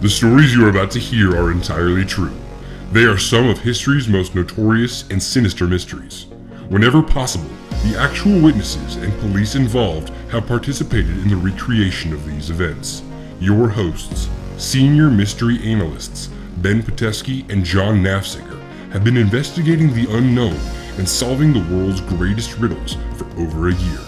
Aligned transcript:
The 0.00 0.08
stories 0.08 0.54
you 0.54 0.64
are 0.64 0.70
about 0.70 0.90
to 0.92 0.98
hear 0.98 1.36
are 1.36 1.52
entirely 1.52 2.06
true. 2.06 2.34
They 2.90 3.04
are 3.04 3.18
some 3.18 3.46
of 3.46 3.58
history's 3.58 4.08
most 4.08 4.34
notorious 4.34 5.06
and 5.10 5.22
sinister 5.22 5.66
mysteries. 5.66 6.24
Whenever 6.70 7.02
possible, 7.02 7.50
the 7.84 7.98
actual 7.98 8.40
witnesses 8.40 8.96
and 8.96 9.12
police 9.20 9.56
involved 9.56 10.08
have 10.30 10.46
participated 10.46 11.18
in 11.18 11.28
the 11.28 11.36
recreation 11.36 12.14
of 12.14 12.24
these 12.24 12.48
events. 12.48 13.02
Your 13.40 13.68
hosts, 13.68 14.30
senior 14.56 15.10
mystery 15.10 15.62
analysts 15.62 16.30
Ben 16.62 16.82
Patesky 16.82 17.46
and 17.50 17.62
John 17.62 18.02
Nafziger, 18.02 18.58
have 18.92 19.04
been 19.04 19.18
investigating 19.18 19.92
the 19.92 20.10
unknown 20.16 20.58
and 20.96 21.06
solving 21.06 21.52
the 21.52 21.74
world's 21.74 22.00
greatest 22.00 22.56
riddles 22.56 22.96
for 23.18 23.26
over 23.38 23.68
a 23.68 23.74
year. 23.74 24.00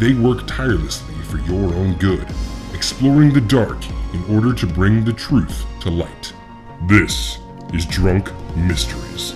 They 0.00 0.14
work 0.14 0.48
tirelessly 0.48 1.14
for 1.22 1.38
your 1.38 1.72
own 1.74 1.96
good, 1.98 2.26
exploring 2.78 3.32
the 3.32 3.40
dark 3.40 3.76
in 4.14 4.24
order 4.32 4.54
to 4.54 4.64
bring 4.64 5.04
the 5.04 5.12
truth 5.12 5.66
to 5.80 5.90
light. 5.90 6.32
This 6.82 7.40
is 7.74 7.84
Drunk 7.84 8.30
Mysteries. 8.54 9.34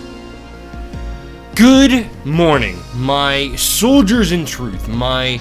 Good 1.56 2.08
morning, 2.24 2.78
my 2.94 3.52
soldiers 3.56 4.30
in 4.30 4.46
truth, 4.46 4.86
my 4.86 5.40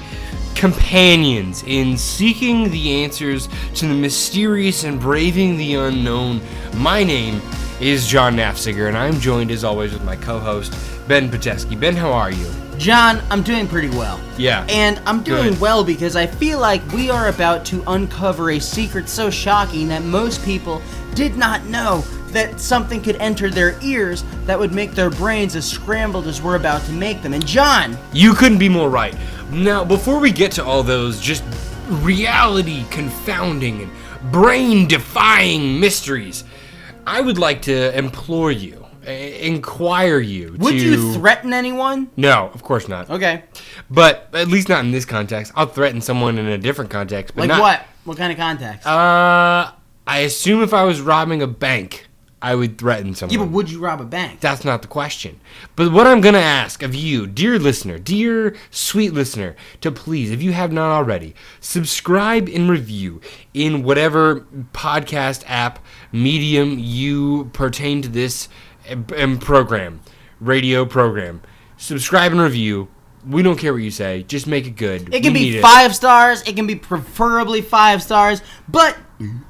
companions 0.56 1.64
in 1.68 1.96
seeking 1.96 2.72
the 2.72 3.04
answers 3.04 3.48
to 3.76 3.88
the 3.88 3.94
mysterious 3.94 4.84
and 4.84 5.00
braving 5.00 5.58
the 5.58 5.76
unknown. 5.76 6.42
My 6.78 7.04
name 7.04 7.40
is 7.80 8.08
John 8.08 8.36
Nafziger, 8.36 8.88
and 8.88 8.98
I'm 8.98 9.20
joined 9.20 9.52
as 9.52 9.64
always 9.64 9.94
with 9.94 10.04
my 10.04 10.16
co 10.16 10.40
host, 10.40 10.74
Ben 11.08 11.30
Patesky. 11.30 11.80
Ben, 11.80 11.96
how 11.96 12.12
are 12.12 12.32
you? 12.32 12.52
John, 12.82 13.22
I'm 13.30 13.44
doing 13.44 13.68
pretty 13.68 13.90
well. 13.90 14.20
Yeah. 14.40 14.66
And 14.68 15.00
I'm 15.06 15.22
doing 15.22 15.52
Good. 15.52 15.62
well 15.62 15.84
because 15.84 16.16
I 16.16 16.26
feel 16.26 16.60
like 16.60 16.82
we 16.92 17.12
are 17.12 17.28
about 17.28 17.64
to 17.66 17.84
uncover 17.86 18.50
a 18.50 18.60
secret 18.60 19.08
so 19.08 19.30
shocking 19.30 19.88
that 19.90 20.04
most 20.04 20.44
people 20.44 20.82
did 21.14 21.38
not 21.38 21.64
know 21.66 22.02
that 22.30 22.60
something 22.60 23.00
could 23.00 23.18
enter 23.18 23.52
their 23.52 23.78
ears 23.84 24.24
that 24.46 24.58
would 24.58 24.74
make 24.74 24.94
their 24.94 25.12
brains 25.12 25.56
as 25.56 25.70
scrambled 25.70 26.26
as 26.26 26.42
we're 26.42 26.56
about 26.56 26.84
to 26.86 26.92
make 26.92 27.22
them. 27.22 27.34
And 27.34 27.46
John, 27.46 27.96
You 28.14 28.34
couldn't 28.34 28.58
be 28.58 28.70
more 28.70 28.90
right. 28.90 29.16
Now, 29.52 29.86
before 29.86 30.20
we 30.20 30.32
get 30.32 30.52
to 30.54 30.66
all 30.66 30.82
those 30.82 31.22
just 31.22 31.44
reality 31.88 32.84
confounding 32.90 33.84
and 33.84 33.92
brain 34.32 34.88
defying 34.88 35.80
mysteries, 35.80 36.46
I 37.06 37.22
would 37.22 37.38
like 37.38 37.62
to 37.64 37.96
implore 37.96 38.52
you, 38.52 38.81
inquire 39.06 40.20
you. 40.20 40.56
would 40.60 40.72
to... 40.72 40.78
you 40.78 41.14
threaten 41.14 41.54
anyone? 41.54 42.10
No, 42.18 42.50
of 42.54 42.64
course 42.64 42.88
not. 42.88 43.10
Okay. 43.10 43.44
But 43.90 44.30
at 44.34 44.48
least 44.48 44.70
not 44.70 44.84
in 44.86 44.92
this 44.92 45.06
context. 45.06 45.52
I'll 45.56 45.66
threaten 45.66 46.02
someone 46.02 46.38
in 46.38 46.48
a 46.48 46.58
different 46.58 46.92
context. 46.92 47.36
But 47.36 47.42
Like 47.42 47.50
not- 47.50 47.62
what? 47.62 47.86
What 48.04 48.18
kind 48.18 48.32
of 48.32 48.38
context? 48.38 48.88
Uh, 48.88 49.72
I 50.08 50.20
assume 50.20 50.64
if 50.64 50.74
I 50.74 50.84
was 50.84 51.02
robbing 51.02 51.42
a 51.44 51.48
bank, 51.48 52.08
I 52.42 52.56
would 52.56 52.80
threaten 52.80 53.14
someone. 53.14 53.38
yeah, 53.38 53.46
but 53.46 53.52
would 53.52 53.70
you 53.70 53.80
rob 53.80 54.02
a 54.02 54.06
bank? 54.06 54.40
That's 54.40 54.66
not 54.66 54.82
the 54.82 54.88
question. 54.88 55.40
But 55.76 55.92
what 55.92 56.08
I'm 56.08 56.22
going 56.22 56.34
to 56.34 56.40
ask 56.40 56.82
of 56.82 56.96
you, 56.96 57.28
dear 57.28 57.60
listener, 57.60 58.00
dear 58.00 58.56
sweet 58.72 59.14
listener, 59.14 59.56
to 59.82 59.92
please, 59.92 60.32
if 60.32 60.42
you 60.42 60.52
have 60.52 60.72
not 60.72 60.92
already, 60.92 61.36
subscribe 61.60 62.50
and 62.50 62.68
review 62.68 63.22
in 63.54 63.84
whatever 63.84 64.48
podcast 64.74 65.44
app, 65.46 65.78
medium 66.12 66.80
you 66.80 67.52
pertain 67.54 68.02
to 68.02 68.10
this 68.10 68.50
um, 68.92 69.38
program, 69.40 70.02
radio 70.40 70.86
program. 70.86 71.42
Subscribe 71.78 72.32
and 72.32 72.42
review. 72.42 72.90
We 73.28 73.44
don't 73.44 73.58
care 73.58 73.72
what 73.72 73.84
you 73.84 73.92
say. 73.92 74.24
Just 74.24 74.48
make 74.48 74.66
it 74.66 74.76
good. 74.76 75.14
It 75.14 75.22
can 75.22 75.34
We 75.34 75.52
be 75.52 75.62
five 75.62 75.96
stars. 75.96 76.42
It 76.48 76.56
can 76.56 76.66
be 76.66 76.76
preferably 76.76 77.62
five 77.62 78.02
stars. 78.02 78.42
But 78.68 78.98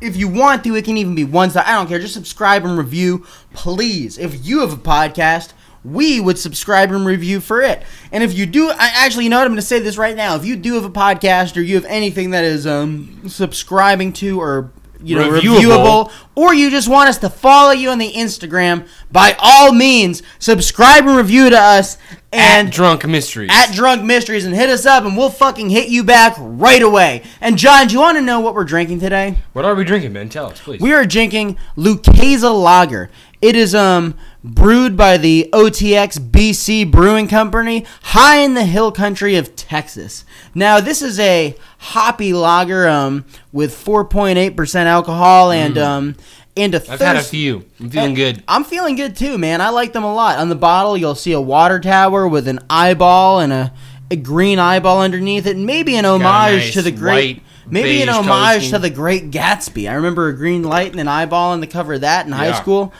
if 0.02 0.17
you 0.17 0.28
want 0.28 0.64
to, 0.66 0.75
it 0.75 0.84
can 0.84 0.97
even 0.97 1.16
be 1.16 1.24
one 1.24 1.50
star. 1.50 1.63
I 1.66 1.74
don't 1.74 1.88
care. 1.88 2.00
Just 2.00 2.13
subscribe 2.13 2.66
and 2.66 2.78
review, 2.78 3.25
please. 3.53 4.18
If 4.18 4.46
you 4.46 4.59
have 4.59 4.74
a 4.74 4.78
podcast, 4.78 5.53
we 5.84 6.19
would 6.19 6.38
subscribe 6.38 6.91
and 6.91 7.06
review 7.06 7.40
for 7.40 7.62
it. 7.62 7.84
And 8.12 8.23
if 8.23 8.34
you 8.34 8.46
do, 8.46 8.69
I 8.69 8.91
actually, 8.94 9.23
you 9.23 9.29
know 9.29 9.38
what? 9.38 9.46
I'm 9.46 9.52
going 9.52 9.56
to 9.58 9.66
say 9.66 9.79
this 9.79 9.97
right 9.97 10.16
now. 10.16 10.35
If 10.35 10.46
you 10.46 10.56
do 10.56 10.75
have 10.75 10.85
a 10.85 10.90
podcast 10.90 11.58
or 11.58 11.62
you 11.62 11.75
have 11.75 11.85
anything 11.85 12.31
that 12.31 12.44
is 12.44 12.68
um 12.68 13.28
subscribing 13.28 14.13
to 14.13 14.40
or 14.40 14.72
you 15.03 15.16
know 15.16 15.29
Reviewable. 15.29 15.59
reviewable 15.59 16.12
or 16.35 16.53
you 16.53 16.69
just 16.69 16.88
want 16.88 17.09
us 17.09 17.17
to 17.19 17.29
follow 17.29 17.72
you 17.72 17.89
on 17.89 17.97
the 17.97 18.12
Instagram, 18.13 18.88
by 19.12 19.35
all 19.39 19.73
means, 19.73 20.23
subscribe 20.39 21.06
and 21.06 21.17
review 21.17 21.50
to 21.50 21.57
us 21.57 21.97
and 22.34 22.68
at 22.68 22.74
drunk 22.74 23.06
mysteries. 23.06 23.50
at 23.52 23.74
Drunk 23.74 24.03
Mysteries 24.03 24.46
and 24.46 24.56
hit 24.56 24.69
us 24.69 24.86
up 24.86 25.03
and 25.03 25.18
we'll 25.18 25.30
fucking 25.30 25.69
hit 25.69 25.90
you 25.90 26.03
back 26.03 26.34
right 26.38 26.81
away. 26.81 27.24
And 27.42 27.58
John, 27.58 27.88
do 27.88 27.94
you 27.94 28.00
want 28.00 28.18
to 28.18 28.22
know 28.22 28.40
what 28.40 28.56
we're 28.56 28.64
drinking 28.64 29.00
today? 29.00 29.38
what 29.53 29.66
are 29.66 29.75
we 29.75 29.84
drinking, 29.84 30.14
man? 30.14 30.30
Tell 30.30 30.46
us, 30.47 30.62
please. 30.62 30.80
We 30.81 30.94
are 30.94 31.06
drinking 31.06 31.58
Luchesa 31.75 32.52
Lager. 32.53 33.09
It 33.41 33.56
is 33.56 33.74
um 33.75 34.16
brewed 34.44 34.96
by 34.97 35.18
the 35.18 35.50
OTX 35.53 36.18
BC 36.20 36.90
Brewing 36.90 37.28
Company, 37.28 37.86
high 38.03 38.38
in 38.38 38.53
the 38.56 38.66
hill 38.66 38.91
country 38.91 39.36
of 39.36 39.56
Texas. 39.56 40.25
Now, 40.56 40.80
this 40.80 41.02
is 41.02 41.20
a 41.20 41.56
hoppy 41.80 42.34
lager 42.34 42.88
um 42.88 43.25
with 43.52 43.74
4.8% 43.74 44.86
alcohol 44.86 45.52
and 45.52 45.78
um 45.78 46.16
and 46.57 46.75
a. 46.75 46.91
I've 46.91 47.00
had 47.00 47.16
a 47.16 47.22
few. 47.23 47.66
I'm 47.79 47.89
feeling 47.89 48.13
good. 48.13 48.44
I'm 48.47 48.63
feeling 48.63 48.95
good 48.95 49.16
too, 49.16 49.38
man. 49.38 49.62
I 49.62 49.69
like 49.69 49.94
them 49.94 50.03
a 50.03 50.13
lot. 50.13 50.38
On 50.39 50.50
the 50.50 50.56
bottle, 50.56 50.97
you'll 50.97 51.16
see 51.16 51.31
a 51.31 51.41
water 51.41 51.79
tower 51.79 52.28
with 52.28 52.47
an 52.47 52.59
eyeball 52.69 53.39
and 53.39 53.53
a, 53.53 53.73
a 54.09 54.16
green 54.16 54.59
eyeball 54.59 55.01
underneath 55.01 55.45
it, 55.47 55.56
and 55.56 55.66
maybe 55.66 55.95
an 55.95 56.06
homage 56.06 56.23
nice 56.25 56.73
to 56.73 56.81
the 56.81 56.91
great, 56.91 57.41
maybe 57.67 58.01
an 58.01 58.09
homage 58.09 58.69
to 58.72 58.79
the 58.79 58.90
Great 58.90 59.31
Gatsby. 59.31 59.90
I 59.90 59.94
remember 59.94 60.28
a 60.28 60.35
green 60.35 60.63
light 60.63 60.91
and 60.91 61.00
an 61.00 61.07
eyeball 61.07 61.51
on 61.51 61.61
the 61.61 61.67
cover 61.67 61.94
of 61.94 62.01
that 62.01 62.25
in 62.25 62.31
high 62.31 62.53
school. 62.53 62.94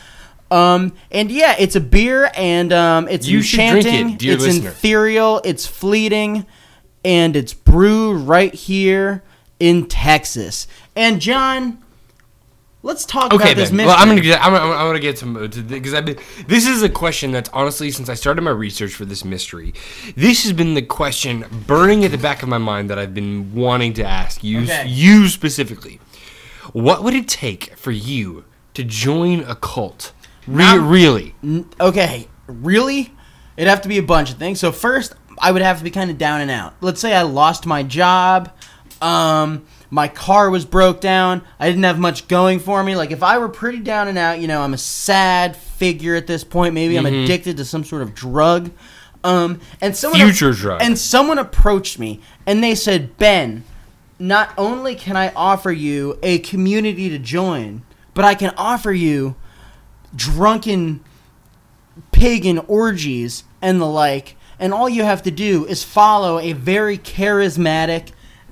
Um, 0.50 0.94
and 1.12 1.32
yeah, 1.32 1.56
it's 1.58 1.76
a 1.78 1.82
beer, 1.82 2.30
and 2.36 2.74
um, 2.74 3.08
it's 3.08 3.26
You 3.28 3.40
it, 3.40 3.46
enchanting. 3.46 4.18
dear 4.18 4.34
it's 4.34 4.44
listener. 4.44 4.70
ethereal. 4.70 5.42
It's 5.46 5.66
fleeting, 5.66 6.46
and 7.06 7.36
it's 7.38 7.54
brewed 7.54 8.28
right 8.28 8.54
here 8.54 9.24
in 9.60 9.88
Texas. 9.88 10.68
And 10.96 11.20
John. 11.22 11.81
Let's 12.84 13.06
talk 13.06 13.32
Okay, 13.32 13.52
about 13.52 13.56
this 13.58 13.70
Ben. 13.70 13.78
mystery. 13.78 13.88
Well, 13.88 13.98
I'm 14.00 14.08
gonna 14.08 14.22
get. 14.22 14.44
I'm, 14.44 14.56
I'm, 14.56 14.72
I'm 14.72 14.88
gonna 14.88 15.00
get 15.00 15.18
some 15.18 15.34
because 15.68 15.94
I've 15.94 16.06
been. 16.06 16.18
This 16.48 16.66
is 16.68 16.82
a 16.82 16.90
question 16.90 17.32
that's 17.32 17.50
honestly 17.54 17.92
since 17.92 18.10
I 18.10 18.16
started 18.16 18.42
my 18.42 18.50
research 18.52 18.94
for 18.94 19.06
this 19.06 19.24
mystery, 19.24 19.74
this 20.16 20.44
has 20.44 20.54
been 20.54 20.74
the 20.74 20.82
question 20.82 21.46
burning 21.68 22.04
at 22.06 22.12
the 22.12 22.18
back 22.18 22.42
of 22.42 22.50
my 22.50 22.58
mind 22.58 22.90
that 22.90 22.98
I've 22.98 23.14
been 23.14 23.54
wanting 23.54 23.94
to 23.94 24.04
ask 24.04 24.44
you, 24.44 24.62
Okay. 24.64 24.88
you 24.88 25.28
specifically. 25.28 26.00
What 26.74 27.04
would 27.04 27.14
it 27.14 27.28
take 27.28 27.76
for 27.78 27.92
you 27.92 28.46
to 28.74 28.84
join 28.84 29.42
a 29.42 29.56
cult? 29.56 30.14
Re- 30.48 30.80
really? 30.80 31.36
okay, 31.80 32.28
really? 32.48 33.14
It'd 33.58 33.70
have 33.70 33.82
to 33.82 33.90
be 33.90 34.00
a 34.00 34.04
bunch 34.04 34.32
of 34.32 34.38
things. 34.38 34.60
So 34.60 34.72
first, 34.72 35.14
I 35.40 35.52
would 35.52 35.62
have 35.62 35.78
to 35.78 35.84
be 35.84 35.92
kind 35.92 36.10
of 36.10 36.18
down 36.18 36.42
and 36.42 36.50
out. 36.50 36.74
Let's 36.82 37.00
say 37.00 37.14
I 37.14 37.22
lost 37.24 37.66
my 37.68 37.84
job, 37.84 38.52
um, 39.02 39.66
my 39.92 40.08
car 40.08 40.50
was 40.50 40.64
broke 40.64 41.02
down, 41.02 41.44
I 41.60 41.68
didn't 41.68 41.84
have 41.84 42.00
much 42.00 42.30
going 42.30 42.60
for 42.60 42.82
me. 42.82 42.96
Like 42.96 43.12
if 43.12 43.22
I 43.22 43.38
were 43.38 43.50
pretty 43.50 43.80
down 43.80 44.08
and 44.08 44.18
out, 44.18 44.40
you 44.40 44.48
know, 44.48 44.62
I'm 44.62 44.74
a 44.74 44.78
sad 44.80 45.56
figure 45.56 46.16
at 46.16 46.26
this 46.28 46.46
point. 46.46 46.74
Maybe 46.74 46.98
I'm 46.98 47.06
addicted 47.06 47.58
to 47.58 47.66
some 47.66 47.84
sort 47.84 48.02
of 48.02 48.16
drug. 48.16 48.72
Um, 49.24 49.60
and 49.82 49.96
someone 49.96 50.22
Future 50.22 50.54
drug. 50.54 50.82
And 50.82 50.98
someone 50.98 51.38
approached 51.38 52.00
me 52.00 52.22
and 52.48 52.64
they 52.64 52.74
said, 52.74 53.18
Ben, 53.18 53.66
not 54.18 54.54
only 54.58 54.96
can 54.96 55.18
I 55.18 55.34
offer 55.36 55.72
you 55.72 56.18
a 56.24 56.40
community 56.40 57.10
to 57.10 57.20
join, 57.20 57.84
but 58.14 58.24
I 58.24 58.34
can 58.34 58.54
offer 58.58 58.94
you 58.94 59.36
drunken 60.16 61.04
pagan 62.14 62.60
orgies 62.60 63.44
and 63.62 63.82
the 63.82 63.86
like, 63.86 64.38
and 64.58 64.74
all 64.74 64.88
you 64.88 65.04
have 65.04 65.22
to 65.24 65.32
do 65.32 65.66
is 65.66 65.84
follow 65.84 66.40
a 66.40 66.54
very 66.54 66.98
charismatic 66.98 68.12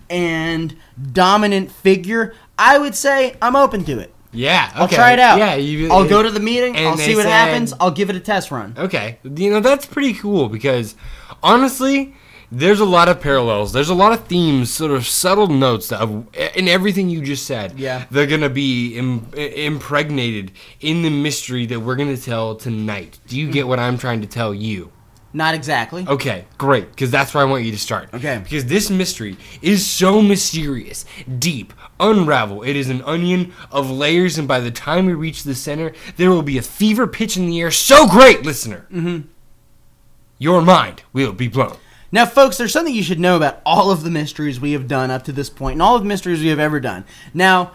and 0.09 0.75
dominant 1.11 1.71
figure. 1.71 2.33
I 2.57 2.77
would 2.77 2.95
say 2.95 3.35
I'm 3.41 3.56
open 3.56 3.83
to 3.85 4.00
it. 4.00 4.13
Yeah. 4.31 4.71
I'll 4.75 4.88
try 4.88 5.13
it 5.13 5.19
out. 5.19 5.39
Yeah. 5.39 5.56
You, 5.56 5.91
I'll 5.91 6.07
go 6.07 6.21
to 6.21 6.29
the 6.29 6.39
meeting. 6.39 6.75
and 6.75 6.88
I'll 6.89 6.97
see 6.97 7.15
what 7.15 7.23
said- 7.23 7.31
happens. 7.31 7.73
I'll 7.79 7.91
give 7.91 8.09
it 8.09 8.15
a 8.15 8.19
test 8.19 8.51
run. 8.51 8.75
Okay, 8.77 9.17
you 9.23 9.50
know 9.50 9.59
that's 9.59 9.85
pretty 9.85 10.13
cool 10.13 10.50
because 10.50 10.95
honestly, 11.41 12.13
there's 12.51 12.79
a 12.79 12.85
lot 12.85 13.09
of 13.09 13.21
parallels. 13.21 13.73
There's 13.73 13.89
a 13.89 13.95
lot 13.95 14.11
of 14.11 14.25
themes, 14.25 14.71
sort 14.71 14.91
of 14.91 15.06
subtle 15.07 15.47
notes 15.47 15.89
that 15.89 16.01
of, 16.01 16.27
in 16.55 16.67
everything 16.67 17.09
you 17.09 17.21
just 17.21 17.45
said. 17.45 17.79
Yeah. 17.79 18.05
they're 18.12 18.27
gonna 18.27 18.50
be 18.50 18.97
Im- 18.97 19.27
impregnated 19.35 20.51
in 20.79 21.01
the 21.01 21.09
mystery 21.09 21.65
that 21.67 21.79
we're 21.79 21.95
gonna 21.95 22.17
tell 22.17 22.55
tonight. 22.55 23.19
Do 23.27 23.39
you 23.39 23.50
get 23.51 23.67
what 23.67 23.79
I'm 23.79 23.97
trying 23.97 24.21
to 24.21 24.27
tell 24.27 24.53
you? 24.53 24.91
Not 25.31 25.53
exactly. 25.53 26.05
Okay, 26.07 26.45
great, 26.57 26.89
because 26.89 27.11
that's 27.11 27.33
where 27.33 27.43
I 27.43 27.45
want 27.45 27.63
you 27.63 27.71
to 27.71 27.77
start. 27.77 28.09
Okay. 28.13 28.39
Because 28.43 28.65
this 28.65 28.89
mystery 28.89 29.37
is 29.61 29.85
so 29.85 30.23
mysterious, 30.23 31.05
deep, 31.37 31.71
unravel. 31.99 32.63
It 32.63 32.75
is 32.75 32.89
an 32.89 33.03
onion 33.03 33.53
of 33.71 33.91
layers, 33.91 34.39
and 34.39 34.47
by 34.47 34.59
the 34.59 34.71
time 34.71 35.05
we 35.05 35.13
reach 35.13 35.43
the 35.43 35.53
center, 35.53 35.93
there 36.17 36.31
will 36.31 36.41
be 36.41 36.57
a 36.57 36.63
fever 36.63 37.05
pitch 37.05 37.37
in 37.37 37.45
the 37.45 37.61
air 37.61 37.69
so 37.69 38.07
great, 38.07 38.43
listener. 38.43 38.87
Mm-hmm. 38.91 39.27
Your 40.39 40.63
mind 40.63 41.03
will 41.13 41.33
be 41.33 41.47
blown. 41.47 41.77
Now, 42.11 42.25
folks, 42.25 42.57
there's 42.57 42.73
something 42.73 42.95
you 42.95 43.03
should 43.03 43.19
know 43.19 43.35
about 43.35 43.61
all 43.67 43.91
of 43.91 44.01
the 44.01 44.09
mysteries 44.09 44.59
we 44.59 44.71
have 44.71 44.87
done 44.87 45.11
up 45.11 45.25
to 45.25 45.31
this 45.31 45.49
point, 45.49 45.73
and 45.73 45.81
all 45.81 45.95
of 45.95 46.01
the 46.01 46.07
mysteries 46.07 46.41
we 46.41 46.47
have 46.47 46.57
ever 46.57 46.79
done. 46.79 47.05
Now, 47.35 47.73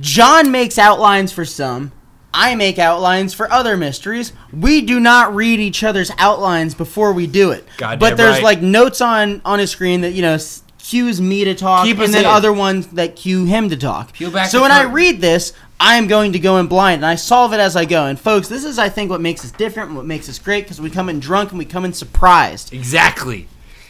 John 0.00 0.50
makes 0.50 0.76
outlines 0.76 1.30
for 1.30 1.44
some. 1.44 1.92
I 2.38 2.54
make 2.54 2.78
outlines 2.78 3.34
for 3.34 3.50
other 3.50 3.76
mysteries. 3.76 4.32
We 4.52 4.80
do 4.80 5.00
not 5.00 5.34
read 5.34 5.58
each 5.58 5.82
other's 5.82 6.12
outlines 6.18 6.72
before 6.72 7.12
we 7.12 7.26
do 7.26 7.50
it. 7.50 7.66
Goddamn 7.78 7.98
but 7.98 8.16
there's 8.16 8.36
right. 8.36 8.44
like 8.44 8.62
notes 8.62 9.00
on 9.00 9.42
on 9.44 9.58
his 9.58 9.72
screen 9.72 10.02
that 10.02 10.12
you 10.12 10.22
know 10.22 10.38
cues 10.78 11.20
me 11.20 11.44
to 11.44 11.54
talk, 11.56 11.84
Keep 11.84 11.98
and 11.98 12.14
then 12.14 12.24
in. 12.24 12.30
other 12.30 12.52
ones 12.52 12.86
that 12.88 13.16
cue 13.16 13.44
him 13.44 13.68
to 13.70 13.76
talk. 13.76 14.14
So 14.48 14.62
when 14.62 14.70
I 14.70 14.84
read 14.84 15.20
this, 15.20 15.52
I 15.80 15.96
am 15.96 16.06
going 16.06 16.32
to 16.32 16.38
go 16.38 16.58
in 16.58 16.68
blind, 16.68 16.98
and 16.98 17.06
I 17.06 17.16
solve 17.16 17.52
it 17.52 17.58
as 17.58 17.74
I 17.74 17.84
go. 17.84 18.06
And 18.06 18.18
folks, 18.18 18.46
this 18.46 18.64
is 18.64 18.78
I 18.78 18.88
think 18.88 19.10
what 19.10 19.20
makes 19.20 19.44
us 19.44 19.50
different, 19.50 19.88
and 19.88 19.96
what 19.96 20.06
makes 20.06 20.28
us 20.28 20.38
great, 20.38 20.64
because 20.64 20.80
we 20.80 20.90
come 20.90 21.08
in 21.08 21.18
drunk 21.18 21.50
and 21.50 21.58
we 21.58 21.64
come 21.64 21.84
in 21.84 21.92
surprised. 21.92 22.72
Exactly. 22.72 23.48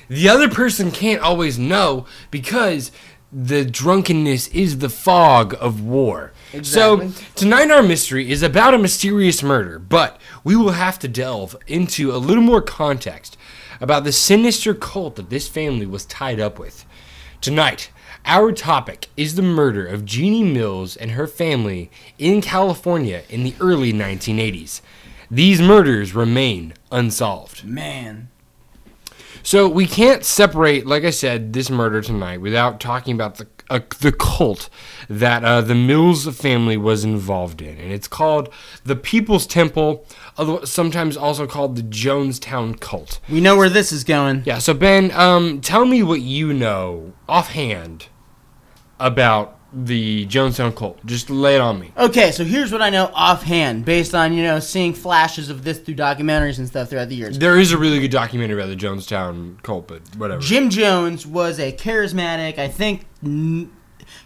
The 0.09 0.31
other 0.31 0.49
person 0.49 0.91
can't 0.91 1.21
always 1.21 1.59
know 1.59 2.07
because 2.31 2.91
the 3.31 3.65
drunkenness 3.65 4.49
is 4.49 4.79
the 4.79 4.89
fog 4.89 5.55
of 5.61 5.83
war. 5.83 6.33
Exactly. 6.53 7.11
So, 7.11 7.25
tonight 7.35 7.71
our 7.71 7.83
mystery 7.83 8.31
is 8.31 8.43
about 8.43 8.75
a 8.75 8.79
mysterious 8.79 9.43
murder, 9.43 9.79
but 9.79 10.19
we 10.45 10.57
will 10.57 10.73
have 10.73 10.99
to 11.01 11.09
delve 11.09 11.57
into 11.67 12.11
a 12.11 12.17
little 12.17 12.43
more 12.43 12.63
context 12.63 13.37
about 13.81 14.05
the 14.05 14.13
sinister 14.13 14.75
cult 14.75 15.17
that 15.17 15.31
this 15.31 15.49
family 15.49 15.87
was 15.87 16.07
tied 16.07 16.41
up 16.41 16.59
with. 16.59 16.85
Tonight, 17.41 17.91
our 18.25 18.51
topic 18.51 19.09
is 19.17 19.35
the 19.35 19.43
murder 19.43 19.87
of 19.87 20.05
Jeannie 20.05 20.43
Mills 20.43 20.97
and 20.97 21.13
her 21.13 21.27
family 21.27 21.91
in 22.19 22.41
California 22.41 23.23
in 23.29 23.45
the 23.45 23.55
early 23.61 23.93
1980s. 23.93 24.81
These 25.31 25.61
murders 25.61 26.15
remain 26.15 26.75
unsolved. 26.91 27.65
Man, 27.65 28.31
So 29.49 29.67
we 29.67 29.87
can't 29.87 30.27
separate, 30.27 30.87
like 30.87 31.05
I 31.05 31.11
said, 31.11 31.55
this 31.55 31.71
murder 31.71 32.03
tonight 32.03 32.43
without 32.43 32.81
talking 32.81 33.15
about 33.15 33.37
the 33.37 33.47
uh, 33.71 33.81
the 34.01 34.13
cult 34.13 34.69
that 35.09 35.43
uh, 35.43 35.63
the 35.63 35.75
Mills 35.75 36.29
family 36.39 36.77
was 36.77 37.03
involved 37.03 37.63
in, 37.63 37.79
and 37.79 37.91
it's 37.91 38.09
called 38.09 38.53
the 38.85 38.95
People's 38.95 39.47
Temple, 39.47 40.05
sometimes 40.65 41.17
also 41.17 41.47
called 41.47 41.77
the 41.77 41.83
Jonestown 41.83 42.79
Cult. 42.79 43.21
we 43.31 43.41
know 43.41 43.57
where 43.57 43.71
this 43.71 43.91
is 43.91 44.05
going. 44.05 44.43
Yeah. 44.45 44.59
So 44.59 44.75
Ben, 44.75 45.11
um, 45.13 45.63
tell 45.63 45.87
me 45.87 46.03
what 46.03 46.21
you 46.21 46.53
know 46.53 47.15
offhand 47.27 48.09
about 49.01 49.58
the 49.73 50.27
Jonestown 50.27 50.75
Cult. 50.75 51.05
Just 51.05 51.29
lay 51.29 51.55
it 51.57 51.61
on 51.61 51.79
me. 51.79 51.93
Okay, 51.97 52.31
so 52.33 52.43
here's 52.45 52.73
what 52.73 52.81
I 52.81 52.89
know 52.91 53.11
offhand, 53.15 53.85
based 53.85 54.15
on 54.15 54.33
you 54.33 54.43
know 54.43 54.61
seeing 54.61 54.95
flashes 54.95 55.51
of 55.51 55.63
this 55.65 55.79
through 55.79 55.97
documentaries 55.97 56.59
and 56.59 56.67
stuff 56.67 56.89
throughout 56.89 57.09
the 57.09 57.17
years. 57.17 57.39
There 57.39 57.59
is 57.59 57.73
a 57.73 57.79
really 57.79 58.01
good 58.01 58.11
documentary 58.11 58.61
about 58.63 58.71
the 58.71 58.77
Jonestown 58.77 59.63
Cult, 59.63 59.87
but 59.89 60.01
whatever. 60.17 60.41
Jim 60.41 60.71
Jones 60.71 61.27
was 61.27 61.59
a 61.61 61.73
charismatic, 61.73 62.59
I 62.59 62.69
think, 62.69 63.05
n- 63.23 63.71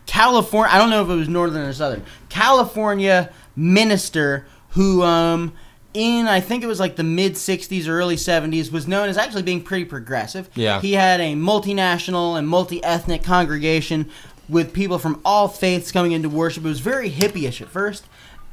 California. 0.06 0.72
I 0.72 0.78
don't 0.78 0.90
know 0.90 1.02
if 1.02 1.08
it 1.08 1.14
was 1.14 1.28
northern 1.28 1.66
or 1.66 1.72
southern 1.72 2.04
California 2.28 3.32
minister 3.56 4.46
who, 4.70 5.02
um, 5.02 5.52
in 5.94 6.26
I 6.26 6.40
think 6.40 6.62
it 6.64 6.66
was 6.66 6.80
like 6.80 6.96
the 6.96 7.02
mid 7.04 7.32
'60s 7.34 7.86
or 7.88 7.98
early 7.98 8.16
'70s, 8.16 8.70
was 8.72 8.86
known 8.88 9.08
as 9.08 9.18
actually 9.18 9.42
being 9.42 9.62
pretty 9.62 9.84
progressive. 9.84 10.48
Yeah. 10.54 10.80
he 10.80 10.92
had 10.94 11.20
a 11.20 11.34
multinational 11.34 12.38
and 12.38 12.48
multi-ethnic 12.48 13.22
congregation 13.22 14.08
with 14.52 14.72
people 14.72 14.98
from 14.98 15.20
all 15.24 15.48
faiths 15.48 15.90
coming 15.90 16.12
into 16.12 16.28
worship. 16.28 16.64
It 16.64 16.68
was 16.68 16.80
very 16.80 17.10
hippie-ish 17.10 17.60
at 17.60 17.68
first. 17.68 18.04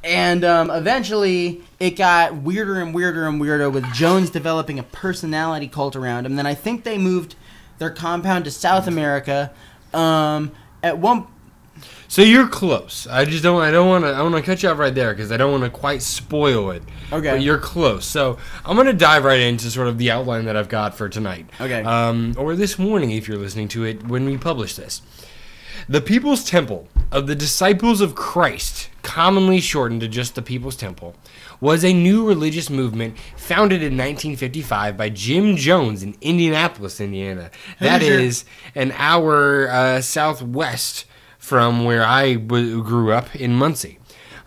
And 0.02 0.46
um, 0.46 0.72
eventually, 0.72 1.62
it 1.80 1.92
got 1.92 2.38
weirder 2.38 2.80
and 2.82 2.94
weirder 2.96 3.28
and 3.28 3.40
weirder 3.40 3.70
with 3.70 3.84
Jones 3.94 4.30
developing 4.30 4.80
a 4.80 4.84
personality 4.84 5.68
cult 5.68 5.96
around 5.96 6.26
him. 6.26 6.38
Then 6.38 6.46
I 6.48 6.54
think 6.54 6.86
they 6.86 6.98
moved 6.98 7.36
their 7.80 7.90
compound 7.90 8.46
to 8.46 8.52
South 8.52 8.88
America. 8.88 9.52
Um, 9.94 10.54
at 10.82 10.98
one, 11.00 11.28
So 12.08 12.22
you're 12.22 12.48
close. 12.48 13.08
I 13.08 13.26
just 13.26 13.44
don't. 13.44 13.62
I 13.62 13.72
don't 13.72 13.90
want 13.90 14.06
to. 14.06 14.12
I 14.12 14.22
want 14.22 14.36
to 14.36 14.42
cut 14.42 14.64
you 14.64 14.70
off 14.70 14.78
right 14.80 14.96
there 14.96 15.14
because 15.14 15.34
I 15.34 15.38
don't 15.38 15.52
want 15.52 15.66
to 15.66 15.70
quite 15.70 16.02
spoil 16.02 16.72
it. 16.72 16.84
Okay. 17.12 17.32
But 17.32 17.42
you're 17.42 17.58
close. 17.58 18.06
So 18.06 18.38
I'm 18.64 18.78
gonna 18.78 18.94
dive 18.94 19.26
right 19.26 19.40
into 19.40 19.70
sort 19.70 19.88
of 19.90 19.98
the 19.98 20.12
outline 20.12 20.46
that 20.46 20.56
I've 20.56 20.70
got 20.70 20.96
for 20.96 21.10
tonight. 21.10 21.50
Okay. 21.60 21.84
Um, 21.84 22.36
or 22.38 22.56
this 22.56 22.80
morning 22.80 23.12
if 23.12 23.28
you're 23.28 23.38
listening 23.38 23.68
to 23.70 23.84
it 23.84 24.08
when 24.08 24.26
we 24.26 24.38
publish 24.38 24.76
this. 24.76 25.02
The 25.88 26.02
People's 26.02 26.44
Temple 26.44 26.88
of 27.12 27.28
the 27.28 27.36
Disciples 27.36 28.02
of 28.02 28.16
Christ, 28.16 28.90
commonly 29.02 29.60
shortened 29.60 30.02
to 30.02 30.08
just 30.08 30.36
the 30.36 30.42
People's 30.42 30.76
Temple, 30.76 31.16
was 31.60 31.84
a 31.84 31.94
new 31.94 32.28
religious 32.28 32.70
movement 32.70 33.18
founded 33.36 33.82
in 33.82 33.94
1955 33.98 34.96
by 34.98 35.10
Jim 35.10 35.56
Jones 35.56 36.04
in 36.04 36.16
Indianapolis, 36.22 37.00
Indiana. 37.02 37.50
That 37.80 38.02
is 38.04 38.46
an 38.76 38.92
hour 38.94 39.70
uh, 39.70 40.02
southwest 40.02 41.06
from 41.38 41.86
where 41.86 42.04
I 42.04 42.36
w- 42.36 42.84
grew 42.84 43.12
up 43.12 43.36
in 43.36 43.56
Muncie. 43.56 43.98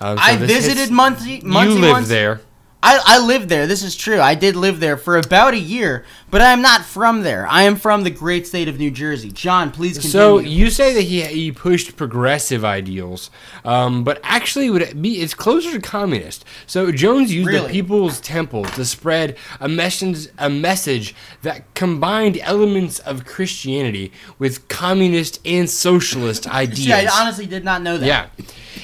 Um, 0.00 0.16
so 0.18 0.22
I 0.24 0.36
visited 0.36 0.78
hits- 0.78 0.90
Muncie. 0.90 1.40
Muncie 1.44 1.74
You 1.74 1.80
lived 1.80 1.92
once. 1.92 2.08
there. 2.08 2.40
I, 2.84 3.00
I 3.04 3.18
lived 3.24 3.48
there. 3.48 3.68
This 3.68 3.84
is 3.84 3.94
true. 3.94 4.20
I 4.20 4.34
did 4.34 4.56
live 4.56 4.80
there 4.80 4.96
for 4.96 5.16
about 5.16 5.54
a 5.54 5.58
year, 5.58 6.04
but 6.32 6.42
I 6.42 6.52
am 6.52 6.60
not 6.60 6.84
from 6.84 7.22
there. 7.22 7.46
I 7.46 7.62
am 7.62 7.76
from 7.76 8.02
the 8.02 8.10
great 8.10 8.44
state 8.44 8.66
of 8.66 8.78
New 8.78 8.90
Jersey. 8.90 9.30
John, 9.30 9.70
please 9.70 9.98
continue. 9.98 10.10
So 10.10 10.38
you 10.40 10.68
say 10.68 10.92
that 10.94 11.02
he 11.02 11.22
he 11.22 11.52
pushed 11.52 11.96
progressive 11.96 12.64
ideals, 12.64 13.30
um, 13.64 14.02
but 14.02 14.18
actually 14.24 14.68
would 14.68 14.82
it 14.82 15.00
be 15.00 15.20
it's 15.20 15.32
closer 15.32 15.70
to 15.70 15.80
communist. 15.80 16.44
So 16.66 16.90
Jones 16.90 17.32
used 17.32 17.48
the 17.50 17.68
People's 17.68 18.20
Temple 18.20 18.64
to 18.64 18.84
spread 18.84 19.36
a 19.60 19.68
message 19.68 20.28
a 20.38 20.50
message 20.50 21.14
that 21.42 21.72
combined 21.74 22.38
elements 22.38 22.98
of 22.98 23.24
Christianity 23.24 24.10
with 24.40 24.66
communist 24.66 25.38
and 25.44 25.70
socialist 25.70 26.48
ideas. 26.48 26.78
See, 26.84 26.92
I 26.92 27.06
honestly 27.12 27.46
did 27.46 27.64
not 27.64 27.82
know 27.82 27.96
that. 27.96 28.06
Yeah, 28.06 28.26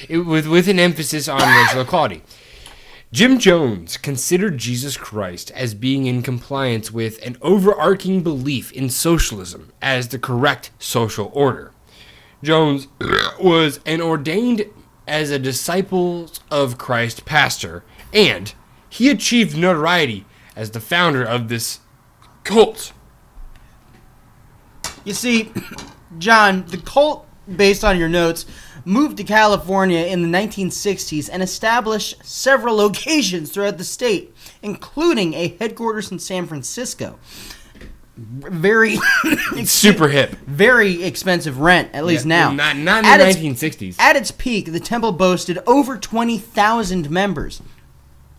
it, 0.07 0.19
with 0.19 0.47
with 0.47 0.69
an 0.69 0.79
emphasis 0.79 1.27
on 1.27 1.41
racial 1.41 1.81
equality. 1.81 2.21
Jim 3.11 3.39
Jones 3.39 3.97
considered 3.97 4.59
Jesus 4.59 4.95
Christ 4.95 5.49
as 5.51 5.73
being 5.73 6.05
in 6.05 6.21
compliance 6.21 6.91
with 6.91 7.19
an 7.25 7.37
overarching 7.41 8.21
belief 8.21 8.71
in 8.71 8.87
socialism 8.87 9.71
as 9.81 10.09
the 10.09 10.19
correct 10.19 10.69
social 10.77 11.31
order. 11.33 11.71
Jones 12.43 12.87
was 13.39 13.79
an 13.87 13.99
ordained 13.99 14.63
as 15.07 15.31
a 15.31 15.39
disciple 15.39 16.29
of 16.51 16.77
Christ 16.77 17.25
pastor, 17.25 17.83
and 18.13 18.53
he 18.91 19.09
achieved 19.09 19.57
notoriety 19.57 20.25
as 20.55 20.69
the 20.69 20.79
founder 20.79 21.23
of 21.23 21.49
this 21.49 21.79
cult. 22.43 22.93
You 25.03 25.13
see, 25.13 25.51
John, 26.19 26.63
the 26.67 26.77
cult, 26.77 27.27
based 27.55 27.83
on 27.83 27.97
your 27.97 28.09
notes, 28.09 28.45
moved 28.89 29.17
to 29.17 29.23
California 29.23 29.99
in 30.05 30.23
the 30.29 30.37
1960s 30.37 31.29
and 31.31 31.43
established 31.43 32.15
several 32.25 32.75
locations 32.85 33.51
throughout 33.51 33.77
the 33.77 33.83
state, 33.83 34.33
including 34.63 35.33
a 35.35 35.49
headquarters 35.59 36.11
in 36.11 36.19
San 36.19 36.47
Francisco. 36.47 37.19
Very, 38.17 38.97
Super 39.63 40.09
hip. 40.09 40.31
very 40.45 41.03
expensive 41.03 41.59
rent, 41.59 41.89
at 41.93 42.03
least 42.05 42.25
now. 42.25 42.51
Not, 42.51 42.75
not 42.75 42.99
in 42.99 43.05
At 43.05 43.17
the 43.19 43.29
its- 43.29 43.37
1960s. 43.37 43.95
At 43.99 44.17
its 44.17 44.31
peak, 44.31 44.71
the 44.73 44.79
temple 44.81 45.13
boasted 45.13 45.59
over 45.65 45.95
20,000 45.97 47.09
members, 47.09 47.61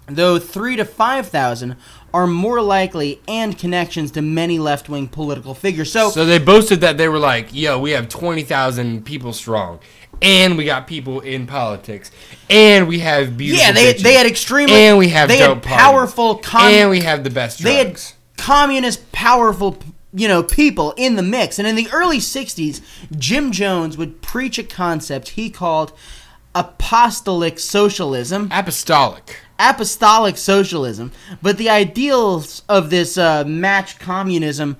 though 0.06 0.38
3 0.38 0.76
to 0.76 0.84
5,000 0.84 1.76
are 2.12 2.26
more 2.26 2.60
likely 2.60 3.20
and 3.26 3.56
connections 3.56 4.10
to 4.10 4.20
many 4.20 4.58
left 4.58 4.88
wing 4.90 5.06
political 5.08 5.54
figures. 5.54 5.90
So, 5.92 6.10
So 6.10 6.26
they 6.26 6.38
boasted 6.40 6.80
that 6.82 6.98
they 6.98 7.08
were 7.08 7.20
like, 7.20 7.54
yo, 7.54 7.78
we 7.78 7.92
have 7.92 8.08
20,000 8.08 9.04
people 9.06 9.32
strong. 9.32 9.78
And 10.22 10.56
we 10.56 10.64
got 10.64 10.86
people 10.86 11.20
in 11.20 11.46
politics. 11.46 12.10
And 12.48 12.88
we 12.88 12.98
have 13.00 13.36
beautiful 13.36 13.64
yeah, 13.64 13.72
they, 13.72 13.94
bitches. 13.94 14.02
they 14.02 14.14
had 14.14 14.26
extremely. 14.26 14.74
And 14.74 14.98
we 14.98 15.08
have 15.08 15.28
they 15.28 15.38
had 15.38 15.62
powerful. 15.62 16.36
Com- 16.36 16.62
and 16.62 16.90
we 16.90 17.00
have 17.00 17.24
the 17.24 17.30
best 17.30 17.62
they 17.62 17.76
had 17.76 18.00
communist, 18.36 19.12
powerful, 19.12 19.78
you 20.12 20.28
know, 20.28 20.42
people 20.42 20.92
in 20.96 21.16
the 21.16 21.22
mix. 21.22 21.58
And 21.58 21.66
in 21.66 21.76
the 21.76 21.88
early 21.92 22.18
'60s, 22.18 22.80
Jim 23.16 23.52
Jones 23.52 23.96
would 23.96 24.20
preach 24.20 24.58
a 24.58 24.62
concept 24.64 25.30
he 25.30 25.48
called 25.48 25.92
apostolic 26.54 27.58
socialism. 27.58 28.48
Apostolic. 28.50 29.36
apostolic 29.58 30.36
socialism, 30.36 31.12
but 31.40 31.58
the 31.58 31.68
ideals 31.70 32.62
of 32.68 32.90
this 32.90 33.16
uh, 33.16 33.44
match 33.44 33.98
communism 33.98 34.76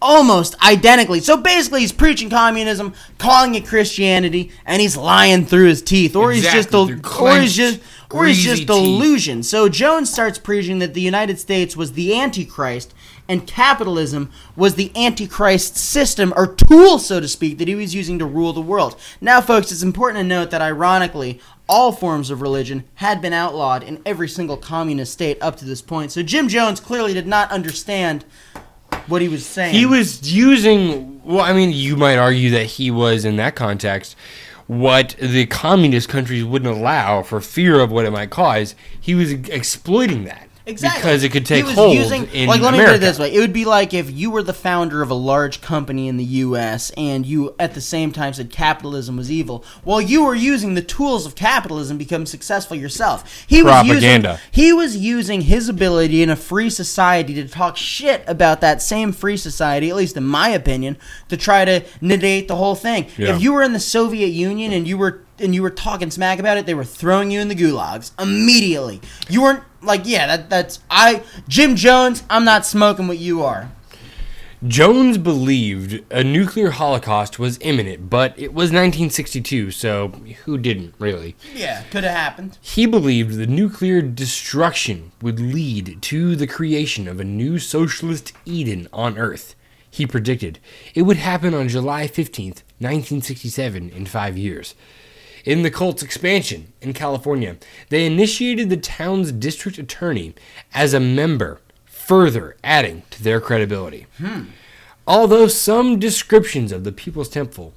almost 0.00 0.54
identically. 0.66 1.20
So 1.20 1.36
basically, 1.36 1.80
he's 1.80 1.92
preaching 1.92 2.30
communism, 2.30 2.94
calling 3.18 3.54
it 3.54 3.66
Christianity, 3.66 4.50
and 4.66 4.80
he's 4.80 4.96
lying 4.96 5.46
through 5.46 5.68
his 5.68 5.82
teeth, 5.82 6.16
or 6.16 6.32
he's 6.32 6.42
just 6.44 6.68
Exactly, 6.68 6.94
a, 6.94 7.22
or 7.22 7.40
he's 7.40 7.54
just. 7.54 7.80
Or 8.10 8.26
he's 8.26 8.44
just 8.44 8.58
teeth. 8.58 8.66
delusion. 8.68 9.42
So 9.42 9.68
Jones 9.68 10.12
starts 10.12 10.38
preaching 10.38 10.78
that 10.78 10.94
the 10.94 11.00
United 11.00 11.40
States 11.40 11.76
was 11.76 11.94
the 11.94 12.16
Antichrist 12.16 12.94
and 13.28 13.44
capitalism 13.44 14.30
was 14.54 14.76
the 14.76 14.92
Antichrist 14.94 15.76
system 15.76 16.32
or 16.36 16.46
tool, 16.54 17.00
so 17.00 17.18
to 17.18 17.26
speak, 17.26 17.58
that 17.58 17.66
he 17.66 17.74
was 17.74 17.92
using 17.92 18.20
to 18.20 18.24
rule 18.26 18.52
the 18.52 18.60
world. 18.60 19.00
Now, 19.20 19.40
folks, 19.40 19.72
it's 19.72 19.82
important 19.82 20.18
to 20.18 20.24
note 20.28 20.50
that 20.52 20.62
ironically, 20.62 21.40
all 21.68 21.90
forms 21.90 22.30
of 22.30 22.42
religion 22.42 22.84
had 22.96 23.20
been 23.22 23.32
outlawed 23.32 23.82
in 23.82 24.00
every 24.04 24.28
single 24.28 24.58
communist 24.58 25.12
state 25.12 25.38
up 25.40 25.56
to 25.56 25.64
this 25.64 25.82
point. 25.82 26.12
So 26.12 26.22
Jim 26.22 26.48
Jones 26.48 26.78
clearly 26.78 27.14
did 27.14 27.26
not 27.26 27.50
understand 27.50 28.24
what 29.08 29.22
he 29.22 29.28
was 29.28 29.44
saying. 29.44 29.74
He 29.74 29.86
was 29.86 30.32
using, 30.32 31.22
well, 31.24 31.44
I 31.44 31.52
mean, 31.52 31.70
you 31.72 31.96
might 31.96 32.16
argue 32.16 32.50
that 32.50 32.64
he 32.64 32.90
was, 32.90 33.24
in 33.24 33.36
that 33.36 33.54
context, 33.54 34.16
what 34.66 35.16
the 35.20 35.46
communist 35.46 36.08
countries 36.08 36.44
wouldn't 36.44 36.74
allow 36.74 37.22
for 37.22 37.40
fear 37.40 37.80
of 37.80 37.90
what 37.90 38.04
it 38.04 38.10
might 38.10 38.30
cause, 38.30 38.74
he 38.98 39.14
was 39.14 39.32
exploiting 39.32 40.24
that. 40.24 40.48
Exactly. 40.66 41.02
Because 41.02 41.22
it 41.24 41.28
could 41.28 41.42
He 41.46 41.54
take 41.56 41.64
was 41.66 41.74
hold 41.74 41.94
using- 41.94 42.26
in 42.32 42.48
like, 42.48 42.62
let 42.62 42.72
me 42.72 42.78
America. 42.78 42.92
put 42.94 43.02
it 43.02 43.06
this 43.06 43.18
way: 43.18 43.34
it 43.34 43.38
would 43.38 43.52
be 43.52 43.66
like 43.66 43.92
if 43.92 44.10
you 44.10 44.30
were 44.30 44.42
the 44.42 44.54
founder 44.54 45.02
of 45.02 45.10
a 45.10 45.14
large 45.14 45.60
company 45.60 46.08
in 46.08 46.16
the 46.16 46.24
U.S. 46.24 46.90
and 46.96 47.26
you, 47.26 47.54
at 47.58 47.74
the 47.74 47.82
same 47.82 48.12
time, 48.12 48.32
said 48.32 48.50
capitalism 48.50 49.16
was 49.18 49.30
evil. 49.30 49.62
Well, 49.84 50.00
you 50.00 50.24
were 50.24 50.34
using 50.34 50.72
the 50.74 50.80
tools 50.80 51.26
of 51.26 51.34
capitalism 51.34 51.98
to 51.98 52.04
become 52.04 52.24
successful 52.24 52.76
yourself. 52.78 53.44
He 53.46 53.62
was 53.62 53.72
Propaganda. 53.72 54.40
using 54.52 54.64
he 54.64 54.72
was 54.72 54.96
using 54.96 55.42
his 55.42 55.68
ability 55.68 56.22
in 56.22 56.30
a 56.30 56.36
free 56.36 56.70
society 56.70 57.34
to 57.34 57.46
talk 57.46 57.76
shit 57.76 58.24
about 58.26 58.62
that 58.62 58.80
same 58.80 59.12
free 59.12 59.36
society, 59.36 59.90
at 59.90 59.96
least 59.96 60.16
in 60.16 60.24
my 60.24 60.48
opinion, 60.48 60.96
to 61.28 61.36
try 61.36 61.66
to 61.66 61.82
negate 62.00 62.48
the 62.48 62.56
whole 62.56 62.74
thing. 62.74 63.06
Yeah. 63.18 63.34
If 63.36 63.42
you 63.42 63.52
were 63.52 63.62
in 63.62 63.74
the 63.74 63.80
Soviet 63.80 64.28
Union 64.28 64.72
and 64.72 64.88
you 64.88 64.96
were 64.96 65.20
and 65.38 65.54
you 65.54 65.62
were 65.62 65.70
talking 65.70 66.10
smack 66.10 66.38
about 66.38 66.58
it, 66.58 66.66
they 66.66 66.74
were 66.74 66.84
throwing 66.84 67.30
you 67.30 67.40
in 67.40 67.48
the 67.48 67.54
gulags 67.54 68.12
immediately. 68.20 69.00
You 69.28 69.42
weren't 69.42 69.64
like, 69.82 70.02
yeah, 70.04 70.26
that 70.26 70.50
that's 70.50 70.80
I 70.90 71.22
Jim 71.48 71.76
Jones. 71.76 72.22
I'm 72.30 72.44
not 72.44 72.66
smoking 72.66 73.08
what 73.08 73.18
you 73.18 73.42
are. 73.42 73.70
Jones 74.66 75.18
believed 75.18 76.02
a 76.10 76.24
nuclear 76.24 76.70
holocaust 76.70 77.38
was 77.38 77.58
imminent, 77.60 78.08
but 78.08 78.32
it 78.38 78.54
was 78.54 78.70
1962, 78.70 79.70
so 79.70 80.08
who 80.44 80.56
didn't 80.56 80.94
really? 80.98 81.36
Yeah, 81.54 81.82
could 81.90 82.02
have 82.02 82.16
happened. 82.16 82.56
He 82.62 82.86
believed 82.86 83.34
the 83.34 83.46
nuclear 83.46 84.00
destruction 84.00 85.12
would 85.20 85.38
lead 85.38 86.00
to 86.00 86.34
the 86.34 86.46
creation 86.46 87.06
of 87.06 87.20
a 87.20 87.24
new 87.24 87.58
socialist 87.58 88.32
Eden 88.46 88.88
on 88.90 89.18
Earth. 89.18 89.54
He 89.90 90.06
predicted 90.06 90.60
it 90.94 91.02
would 91.02 91.18
happen 91.18 91.52
on 91.52 91.68
July 91.68 92.08
15th, 92.08 92.62
1967, 92.80 93.90
in 93.90 94.06
five 94.06 94.38
years. 94.38 94.74
In 95.44 95.62
the 95.62 95.70
cult's 95.70 96.02
expansion 96.02 96.72
in 96.80 96.94
California, 96.94 97.56
they 97.90 98.06
initiated 98.06 98.70
the 98.70 98.78
town's 98.78 99.30
district 99.30 99.76
attorney 99.78 100.34
as 100.72 100.94
a 100.94 101.00
member, 101.00 101.60
further 101.84 102.56
adding 102.64 103.02
to 103.10 103.22
their 103.22 103.40
credibility. 103.40 104.06
Hmm. 104.16 104.44
Although 105.06 105.48
some 105.48 105.98
descriptions 105.98 106.72
of 106.72 106.84
the 106.84 106.92
People's 106.92 107.28
Temple 107.28 107.74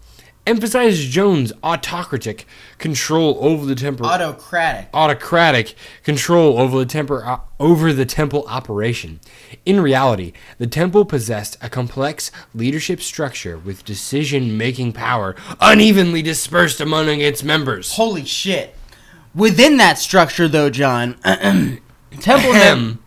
emphasize 0.47 1.05
Jones' 1.05 1.51
autocratic 1.61 2.45
control 2.77 3.37
over 3.41 3.65
the 3.65 3.75
temple 3.75 4.05
Autocratic. 4.05 4.89
autocratic 4.93 5.75
control 6.03 6.57
over 6.57 6.79
the 6.79 6.85
temper 6.85 7.25
uh, 7.25 7.39
over 7.59 7.91
the 7.93 8.05
temple 8.05 8.45
operation. 8.47 9.19
In 9.65 9.81
reality, 9.81 10.33
the 10.57 10.67
temple 10.67 11.05
possessed 11.05 11.57
a 11.61 11.69
complex 11.69 12.31
leadership 12.55 13.01
structure 13.01 13.57
with 13.57 13.83
decision-making 13.85 14.93
power 14.93 15.35
unevenly 15.59 16.21
dispersed 16.21 16.79
among 16.79 17.07
its 17.21 17.43
members. 17.43 17.93
Holy 17.93 18.25
shit. 18.25 18.75
Within 19.35 19.77
that 19.77 19.99
structure, 19.99 20.47
though, 20.47 20.69
John, 20.69 21.15
temple 22.19 22.53
mem- 22.53 22.99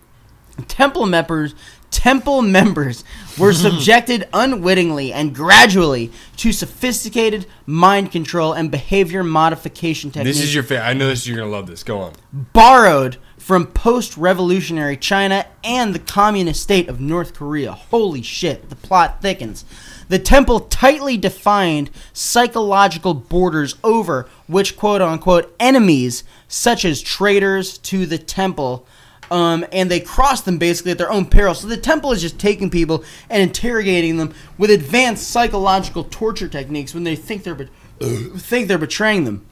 temple 0.69 1.07
members 1.07 1.55
temple 2.00 2.40
members 2.40 3.04
were 3.38 3.52
subjected 3.66 4.26
unwittingly 4.33 5.12
and 5.12 5.35
gradually 5.35 6.11
to 6.35 6.50
sophisticated 6.50 7.45
mind 7.66 8.11
control 8.11 8.54
and 8.54 8.71
behavior 8.71 9.23
modification 9.23 10.11
techniques 10.11 10.38
This 10.38 10.47
is 10.47 10.54
your 10.54 10.62
favorite. 10.62 10.87
I 10.87 10.95
know 10.95 11.09
this. 11.09 11.26
You're 11.26 11.37
gonna 11.37 11.50
love 11.50 11.66
this. 11.66 11.83
Go 11.83 11.99
on. 12.00 12.14
borrowed 12.33 13.19
from 13.37 13.66
post-revolutionary 13.66 14.97
China 14.97 15.45
and 15.62 15.95
the 15.95 15.99
communist 15.99 16.62
state 16.62 16.88
of 16.88 17.00
North 17.00 17.35
Korea. 17.35 17.73
Holy 17.73 18.23
shit, 18.23 18.71
the 18.71 18.76
plot 18.76 19.21
thickens. 19.21 19.66
The 20.09 20.19
temple 20.19 20.61
tightly 20.61 21.19
defined 21.19 21.90
psychological 22.14 23.12
borders 23.12 23.75
over 23.85 24.26
which 24.47 24.75
quote 24.76 25.02
unquote 25.02 25.54
enemies 25.61 26.25
such 26.49 26.87
as 26.87 27.02
traitors 27.02 27.76
to 27.78 28.07
the 28.07 28.19
temple 28.19 28.87
um, 29.31 29.65
and 29.73 29.91
they 29.91 30.01
cross 30.01 30.43
them 30.43 30.59
basically 30.59 30.93
at 30.93 30.99
their 30.99 31.11
own 31.11 31.27
peril. 31.27 31.55
So 31.55 31.69
the 31.69 31.77
temple 31.77 32.13
is 32.13 32.21
just 32.21 32.39
taking 32.39 32.71
people 32.71 33.05
and 33.29 33.43
interrogating 33.43 34.17
them 34.17 34.35
with 34.59 34.71
advanced 34.71 35.29
psychological 35.29 36.05
torture 36.05 36.49
techniques 36.49 36.95
when 36.95 37.05
they 37.05 37.17
think 37.17 37.45
they're 37.45 37.55
be- 37.55 37.69
think 38.37 38.69
they're 38.69 38.79
betraying 38.79 39.25
them. 39.25 39.47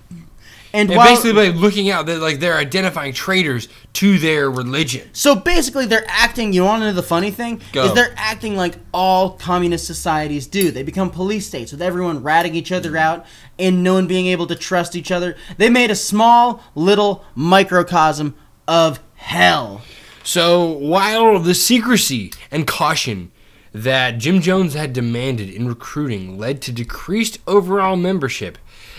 And, 0.72 0.90
And 0.90 0.98
while, 0.98 1.08
basically, 1.08 1.32
by 1.32 1.56
looking 1.56 1.90
out, 1.90 2.04
they're 2.04 2.18
like 2.18 2.40
they're 2.40 2.58
identifying 2.58 3.14
traitors 3.14 3.68
to 3.94 4.18
their 4.18 4.50
religion. 4.50 5.08
So 5.14 5.34
basically, 5.34 5.86
they're 5.86 6.04
acting. 6.06 6.52
You 6.52 6.64
want 6.64 6.82
to 6.82 6.88
know 6.88 6.92
the 6.92 7.02
funny 7.02 7.30
thing? 7.30 7.62
Go. 7.72 7.86
Is 7.86 7.94
they're 7.94 8.12
acting 8.16 8.54
like 8.54 8.74
all 8.92 9.30
communist 9.30 9.86
societies 9.86 10.46
do. 10.46 10.70
They 10.70 10.82
become 10.82 11.10
police 11.10 11.46
states 11.46 11.72
with 11.72 11.80
everyone 11.80 12.22
ratting 12.22 12.54
each 12.54 12.70
other 12.70 12.98
out 12.98 13.24
and 13.58 13.82
no 13.82 13.94
one 13.94 14.06
being 14.06 14.26
able 14.26 14.46
to 14.46 14.54
trust 14.54 14.94
each 14.94 15.10
other. 15.10 15.36
They 15.56 15.70
made 15.70 15.90
a 15.90 15.96
small 15.96 16.62
little 16.74 17.24
microcosm 17.34 18.34
of 18.66 19.00
hell. 19.18 19.82
So 20.24 20.66
while 20.66 21.38
the 21.38 21.54
secrecy 21.54 22.32
and 22.50 22.66
caution 22.66 23.30
that 23.72 24.18
Jim 24.18 24.40
Jones 24.40 24.74
had 24.74 24.92
demanded 24.92 25.50
in 25.50 25.68
recruiting 25.68 26.38
led 26.38 26.62
to 26.62 26.72
decreased 26.72 27.38
overall 27.46 27.96
membership, 27.96 28.58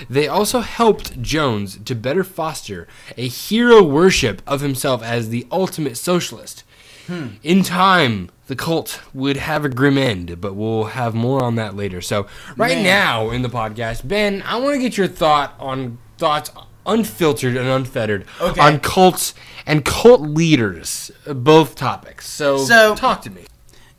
they 0.09 0.27
also 0.27 0.59
helped 0.61 1.21
Jones 1.21 1.79
to 1.83 1.95
better 1.95 2.23
foster 2.23 2.88
a 3.17 3.27
hero 3.27 3.83
worship 3.83 4.41
of 4.47 4.61
himself 4.61 5.03
as 5.03 5.29
the 5.29 5.47
ultimate 5.51 5.97
socialist. 5.97 6.63
Hmm. 7.07 7.27
In 7.43 7.63
time, 7.63 8.29
the 8.47 8.55
cult 8.55 9.01
would 9.13 9.38
have 9.38 9.65
a 9.65 9.69
grim 9.69 9.97
end, 9.97 10.39
but 10.39 10.53
we'll 10.55 10.85
have 10.85 11.15
more 11.15 11.43
on 11.43 11.55
that 11.55 11.75
later. 11.75 12.01
So, 12.01 12.27
right 12.55 12.77
Man. 12.77 12.83
now 12.83 13.29
in 13.31 13.41
the 13.41 13.49
podcast, 13.49 14.07
Ben, 14.07 14.43
I 14.43 14.57
want 14.57 14.75
to 14.75 14.79
get 14.79 14.97
your 14.97 15.07
thought 15.07 15.55
on 15.59 15.97
thoughts 16.17 16.51
unfiltered 16.89 17.55
and 17.55 17.67
unfettered 17.67 18.25
Okay. 18.41 18.60
on 18.60 18.79
cults 18.79 19.34
and 19.65 19.86
cult 19.86 20.22
leaders, 20.22 21.12
uh, 21.27 21.34
both 21.34 21.75
topics. 21.75 22.27
So, 22.27 22.58
So- 22.58 22.96
talk 22.96 23.22
to 23.24 23.29
me. 23.29 23.41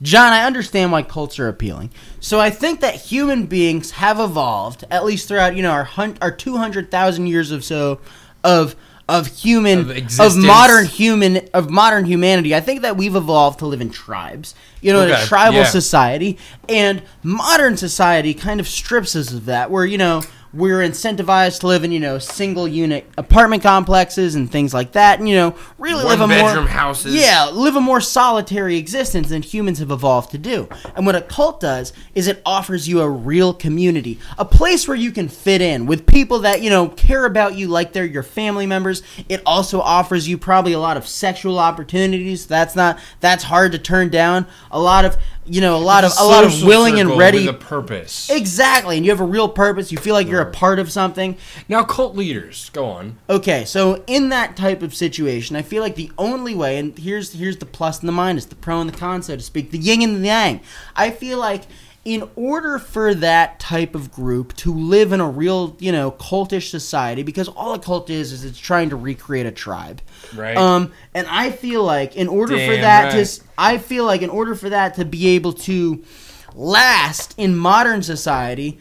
John, 0.03 0.33
I 0.33 0.45
understand 0.45 0.93
why 0.93 1.03
cults 1.03 1.39
are 1.39 1.47
appealing. 1.49 1.91
So 2.21 2.41
I 2.41 2.49
think 2.49 2.81
that 2.81 2.95
human 2.95 3.45
beings 3.45 3.91
have 3.93 4.19
evolved, 4.19 4.85
at 4.91 5.05
least 5.05 5.29
throughout 5.29 5.55
you 5.57 5.63
know 5.63 5.71
our 5.73 5.85
hun- 5.85 6.17
our 6.23 6.31
two 6.31 6.57
hundred 6.57 6.91
thousand 6.91 7.27
years 7.27 7.51
of 7.51 7.63
so 7.65 8.01
of 8.43 8.75
of 9.11 9.27
human 9.27 9.91
Of 9.91 10.21
of, 10.21 10.37
modern 10.39 10.87
human 10.87 11.49
of 11.53 11.69
modern 11.69 12.07
humanity. 12.07 12.55
I 12.55 12.61
think 12.61 12.81
that 12.81 12.97
we've 12.97 13.15
evolved 13.17 13.59
to 13.59 13.67
live 13.67 13.81
in 13.83 13.91
tribes, 13.91 14.55
you 14.81 14.93
know, 14.93 15.03
in 15.03 15.11
a 15.11 15.23
tribal 15.27 15.59
yeah. 15.59 15.65
society, 15.65 16.39
and 16.69 17.03
modern 17.23 17.77
society 17.77 18.33
kind 18.33 18.59
of 18.61 18.67
strips 18.69 19.15
us 19.15 19.33
of 19.33 19.45
that. 19.47 19.71
Where 19.71 19.85
you 19.85 19.99
know 19.99 20.23
we're 20.53 20.81
incentivized 20.81 21.61
to 21.61 21.67
live 21.67 21.85
in 21.85 21.93
you 21.93 22.01
know 22.01 22.19
single 22.19 22.67
unit 22.67 23.07
apartment 23.17 23.63
complexes 23.63 24.35
and 24.35 24.51
things 24.51 24.75
like 24.75 24.93
that, 24.93 25.19
and 25.19 25.29
you 25.29 25.35
know 25.37 25.55
really 25.79 26.05
One 26.05 26.19
live 26.19 26.31
a 26.31 26.35
more 26.35 26.49
bedroom 26.49 26.67
houses. 26.67 27.15
yeah 27.15 27.49
live 27.53 27.77
a 27.77 27.81
more 27.81 28.01
solitary 28.01 28.77
existence 28.77 29.29
than 29.29 29.43
humans 29.43 29.79
have 29.79 29.91
evolved 29.91 30.31
to 30.33 30.39
do. 30.39 30.69
And 30.97 31.07
what 31.07 31.15
a 31.17 31.23
cult 31.23 31.61
does 31.61 31.93
is 32.15 32.27
it 32.27 32.43
offers 32.45 32.89
you 32.89 33.01
a 33.01 33.09
real 33.09 33.55
community, 33.55 34.19
a 34.39 34.45
place 34.45 34.89
where 34.89 34.97
you 34.97 35.13
can 35.13 35.29
fit 35.29 35.61
in 35.61 35.87
with 35.87 36.07
people 36.07 36.41
that, 36.41 36.63
you 36.63 36.71
know, 36.71 36.89
care 36.89 37.25
about 37.25 37.55
you 37.55 37.69
like 37.69 37.93
they're 37.93 38.05
your 38.05 38.23
family 38.23 38.67
members. 38.67 39.03
It 39.29 39.43
also 39.47 39.81
offers 39.81 40.29
you 40.29 40.37
probably 40.39 40.73
a 40.73 40.81
lot 40.81 40.97
of 40.97 41.07
sexual 41.07 41.59
opportunities. 41.59 42.47
That's 42.47 42.75
not 42.75 42.99
that's 43.21 43.45
hard 43.45 43.73
to 43.73 43.79
turn 43.79 44.09
down. 44.09 44.47
A 44.71 44.81
lot 44.81 45.05
of, 45.05 45.17
you 45.47 45.61
know, 45.61 45.77
a 45.77 45.79
lot 45.79 46.05
of 46.05 46.13
a 46.19 46.25
lot 46.25 46.45
of 46.45 46.63
willing 46.63 47.01
and 47.01 47.17
ready 47.17 47.47
with 47.47 47.55
a 47.55 47.59
purpose. 47.59 48.29
Exactly, 48.31 48.97
and 48.97 49.05
you 49.05 49.11
have 49.11 49.21
a 49.21 49.25
real 49.25 49.49
purpose. 49.49 49.91
You 49.91 49.99
feel 49.99 50.15
like 50.15 50.29
you're 50.29 50.41
a 50.41 50.51
part 50.51 50.79
of 50.79 50.93
something. 50.93 51.37
Now, 51.69 51.83
cult 51.83 52.15
leaders, 52.15 52.71
go 52.71 52.87
on. 52.87 53.19
Okay, 53.29 53.65
so 53.65 54.05
in 54.07 54.29
that 54.29 54.57
type 54.57 54.83
of 54.83 54.95
situation, 54.95 55.57
I 55.57 55.63
feel 55.63 55.83
like 55.83 55.95
the 55.95 56.13
only 56.19 56.55
way, 56.55 56.79
and 56.79 56.97
here's 56.99 57.33
here's 57.33 57.57
the 57.57 57.67
plus 57.67 58.01
and 58.01 58.09
the 58.09 58.13
minus, 58.13 58.45
the 58.45 58.55
pro 58.55 58.81
and 58.81 58.91
the 58.91 58.97
con, 58.97 59.23
so 59.23 59.37
to 59.37 59.43
speak, 59.43 59.71
the 59.71 59.79
yin 59.79 60.03
and 60.03 60.23
the 60.23 60.29
yang. 60.29 60.61
I 60.95 61.11
feel 61.11 61.39
like 61.39 61.63
in 62.05 62.29
order 62.35 62.79
for 62.79 63.15
that 63.15 63.61
type 63.61 63.95
of 63.95 64.11
group 64.11 64.55
to 64.57 64.73
live 64.73 65.13
in 65.13 65.21
a 65.21 65.29
real, 65.29 65.77
you 65.79 65.93
know, 65.93 66.11
cultish 66.13 66.71
society, 66.71 67.23
because 67.23 67.49
all 67.49 67.75
a 67.75 67.79
cult 67.79 68.09
is 68.09 68.33
is 68.33 68.45
it's 68.45 68.59
trying 68.59 68.89
to 68.91 68.97
recreate 68.97 69.47
a 69.47 69.53
tribe. 69.53 70.01
Right. 70.35 70.57
Um, 70.57 70.93
and 71.15 71.27
I 71.27 71.51
feel 71.51 71.85
like 71.85 72.17
in 72.17 72.29
order 72.29 72.55
for 72.55 72.77
that 72.77 73.15
right. 73.15 73.27
to, 73.27 73.43
I 73.59 73.79
feel 73.79 74.05
like 74.05 74.23
in 74.23 74.31
order 74.31 74.55
for 74.55 74.71
that 74.71 74.95
to 74.95 75.05
be 75.05 75.29
able 75.29 75.53
to 75.55 76.03
last 76.55 77.35
in 77.37 77.57
modern 77.57 78.03
society, 78.03 78.79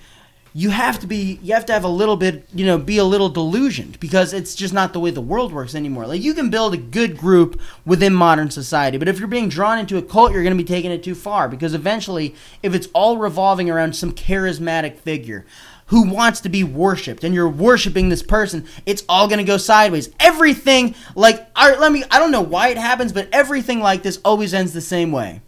you 0.54 0.72
have 0.72 1.00
to 1.00 1.08
be 1.08 1.40
you 1.44 1.54
have 1.54 1.66
to 1.66 1.74
have 1.74 1.84
a 1.84 1.90
little 1.90 2.18
bit 2.18 2.48
you 2.54 2.66
know 2.66 2.78
be 2.78 2.98
a 2.98 3.04
little 3.04 3.30
delusioned 3.30 4.00
because 4.00 4.34
it's 4.34 4.56
just 4.56 4.74
not 4.74 4.94
the 4.94 5.00
way 5.00 5.12
the 5.12 5.22
world 5.22 5.54
works 5.54 5.76
anymore 5.76 6.08
like 6.08 6.22
you 6.22 6.34
can 6.34 6.50
build 6.50 6.74
a 6.74 6.78
good 6.78 7.16
group 7.18 7.60
within 7.86 8.14
modern 8.14 8.50
society 8.50 8.98
but 8.98 9.08
if 9.08 9.20
you're 9.20 9.28
being 9.28 9.48
drawn 9.48 9.78
into 9.78 9.98
a 9.98 10.02
cult 10.02 10.32
you're 10.32 10.44
going 10.44 10.56
to 10.56 10.62
be 10.62 10.68
taking 10.68 10.92
it 10.92 11.04
too 11.04 11.14
far 11.14 11.48
because 11.48 11.74
eventually 11.74 12.34
if 12.64 12.74
it's 12.74 12.88
all 12.94 13.18
revolving 13.18 13.70
around 13.70 13.96
some 13.96 14.12
charismatic 14.12 14.98
figure 14.98 15.46
who 15.90 16.04
wants 16.10 16.40
to 16.42 16.50
be 16.50 16.64
worshipped 16.64 17.24
and 17.24 17.34
you're 17.36 17.50
worshiping 17.50 18.10
this 18.10 18.24
person 18.24 18.66
it's 18.86 19.04
all 19.08 19.28
going 19.28 19.38
to 19.40 19.44
go 19.44 19.58
sideways 19.58 20.10
everything 20.20 20.96
like 21.16 21.48
I, 21.56 21.76
let 21.78 21.92
me 21.92 22.04
i 22.12 22.18
don't 22.20 22.32
know 22.32 22.42
why 22.42 22.70
it 22.70 22.78
happens 22.78 23.12
but 23.14 23.28
everything 23.32 23.80
like 23.80 24.02
this 24.04 24.20
always 24.26 24.54
ends 24.54 24.72
the 24.74 24.82
same 24.82 25.12
way 25.12 25.42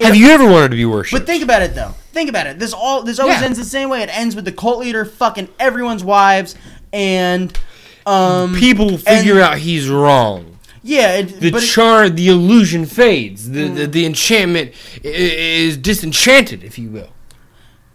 Have 0.00 0.14
you 0.16 0.28
ever 0.30 0.44
wanted 0.46 0.70
to 0.72 0.76
be 0.76 0.84
worshipped? 0.84 1.20
But 1.22 1.26
think 1.26 1.42
about 1.42 1.62
it 1.62 1.74
though. 1.74 1.94
Think 2.12 2.28
about 2.28 2.46
it. 2.46 2.58
This 2.58 2.74
all 2.74 3.02
this 3.02 3.18
always 3.18 3.40
Yeah. 3.40 3.46
ends 3.46 3.58
the 3.58 3.64
same 3.64 3.88
way. 3.88 4.02
It 4.02 4.10
ends 4.14 4.36
with 4.36 4.44
the 4.44 4.52
cult 4.52 4.78
leader 4.80 5.06
fucking 5.06 5.48
everyone's 5.58 6.04
wives 6.04 6.54
and 6.92 7.58
um 8.04 8.54
People 8.54 8.98
figure 8.98 9.34
and- 9.40 9.42
out 9.42 9.56
he's 9.58 9.88
wrong. 9.88 10.58
yeah, 10.82 11.12
it, 11.20 11.40
The 11.40 11.56
it- 11.56 11.60
charm, 11.62 12.14
the 12.16 12.28
illusion 12.28 12.84
fades. 12.84 13.48
The, 13.50 13.68
the 13.68 13.86
the 13.86 14.04
enchantment 14.04 14.72
is 15.02 15.78
disenchanted, 15.78 16.62
if 16.64 16.78
you 16.78 16.90
will. 16.90 17.08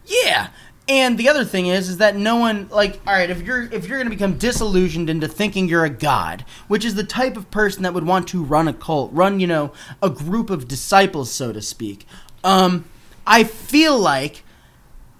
Yeah. 0.07 0.47
And 0.89 1.17
the 1.17 1.27
other 1.27 1.43
thing 1.43 1.67
is 1.67 1.89
is 1.89 1.97
that 1.97 2.15
no 2.15 2.37
one 2.37 2.69
like 2.69 2.99
all 3.05 3.13
right, 3.13 3.29
if 3.29 3.41
you're 3.41 3.63
if 3.63 3.87
you're 3.87 3.97
going 3.97 4.09
to 4.09 4.15
become 4.15 4.37
disillusioned 4.37 5.09
into 5.09 5.27
thinking 5.27 5.67
you're 5.67 5.85
a 5.85 5.89
god, 5.89 6.45
which 6.67 6.85
is 6.85 6.95
the 6.95 7.03
type 7.03 7.35
of 7.35 7.51
person 7.51 7.83
that 7.83 7.93
would 7.93 8.05
want 8.05 8.27
to 8.29 8.43
run 8.43 8.67
a 8.67 8.73
cult, 8.73 9.11
run, 9.13 9.39
you 9.39 9.47
know, 9.47 9.73
a 10.01 10.09
group 10.09 10.49
of 10.49 10.67
disciples 10.67 11.31
so 11.31 11.51
to 11.51 11.61
speak. 11.61 12.05
Um 12.43 12.85
I 13.25 13.43
feel 13.43 13.99
like 13.99 14.43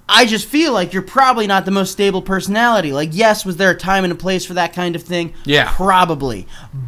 I 0.10 0.26
just 0.26 0.48
feel 0.48 0.72
like 0.72 0.94
you're 0.94 1.02
probably 1.02 1.48
not 1.48 1.66
the 1.66 1.72
most 1.72 1.92
stable 1.92 2.22
personality. 2.22 2.94
Like, 2.94 3.10
yes, 3.12 3.44
was 3.46 3.58
there 3.58 3.72
a 3.72 3.78
time 3.78 4.06
and 4.06 4.14
a 4.14 4.16
place 4.16 4.46
for 4.46 4.54
that 4.54 4.72
kind 4.72 4.96
of 4.96 5.04
thing? 5.04 5.34
Yeah. 5.44 5.70
Probably. 5.76 6.48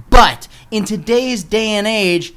But 0.10 0.48
in 0.72 0.86
today's 0.86 1.44
day 1.44 1.72
and 1.72 1.86
age, 1.86 2.34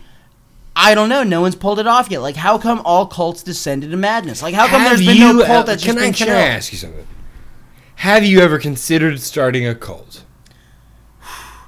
I 0.74 0.94
don't 0.94 1.08
know. 1.08 1.22
No 1.22 1.40
one's 1.42 1.54
pulled 1.54 1.78
it 1.78 1.86
off 1.86 2.10
yet. 2.10 2.22
Like, 2.22 2.36
how 2.36 2.56
come 2.58 2.80
all 2.84 3.06
cults 3.06 3.42
descend 3.42 3.84
into 3.84 3.96
madness? 3.96 4.42
Like, 4.42 4.54
how 4.54 4.66
come 4.66 4.80
Have 4.80 4.90
there's 4.98 5.06
been 5.06 5.18
no 5.20 5.32
you 5.32 5.44
cult 5.44 5.60
ev- 5.60 5.66
that's 5.66 5.84
can 5.84 5.94
just 5.94 5.98
I, 5.98 6.06
been 6.06 6.14
can 6.14 6.26
chill? 6.28 6.36
I 6.36 6.40
ask 6.40 6.72
you 6.72 6.78
something? 6.78 7.06
Have 7.96 8.24
you 8.24 8.40
ever 8.40 8.58
considered 8.58 9.20
starting 9.20 9.66
a 9.66 9.74
cult? 9.74 10.24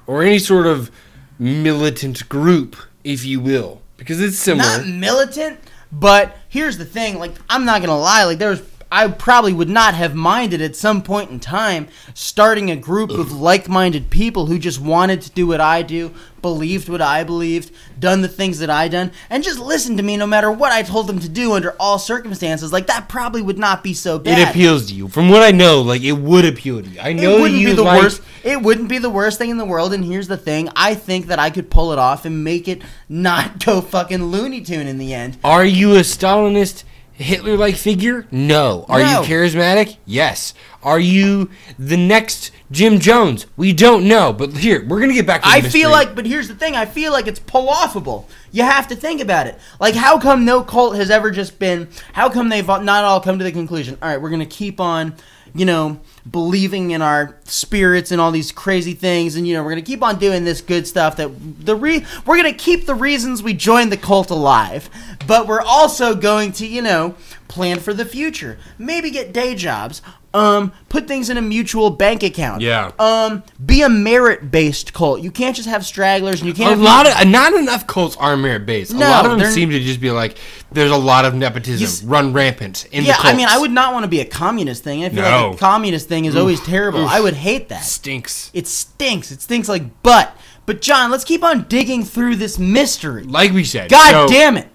Or 0.07 0.21
any 0.23 0.39
sort 0.39 0.67
of 0.67 0.91
militant 1.39 2.27
group, 2.29 2.75
if 3.03 3.23
you 3.25 3.39
will? 3.39 3.81
Because 3.97 4.19
it's 4.21 4.37
similar. 4.37 4.77
Not 4.79 4.87
militant, 4.87 5.59
but 5.91 6.35
here's 6.49 6.77
the 6.77 6.85
thing. 6.85 7.17
Like, 7.19 7.33
I'm 7.49 7.65
not 7.65 7.81
gonna 7.81 7.97
lie. 7.97 8.23
Like, 8.25 8.37
there's. 8.39 8.61
I 8.91 9.07
probably 9.07 9.51
would 9.51 9.69
not 9.69 9.93
have 9.95 10.15
minded 10.15 10.61
at 10.61 10.75
some 10.75 11.01
point 11.01 11.31
in 11.31 11.39
time 11.39 11.87
starting 12.13 12.69
a 12.69 12.75
group 12.75 13.09
of 13.09 13.31
like-minded 13.39 14.09
people 14.09 14.45
who 14.45 14.59
just 14.59 14.79
wanted 14.79 15.21
to 15.23 15.31
do 15.31 15.47
what 15.47 15.59
I 15.59 15.81
do, 15.81 16.13
believed 16.41 16.87
what 16.87 17.01
I 17.01 17.23
believed, 17.23 17.71
done 17.99 18.21
the 18.21 18.27
things 18.27 18.59
that 18.59 18.69
I 18.69 18.87
done, 18.87 19.11
and 19.29 19.43
just 19.43 19.59
listened 19.59 19.97
to 19.97 20.03
me 20.03 20.17
no 20.17 20.27
matter 20.27 20.51
what 20.51 20.71
I 20.71 20.83
told 20.83 21.07
them 21.07 21.19
to 21.19 21.29
do 21.29 21.53
under 21.53 21.71
all 21.79 21.97
circumstances. 21.97 22.71
Like 22.71 22.87
that 22.87 23.09
probably 23.09 23.41
would 23.41 23.57
not 23.57 23.83
be 23.83 23.93
so 23.93 24.19
bad. 24.19 24.39
it 24.39 24.49
appeals 24.49 24.87
to 24.87 24.93
you. 24.93 25.07
From 25.07 25.29
what 25.29 25.41
I 25.41 25.51
know, 25.51 25.81
like 25.81 26.03
it 26.03 26.13
would 26.13 26.45
appeal 26.45 26.81
to 26.81 26.87
you. 26.87 26.99
I 26.99 27.13
know 27.13 27.37
It 27.37 27.41
wouldn't 27.41 27.65
be 27.65 27.73
the 27.73 27.83
like, 27.83 28.01
worst. 28.01 28.21
It 28.43 28.61
wouldn't 28.61 28.89
be 28.89 28.99
the 28.99 29.09
worst 29.09 29.39
thing 29.39 29.49
in 29.49 29.57
the 29.57 29.65
world. 29.65 29.93
And 29.93 30.05
here's 30.05 30.27
the 30.27 30.37
thing: 30.37 30.69
I 30.75 30.93
think 30.93 31.27
that 31.27 31.39
I 31.39 31.49
could 31.49 31.71
pull 31.71 31.91
it 31.91 31.99
off 31.99 32.25
and 32.25 32.43
make 32.43 32.67
it 32.67 32.81
not 33.09 33.59
go 33.65 33.81
fucking 33.81 34.25
Looney 34.25 34.61
Tune 34.61 34.87
in 34.87 34.99
the 34.99 35.13
end. 35.13 35.37
Are 35.43 35.65
you 35.65 35.95
a 35.95 36.01
Stalinist 36.01 36.83
Hitler 37.17 37.55
like 37.57 37.75
figure? 37.75 38.27
No. 38.31 38.85
Are 38.89 38.99
No. 38.99 39.21
you 39.21 39.27
charismatic? 39.27 39.97
Yes. 40.05 40.53
Are 40.83 40.99
you 40.99 41.49
the 41.79 41.97
next 41.97 42.51
Jim 42.71 42.99
Jones? 42.99 43.45
We 43.57 43.73
don't 43.73 44.07
know. 44.07 44.33
But 44.33 44.51
here, 44.57 44.85
we're 44.85 44.99
gonna 44.99 45.13
get 45.13 45.25
back 45.25 45.41
to 45.43 45.47
the 45.49 45.53
I 45.55 45.61
mystery. 45.61 45.81
feel 45.81 45.91
like, 45.91 46.13
but 46.13 46.25
here's 46.25 46.47
the 46.47 46.55
thing: 46.55 46.75
I 46.75 46.85
feel 46.85 47.11
like 47.11 47.25
it's 47.27 47.39
pull 47.39 47.67
offable. 47.67 48.25
You 48.51 48.63
have 48.63 48.87
to 48.89 48.95
think 48.95 49.21
about 49.21 49.47
it. 49.47 49.57
Like, 49.79 49.95
how 49.95 50.19
come 50.19 50.45
no 50.45 50.61
cult 50.63 50.95
has 50.97 51.09
ever 51.09 51.31
just 51.31 51.57
been? 51.57 51.87
How 52.13 52.29
come 52.29 52.49
they've 52.49 52.67
not 52.67 53.03
all 53.03 53.19
come 53.21 53.37
to 53.39 53.43
the 53.45 53.51
conclusion? 53.51 53.97
All 54.01 54.09
right, 54.09 54.21
we're 54.21 54.29
gonna 54.29 54.45
keep 54.45 54.79
on, 54.81 55.15
you 55.55 55.65
know, 55.65 55.99
believing 56.29 56.91
in 56.91 57.01
our 57.01 57.37
spirits 57.43 58.11
and 58.11 58.19
all 58.19 58.31
these 58.31 58.51
crazy 58.51 58.93
things, 58.93 59.35
and 59.35 59.47
you 59.47 59.53
know, 59.53 59.63
we're 59.63 59.71
gonna 59.71 59.81
keep 59.81 60.03
on 60.03 60.17
doing 60.17 60.43
this 60.43 60.61
good 60.61 60.87
stuff. 60.87 61.17
That 61.17 61.29
the 61.65 61.75
re 61.75 62.05
we're 62.25 62.37
gonna 62.37 62.53
keep 62.53 62.85
the 62.85 62.95
reasons 62.95 63.43
we 63.43 63.53
joined 63.53 63.91
the 63.91 63.97
cult 63.97 64.29
alive, 64.29 64.89
but 65.27 65.47
we're 65.47 65.61
also 65.61 66.15
going 66.15 66.51
to, 66.53 66.65
you 66.67 66.81
know, 66.81 67.15
plan 67.47 67.79
for 67.79 67.93
the 67.93 68.05
future. 68.05 68.57
Maybe 68.77 69.11
get 69.11 69.33
day 69.33 69.55
jobs. 69.55 70.01
Um, 70.35 70.73
put 70.89 71.07
things 71.07 71.29
in 71.29 71.37
a 71.37 71.41
mutual 71.41 71.89
bank 71.89 72.21
account. 72.21 72.61
Yeah. 72.61 72.91
Um, 72.99 73.41
be 73.65 73.83
a 73.83 73.89
merit 73.89 74.51
based 74.51 74.91
cult. 74.93 75.21
You 75.21 75.31
can't 75.31 75.55
just 75.55 75.69
have 75.69 75.85
stragglers 75.85 76.41
and 76.41 76.47
you 76.49 76.53
can't 76.53 76.67
a 76.67 76.71
have 76.71 76.81
lot 76.81 77.07
of 77.07 77.27
not 77.29 77.53
enough 77.53 77.87
cults 77.87 78.17
are 78.17 78.35
merit 78.35 78.65
based. 78.65 78.93
No, 78.93 79.07
a 79.07 79.09
lot 79.09 79.25
of 79.25 79.39
them 79.39 79.49
seem 79.51 79.69
to 79.69 79.79
just 79.79 80.01
be 80.01 80.11
like 80.11 80.37
there's 80.73 80.91
a 80.91 80.97
lot 80.97 81.23
of 81.23 81.35
nepotism 81.35 82.09
run 82.09 82.33
rampant 82.33 82.85
in 82.91 83.05
yeah. 83.05 83.15
I 83.19 83.33
mean, 83.33 83.47
I 83.47 83.57
would 83.57 83.71
not 83.71 83.93
want 83.93 84.03
to 84.03 84.09
be 84.09 84.19
a 84.19 84.25
communist 84.25 84.83
thing. 84.83 85.05
I 85.05 85.09
feel 85.09 85.23
No. 85.23 85.47
like 85.47 85.55
a 85.55 85.59
communist 85.59 86.09
thing 86.09 86.25
is 86.25 86.35
always 86.35 86.59
terrible. 86.59 87.05
oof. 87.05 87.09
I 87.09 87.21
would 87.21 87.35
hate 87.35 87.69
that. 87.69 87.83
stinks. 87.83 88.51
It 88.53 88.67
stinks. 88.67 89.31
It 89.31 89.41
stinks 89.41 89.69
like 89.69 90.03
butt. 90.03 90.35
But 90.65 90.81
John, 90.81 91.11
let's 91.11 91.23
keep 91.23 91.43
on 91.43 91.63
digging 91.69 92.03
through 92.03 92.37
this 92.37 92.59
mystery. 92.59 93.23
Like 93.23 93.53
we 93.53 93.63
said. 93.63 93.89
God 93.89 94.11
so, 94.11 94.33
damn 94.33 94.57
it! 94.57 94.67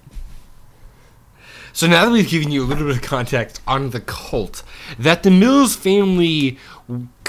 So 1.81 1.87
now 1.87 2.05
that 2.05 2.11
we've 2.11 2.29
given 2.29 2.51
you 2.51 2.63
a 2.63 2.67
little 2.67 2.87
bit 2.89 2.97
of 2.97 3.03
context 3.03 3.63
on 3.67 3.89
the 3.89 4.03
cult 4.03 4.63
that 4.99 5.23
the 5.23 5.31
Mills 5.31 5.75
family 5.75 6.59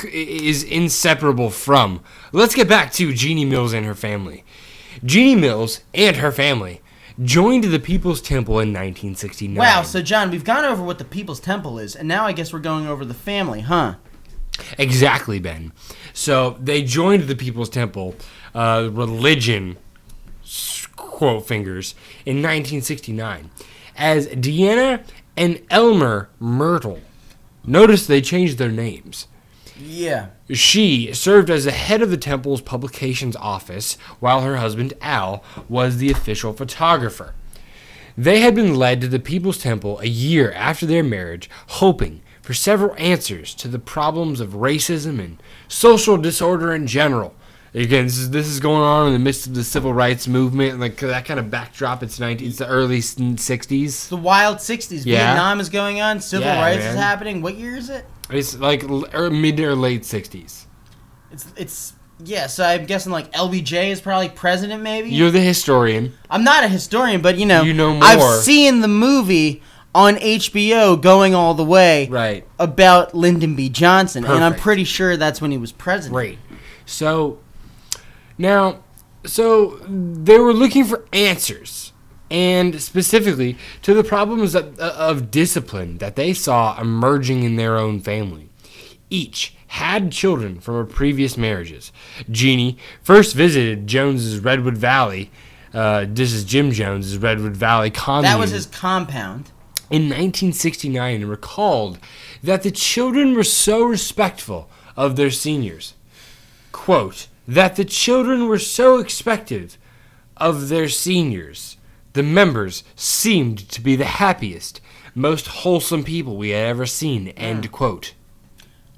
is 0.03 0.63
inseparable 0.63 1.49
from, 1.49 2.03
let's 2.33 2.53
get 2.53 2.67
back 2.67 2.91
to 2.95 3.13
Jeannie 3.13 3.45
Mills 3.45 3.71
and 3.71 3.85
her 3.85 3.95
family. 3.95 4.43
Jeannie 5.05 5.39
Mills 5.39 5.79
and 5.93 6.17
her 6.17 6.33
family 6.33 6.81
joined 7.23 7.63
the 7.63 7.79
People's 7.79 8.21
Temple 8.21 8.55
in 8.55 8.73
1969. 8.73 9.55
Wow. 9.55 9.83
So 9.83 10.01
John, 10.01 10.29
we've 10.29 10.43
gone 10.43 10.65
over 10.65 10.83
what 10.83 10.97
the 10.97 11.05
People's 11.05 11.39
Temple 11.39 11.79
is, 11.79 11.95
and 11.95 12.05
now 12.05 12.25
I 12.25 12.33
guess 12.33 12.51
we're 12.51 12.59
going 12.59 12.87
over 12.87 13.05
the 13.05 13.13
family, 13.13 13.61
huh? 13.61 13.95
Exactly, 14.77 15.39
Ben. 15.39 15.71
So 16.11 16.57
they 16.59 16.83
joined 16.83 17.23
the 17.29 17.37
People's 17.37 17.69
Temple 17.69 18.15
uh, 18.53 18.89
religion, 18.91 19.77
quote 20.97 21.47
fingers, 21.47 21.95
in 22.25 22.39
1969 22.39 23.49
as 24.01 24.27
Deanna 24.29 25.05
and 25.37 25.61
Elmer 25.69 26.29
Mertle. 26.41 27.01
Notice 27.63 28.07
they 28.07 28.19
changed 28.19 28.57
their 28.57 28.71
names. 28.71 29.27
Yeah. 29.79 30.29
She 30.49 31.13
served 31.13 31.51
as 31.51 31.65
the 31.65 31.71
head 31.71 32.01
of 32.01 32.09
the 32.09 32.17
temple's 32.17 32.61
publications 32.61 33.35
office, 33.35 33.99
while 34.19 34.41
her 34.41 34.57
husband 34.57 34.95
Al 35.01 35.43
was 35.69 35.97
the 35.97 36.09
official 36.09 36.51
photographer. 36.51 37.35
They 38.17 38.39
had 38.39 38.55
been 38.55 38.73
led 38.73 39.01
to 39.01 39.07
the 39.07 39.19
People's 39.19 39.59
Temple 39.59 39.99
a 39.99 40.07
year 40.07 40.51
after 40.53 40.87
their 40.87 41.03
marriage, 41.03 41.47
hoping 41.67 42.23
for 42.41 42.55
several 42.55 42.95
answers 42.97 43.53
to 43.53 43.67
the 43.67 43.79
problems 43.79 44.39
of 44.39 44.53
racism 44.53 45.19
and 45.19 45.41
social 45.67 46.17
disorder 46.17 46.73
in 46.73 46.87
general. 46.87 47.35
Again, 47.73 48.05
this 48.05 48.17
is 48.17 48.31
this 48.31 48.47
is 48.47 48.59
going 48.59 48.81
on 48.81 49.07
in 49.07 49.13
the 49.13 49.19
midst 49.19 49.47
of 49.47 49.55
the 49.55 49.63
civil 49.63 49.93
rights 49.93 50.27
movement, 50.27 50.79
like 50.81 50.97
that 50.97 51.23
kind 51.23 51.39
of 51.39 51.49
backdrop. 51.49 52.03
It's 52.03 52.19
nineteen, 52.19 52.49
it's 52.49 52.57
the 52.57 52.67
early 52.67 52.99
'60s. 52.99 54.09
The 54.09 54.17
wild 54.17 54.57
'60s. 54.57 55.03
Yeah. 55.05 55.27
Vietnam 55.33 55.61
is 55.61 55.69
going 55.69 56.01
on. 56.01 56.19
Civil 56.19 56.47
Yeah, 56.47 56.59
rights 56.61 56.79
man. 56.83 56.95
is 56.95 56.99
happening. 56.99 57.41
What 57.41 57.55
year 57.55 57.77
is 57.77 57.89
it? 57.89 58.05
It's 58.29 58.57
like 58.57 58.83
or 58.83 59.05
er, 59.13 59.29
mid 59.29 59.57
or 59.61 59.73
late 59.75 60.01
'60s. 60.01 60.65
It's 61.31 61.45
it's 61.55 61.93
yeah. 62.25 62.47
So 62.47 62.65
I'm 62.65 62.85
guessing 62.85 63.13
like 63.13 63.31
LBJ 63.31 63.89
is 63.91 64.01
probably 64.01 64.27
president, 64.27 64.83
maybe. 64.83 65.09
You're 65.09 65.31
the 65.31 65.39
historian. 65.39 66.13
I'm 66.29 66.43
not 66.43 66.65
a 66.65 66.67
historian, 66.67 67.21
but 67.21 67.37
you 67.37 67.45
know, 67.45 67.61
You 67.61 67.73
know 67.73 67.93
more. 67.93 68.03
I've 68.03 68.43
seen 68.43 68.81
the 68.81 68.89
movie 68.89 69.63
on 69.95 70.15
HBO 70.17 71.01
going 71.01 71.33
all 71.35 71.53
the 71.53 71.63
way 71.65 72.07
Right. 72.09 72.45
about 72.59 73.13
Lyndon 73.15 73.55
B. 73.55 73.69
Johnson, 73.69 74.25
and 74.25 74.43
I'm 74.43 74.55
pretty 74.55 74.83
sure 74.83 75.15
that's 75.15 75.41
when 75.41 75.51
he 75.51 75.57
was 75.57 75.71
president. 75.71 76.13
Great. 76.15 76.37
So 76.85 77.39
now, 78.41 78.83
so 79.25 79.77
they 79.87 80.37
were 80.39 80.53
looking 80.53 80.83
for 80.85 81.05
answers, 81.13 81.93
and 82.29 82.81
specifically 82.81 83.57
to 83.83 83.93
the 83.93 84.03
problems 84.03 84.55
of, 84.55 84.77
of 84.79 85.31
discipline 85.31 85.97
that 85.99 86.15
they 86.15 86.33
saw 86.33 86.79
emerging 86.79 87.43
in 87.43 87.55
their 87.55 87.77
own 87.77 87.99
family. 87.99 88.49
Each 89.09 89.53
had 89.67 90.11
children 90.11 90.59
from 90.59 90.75
her 90.75 90.85
previous 90.85 91.37
marriages. 91.37 91.91
Jeannie 92.29 92.77
first 93.01 93.35
visited 93.35 93.87
Jones's 93.87 94.39
Redwood 94.39 94.77
Valley. 94.77 95.31
Uh, 95.73 96.05
this 96.07 96.33
is 96.33 96.43
Jim 96.43 96.71
Jones's 96.71 97.17
Redwood 97.17 97.55
Valley 97.55 97.89
commune 97.89 98.23
That 98.23 98.39
was 98.39 98.51
his 98.51 98.65
compound. 98.65 99.51
in 99.89 100.03
1969 100.03 101.21
and 101.21 101.29
recalled 101.29 101.99
that 102.43 102.63
the 102.63 102.71
children 102.71 103.33
were 103.33 103.43
so 103.43 103.83
respectful 103.83 104.69
of 104.97 105.15
their 105.15 105.31
seniors. 105.31 105.93
Quote, 106.71 107.27
that 107.47 107.75
the 107.75 107.85
children 107.85 108.47
were 108.47 108.59
so 108.59 108.99
expective 108.99 109.77
of 110.37 110.69
their 110.69 110.89
seniors. 110.89 111.77
The 112.13 112.23
members 112.23 112.83
seemed 112.95 113.69
to 113.69 113.81
be 113.81 113.95
the 113.95 114.05
happiest, 114.05 114.81
most 115.15 115.47
wholesome 115.47 116.03
people 116.03 116.37
we 116.37 116.49
had 116.49 116.67
ever 116.67 116.85
seen. 116.85 117.29
End 117.29 117.71
quote. 117.71 118.13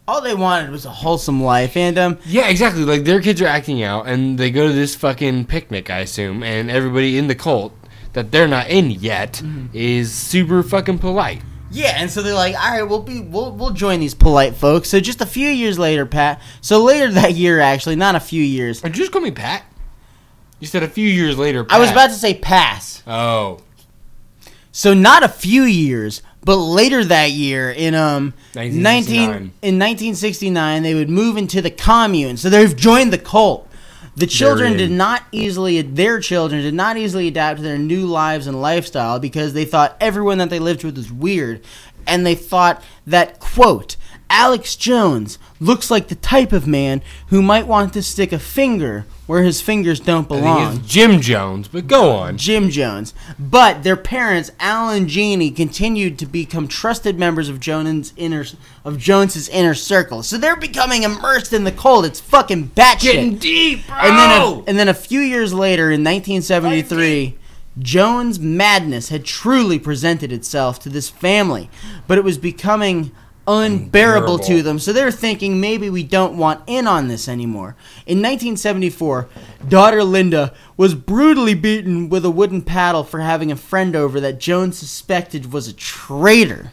All 0.07 0.21
they 0.21 0.35
wanted 0.35 0.71
was 0.71 0.85
a 0.85 0.89
wholesome 0.89 1.41
life, 1.41 1.77
and 1.77 1.97
um, 1.97 2.19
Yeah, 2.25 2.49
exactly. 2.49 2.83
Like 2.83 3.05
their 3.05 3.21
kids 3.21 3.41
are 3.41 3.47
acting 3.47 3.83
out, 3.83 4.07
and 4.07 4.37
they 4.37 4.51
go 4.51 4.67
to 4.67 4.73
this 4.73 4.95
fucking 4.95 5.45
picnic, 5.45 5.89
I 5.89 5.99
assume, 5.99 6.43
and 6.43 6.69
everybody 6.69 7.17
in 7.17 7.27
the 7.27 7.35
cult 7.35 7.73
that 8.11 8.31
they're 8.31 8.47
not 8.47 8.69
in 8.69 8.91
yet 8.91 9.41
is 9.73 10.11
super 10.11 10.61
fucking 10.61 10.99
polite. 10.99 11.41
Yeah, 11.73 11.95
and 11.97 12.09
so 12.09 12.21
they're 12.21 12.33
like, 12.33 12.55
all 12.55 12.71
right, 12.71 12.83
we'll 12.83 13.01
be 13.01 13.19
we'll 13.19 13.51
we'll 13.51 13.71
join 13.71 13.99
these 13.99 14.13
polite 14.13 14.55
folks. 14.55 14.89
So 14.89 14.99
just 14.99 15.21
a 15.21 15.25
few 15.25 15.49
years 15.49 15.77
later, 15.79 16.05
Pat. 16.05 16.41
So 16.61 16.83
later 16.83 17.11
that 17.13 17.33
year, 17.33 17.59
actually, 17.59 17.95
not 17.95 18.15
a 18.15 18.19
few 18.19 18.43
years. 18.43 18.83
Or 18.83 18.89
just 18.89 19.11
call 19.11 19.21
me 19.21 19.31
Pat. 19.31 19.63
You 20.59 20.67
said 20.67 20.83
a 20.83 20.87
few 20.87 21.07
years 21.07 21.37
later. 21.37 21.65
I 21.69 21.79
was 21.79 21.91
about 21.91 22.07
to 22.07 22.13
say 22.13 22.33
pass. 22.35 23.03
Oh, 23.05 23.59
So 24.71 24.93
not 24.93 25.21
a 25.23 25.27
few 25.27 25.63
years, 25.63 26.21
but 26.45 26.55
later 26.55 27.03
that 27.03 27.31
year 27.31 27.69
in 27.71 27.95
um 27.95 28.33
19 28.81 29.29
in 29.61 29.79
1969 29.79 30.83
they 30.83 30.93
would 30.93 31.09
move 31.09 31.37
into 31.37 31.61
the 31.61 31.71
commune. 31.71 32.37
So 32.37 32.49
they've 32.49 32.75
joined 32.75 33.11
the 33.11 33.17
cult. 33.17 33.67
The 34.15 34.27
children 34.27 34.77
did 34.77 34.91
not 34.91 35.23
easily 35.31 35.81
their 35.81 36.19
children 36.19 36.61
did 36.61 36.73
not 36.73 36.97
easily 36.97 37.27
adapt 37.27 37.57
to 37.57 37.63
their 37.63 37.79
new 37.79 38.05
lives 38.05 38.45
and 38.45 38.61
lifestyle 38.61 39.19
because 39.19 39.53
they 39.53 39.65
thought 39.65 39.97
everyone 39.99 40.37
that 40.37 40.49
they 40.49 40.59
lived 40.59 40.83
with 40.83 40.97
was 40.97 41.11
weird. 41.11 41.61
And 42.05 42.25
they 42.25 42.35
thought 42.35 42.83
that 43.07 43.39
quote 43.39 43.95
Alex 44.33 44.75
Jones 44.75 45.37
looks 45.59 45.91
like 45.91 46.07
the 46.07 46.15
type 46.15 46.51
of 46.51 46.65
man 46.65 47.03
who 47.27 47.43
might 47.43 47.67
want 47.67 47.93
to 47.93 48.01
stick 48.01 48.31
a 48.31 48.39
finger 48.39 49.05
where 49.27 49.43
his 49.43 49.61
fingers 49.61 49.99
don't 49.99 50.27
belong. 50.27 50.81
Jim 50.87 51.21
Jones, 51.21 51.67
but 51.67 51.85
go 51.85 52.09
on. 52.09 52.35
Jim 52.35 52.71
Jones. 52.71 53.13
But 53.37 53.83
their 53.83 53.95
parents, 53.95 54.51
Alan 54.59 55.03
and 55.03 55.07
Jeannie, 55.07 55.51
continued 55.51 56.17
to 56.17 56.25
become 56.25 56.67
trusted 56.67 57.19
members 57.19 57.47
of 57.47 57.59
Jones' 57.59 58.11
inner 58.17 58.43
of 58.83 58.97
Jones's 58.97 59.47
inner 59.49 59.75
circle. 59.75 60.23
So 60.23 60.39
they're 60.39 60.55
becoming 60.55 61.03
immersed 61.03 61.53
in 61.53 61.63
the 61.63 61.71
cult. 61.71 62.03
It's 62.03 62.19
fucking 62.19 62.69
batshit. 62.69 63.01
Getting 63.03 63.35
deep, 63.37 63.85
bro. 63.85 63.97
and 63.97 64.17
then 64.17 64.41
a, 64.41 64.63
and 64.67 64.79
then 64.79 64.89
a 64.89 64.95
few 64.95 65.19
years 65.21 65.53
later, 65.53 65.91
in 65.91 66.03
1973, 66.03 67.37
Jones' 67.77 68.39
madness 68.39 69.09
had 69.09 69.25
truly 69.25 69.77
presented 69.77 70.31
itself 70.31 70.79
to 70.79 70.89
this 70.89 71.09
family, 71.09 71.69
but 72.07 72.17
it 72.17 72.23
was 72.23 72.39
becoming 72.39 73.11
unbearable 73.47 74.39
to 74.39 74.61
them. 74.61 74.79
So 74.79 74.93
they're 74.93 75.11
thinking 75.11 75.59
maybe 75.59 75.89
we 75.89 76.03
don't 76.03 76.37
want 76.37 76.63
in 76.67 76.87
on 76.87 77.07
this 77.07 77.27
anymore. 77.27 77.75
In 78.05 78.19
1974, 78.19 79.27
daughter 79.67 80.03
Linda 80.03 80.53
was 80.77 80.95
brutally 80.95 81.53
beaten 81.53 82.09
with 82.09 82.25
a 82.25 82.29
wooden 82.29 82.61
paddle 82.61 83.03
for 83.03 83.19
having 83.19 83.51
a 83.51 83.55
friend 83.55 83.95
over 83.95 84.19
that 84.21 84.39
Jones 84.39 84.77
suspected 84.77 85.51
was 85.51 85.67
a 85.67 85.73
traitor. 85.73 86.71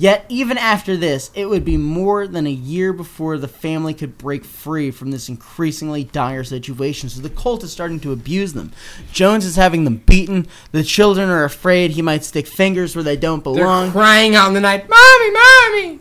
Yet, 0.00 0.26
even 0.28 0.58
after 0.58 0.96
this, 0.96 1.32
it 1.34 1.46
would 1.46 1.64
be 1.64 1.76
more 1.76 2.28
than 2.28 2.46
a 2.46 2.50
year 2.50 2.92
before 2.92 3.36
the 3.36 3.48
family 3.48 3.92
could 3.92 4.16
break 4.16 4.44
free 4.44 4.92
from 4.92 5.10
this 5.10 5.28
increasingly 5.28 6.04
dire 6.04 6.44
situation. 6.44 7.08
So 7.08 7.20
the 7.20 7.28
cult 7.28 7.64
is 7.64 7.72
starting 7.72 7.98
to 8.00 8.12
abuse 8.12 8.52
them. 8.52 8.70
Jones 9.12 9.44
is 9.44 9.56
having 9.56 9.82
them 9.82 9.96
beaten. 10.06 10.46
The 10.70 10.84
children 10.84 11.28
are 11.30 11.42
afraid 11.42 11.90
he 11.90 12.02
might 12.02 12.24
stick 12.24 12.46
fingers 12.46 12.94
where 12.94 13.02
they 13.02 13.16
don't 13.16 13.42
They're 13.42 13.54
belong. 13.54 13.90
crying 13.90 14.36
out 14.36 14.46
in 14.46 14.54
the 14.54 14.60
night, 14.60 14.88
"Mommy, 14.88 15.32
mommy!" 15.32 16.00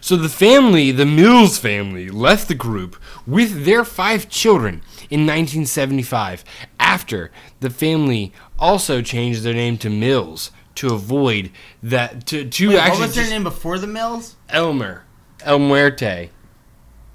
So 0.00 0.16
the 0.16 0.28
family, 0.28 0.90
the 0.92 1.04
Mills 1.06 1.58
family, 1.58 2.08
left 2.08 2.48
the 2.48 2.54
group 2.54 2.96
with 3.26 3.64
their 3.64 3.84
five 3.84 4.28
children 4.28 4.82
in 5.10 5.20
1975. 5.26 6.44
After 6.78 7.30
the 7.60 7.70
family 7.70 8.32
also 8.58 9.02
changed 9.02 9.42
their 9.42 9.54
name 9.54 9.76
to 9.78 9.90
Mills 9.90 10.50
to 10.76 10.94
avoid 10.94 11.50
that 11.82 12.26
to 12.26 12.44
to 12.48 12.68
Wait, 12.68 12.76
actually 12.78 13.00
what 13.00 13.06
was 13.08 13.14
their 13.16 13.24
just- 13.24 13.32
name 13.32 13.42
before 13.44 13.78
the 13.78 13.86
Mills? 13.88 14.36
Elmer, 14.48 15.04
El 15.44 15.58
Muerte. 15.58 16.30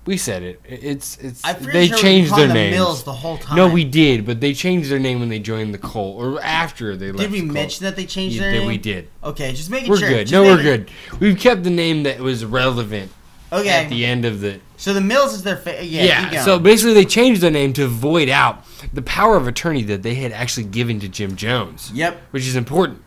We 0.05 0.17
said 0.17 0.43
it. 0.43 0.61
It's 0.67 1.17
it's. 1.19 1.41
They 1.71 1.87
sure 1.87 1.97
changed 1.97 2.35
their 2.35 2.47
name. 2.53 2.71
Mills 2.71 3.03
the 3.03 3.13
whole 3.13 3.37
time. 3.37 3.55
No, 3.55 3.69
we 3.69 3.85
did, 3.85 4.25
but 4.25 4.41
they 4.41 4.53
changed 4.53 4.89
their 4.89 4.99
name 4.99 5.21
when 5.21 5.29
they 5.29 5.39
joined 5.39 5.73
the 5.73 5.77
cult, 5.77 6.17
or 6.21 6.41
after 6.41 6.97
they 6.97 7.07
left. 7.13 7.19
Did 7.19 7.31
we 7.31 7.39
the 7.39 7.53
mention 7.53 7.85
that 7.85 7.95
they 7.95 8.05
changed 8.05 8.35
Yeah, 8.35 8.43
their 8.43 8.51
name? 8.59 8.67
we 8.67 8.77
did. 8.77 9.07
Okay, 9.23 9.53
just 9.53 9.69
making 9.69 9.89
We're 9.89 9.97
sure. 9.97 10.09
We're 10.09 10.15
good. 10.15 10.27
Just 10.27 10.33
No, 10.33 10.43
we're 10.43 10.57
making- 10.57 10.85
good. 11.09 11.19
We've 11.21 11.39
kept 11.39 11.63
the 11.63 11.69
name 11.69 12.03
that 12.03 12.19
was 12.19 12.43
relevant 12.43 13.11
Okay. 13.53 13.69
at 13.69 13.87
the 13.89 14.05
end 14.05 14.25
of 14.25 14.41
the. 14.41 14.59
So 14.75 14.93
the 14.93 14.99
Mills 14.99 15.33
is 15.33 15.43
their 15.43 15.55
fa- 15.55 15.85
yeah. 15.85 16.31
Yeah. 16.33 16.43
so 16.43 16.59
basically, 16.59 16.93
they 16.95 17.05
changed 17.05 17.39
their 17.39 17.51
name 17.51 17.71
to 17.73 17.87
void 17.87 18.27
out 18.27 18.65
the 18.91 19.01
power 19.01 19.37
of 19.37 19.47
attorney 19.47 19.83
that 19.83 20.03
they 20.03 20.15
had 20.15 20.33
actually 20.33 20.65
given 20.65 20.99
to 20.99 21.07
Jim 21.07 21.37
Jones. 21.37 21.91
Yep. 21.93 22.21
Which 22.31 22.45
is 22.45 22.57
important. 22.57 23.01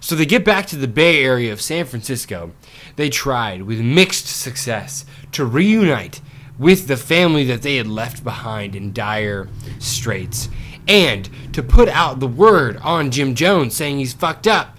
So 0.00 0.14
they 0.14 0.26
get 0.26 0.44
back 0.44 0.66
to 0.66 0.76
the 0.76 0.88
Bay 0.88 1.24
Area 1.24 1.50
of 1.50 1.62
San 1.62 1.86
Francisco. 1.86 2.52
They 2.96 3.08
tried, 3.08 3.62
with 3.62 3.80
mixed 3.80 4.26
success, 4.26 5.06
to 5.32 5.46
reunite 5.46 6.20
with 6.62 6.86
the 6.86 6.96
family 6.96 7.44
that 7.44 7.62
they 7.62 7.76
had 7.76 7.88
left 7.88 8.22
behind 8.22 8.76
in 8.76 8.92
dire 8.92 9.48
straits, 9.80 10.48
and 10.86 11.28
to 11.52 11.62
put 11.62 11.88
out 11.88 12.20
the 12.20 12.26
word 12.26 12.76
on 12.78 13.10
Jim 13.10 13.34
Jones 13.34 13.74
saying 13.74 13.98
he's 13.98 14.12
fucked 14.12 14.46
up. 14.46 14.78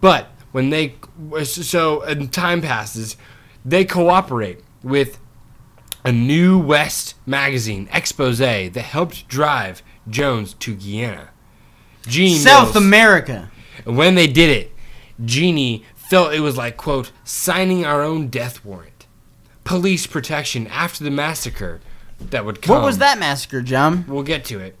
But 0.00 0.28
when 0.50 0.70
they 0.70 0.94
so 1.44 2.00
and 2.02 2.32
time 2.32 2.62
passes, 2.62 3.18
they 3.64 3.84
cooperate 3.84 4.60
with 4.82 5.18
a 6.04 6.10
New 6.10 6.58
West 6.58 7.16
magazine 7.26 7.86
expose 7.92 8.38
that 8.38 8.74
helped 8.76 9.28
drive 9.28 9.82
Jones 10.08 10.54
to 10.54 10.74
Guyana. 10.74 11.28
Gene 12.06 12.38
South 12.38 12.74
Mills- 12.74 12.76
America. 12.76 13.50
and 13.84 13.98
when 13.98 14.14
they 14.14 14.26
did 14.26 14.48
it, 14.48 14.72
Jeannie 15.22 15.84
felt 15.94 16.32
it 16.32 16.40
was 16.40 16.56
like, 16.56 16.78
quote, 16.78 17.12
signing 17.24 17.84
our 17.84 18.02
own 18.02 18.28
death 18.28 18.64
warrant. 18.64 18.89
Police 19.64 20.06
protection 20.06 20.66
after 20.68 21.04
the 21.04 21.10
massacre 21.10 21.80
that 22.18 22.44
would 22.44 22.60
come. 22.62 22.76
What 22.76 22.84
was 22.84 22.98
that 22.98 23.18
massacre, 23.18 23.62
John? 23.62 24.04
We'll 24.08 24.22
get 24.22 24.44
to 24.46 24.58
it. 24.58 24.76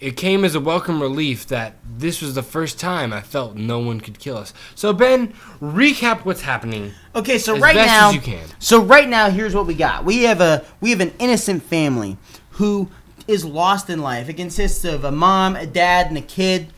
It 0.00 0.16
came 0.16 0.44
as 0.44 0.56
a 0.56 0.60
welcome 0.60 1.00
relief 1.00 1.46
that 1.46 1.76
this 1.88 2.20
was 2.20 2.34
the 2.34 2.42
first 2.42 2.80
time 2.80 3.12
I 3.12 3.20
felt 3.20 3.54
no 3.54 3.78
one 3.78 4.00
could 4.00 4.18
kill 4.18 4.36
us. 4.36 4.52
So, 4.74 4.92
Ben, 4.92 5.32
recap 5.60 6.24
what's 6.24 6.40
happening. 6.40 6.90
Okay, 7.14 7.38
so 7.38 7.54
As 7.54 7.62
right 7.62 7.74
best 7.76 7.86
now, 7.86 8.08
as 8.08 8.14
you 8.16 8.20
can. 8.20 8.44
so 8.58 8.82
right 8.82 9.08
now, 9.08 9.30
here's 9.30 9.54
what 9.54 9.66
we 9.66 9.74
got. 9.74 10.04
We 10.04 10.24
have 10.24 10.40
a 10.40 10.64
we 10.80 10.90
have 10.90 11.00
an 11.00 11.12
innocent 11.20 11.62
family 11.62 12.16
who 12.52 12.90
is 13.28 13.44
lost 13.44 13.88
in 13.88 14.00
life. 14.02 14.28
It 14.28 14.34
consists 14.34 14.84
of 14.84 15.04
a 15.04 15.12
mom, 15.12 15.54
a 15.54 15.66
dad, 15.66 16.08
and 16.08 16.18
a 16.18 16.22
kid. 16.22 16.72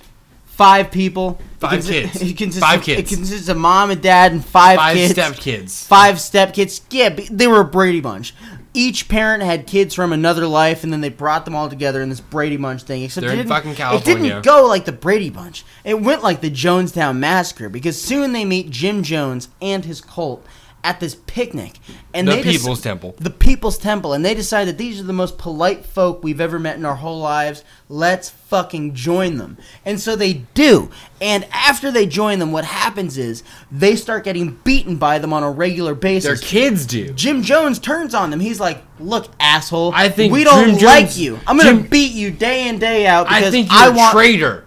Five 0.57 0.91
people. 0.93 1.41
It 1.41 1.61
Five 1.61 1.81
consi- 1.81 1.89
kids. 2.13 2.23
It 2.23 2.37
consists 2.39 2.61
Five 2.65 2.79
of, 2.81 2.85
kids. 2.85 3.13
It 3.13 3.15
consists 3.17 3.49
of 3.49 3.57
mom 3.57 3.91
and 3.91 4.01
dad 4.01 4.33
and 4.33 4.45
five, 4.45 4.77
Five 4.79 4.95
kids. 4.97 5.13
step 5.13 5.35
kids. 5.37 5.87
Five 5.87 6.21
step 6.21 6.55
kids. 6.55 6.81
Yeah, 6.91 7.09
they 7.31 7.47
were 7.47 7.61
a 7.61 7.65
Brady 7.65 8.01
Bunch. 8.01 8.35
Each 8.77 9.09
parent 9.09 9.43
had 9.45 9.67
kids 9.69 9.95
from 9.95 10.13
another 10.13 10.47
life, 10.49 10.83
and 10.83 10.93
then 10.93 11.01
they 11.01 11.09
brought 11.09 11.45
them 11.45 11.55
all 11.55 11.69
together 11.69 12.03
in 12.03 12.09
this 12.09 12.21
Brady 12.21 12.57
Bunch 12.57 12.83
thing. 12.83 13.03
Except 13.03 13.23
They're 13.25 13.35
it 13.35 13.47
didn't, 13.47 13.51
It 13.79 14.05
didn't 14.05 14.45
go 14.45 14.67
like 14.67 14.85
the 14.85 14.93
Brady 14.93 15.31
Bunch. 15.31 15.65
It 15.85 16.01
went 16.01 16.23
like 16.23 16.41
the 16.41 16.51
Jonestown 16.51 17.19
Massacre 17.19 17.69
because 17.69 18.01
soon 18.01 18.33
they 18.33 18.45
meet 18.45 18.71
Jim 18.71 19.03
Jones 19.03 19.49
and 19.63 19.85
his 19.85 20.01
cult 20.01 20.45
at 20.85 21.01
this 21.01 21.17
picnic, 21.27 21.79
and 22.13 22.29
The 22.29 22.33
they 22.33 22.43
dec- 22.43 22.51
People's 22.53 22.81
Temple. 22.83 23.15
the 23.19 23.31
People's 23.31 23.79
Temple, 23.79 24.13
and 24.13 24.25
they 24.25 24.35
decide 24.35 24.69
that 24.69 24.79
these 24.79 25.01
are 25.01 25.05
the 25.05 25.13
most 25.15 25.39
polite 25.39 25.85
folk 25.87 26.23
we've 26.23 26.41
ever 26.43 26.59
met 26.59 26.77
in 26.77 26.85
our 26.85 26.95
whole 26.97 27.19
lives. 27.21 27.65
Let's 27.89 28.29
fucking 28.29 28.95
join 28.95 29.39
them. 29.39 29.57
And 29.85 29.99
so 29.99 30.15
they 30.15 30.45
do. 30.55 30.91
And 31.21 31.47
after 31.53 31.91
they 31.91 32.07
join 32.07 32.39
them, 32.39 32.53
what 32.53 32.65
happens 32.67 33.17
is 33.19 33.43
they 33.73 33.97
start 33.97 34.25
getting 34.25 34.59
beaten 34.63 34.97
by 34.97 35.19
them 35.19 35.33
on 35.33 35.43
a 35.43 35.51
regular 35.51 35.95
basis. 35.95 36.41
Their 36.41 36.49
kids 36.49 36.85
do. 36.87 37.13
Jim 37.15 37.43
Jones 37.43 37.79
turns 37.79 38.15
on 38.15 38.31
them. 38.31 38.41
He's 38.41 38.61
like, 38.61 38.83
"Look, 39.01 39.29
asshole. 39.41 39.93
I 39.95 40.11
think 40.11 40.33
we 40.35 40.45
don't 40.45 40.77
Jim 40.79 40.85
like 40.87 41.07
Jones- 41.07 41.19
you. 41.21 41.41
I'm 41.47 41.57
gonna 41.57 41.71
Jim- 41.75 41.87
beat 41.89 42.13
you 42.13 42.31
day 42.31 42.69
in 42.69 42.79
day 42.79 43.07
out 43.07 43.27
because 43.29 43.45
I 43.45 43.51
think 43.51 43.71
you're 43.73 43.81
I 43.81 43.87
a 43.89 43.93
want." 43.93 44.13
traitor. 44.13 44.65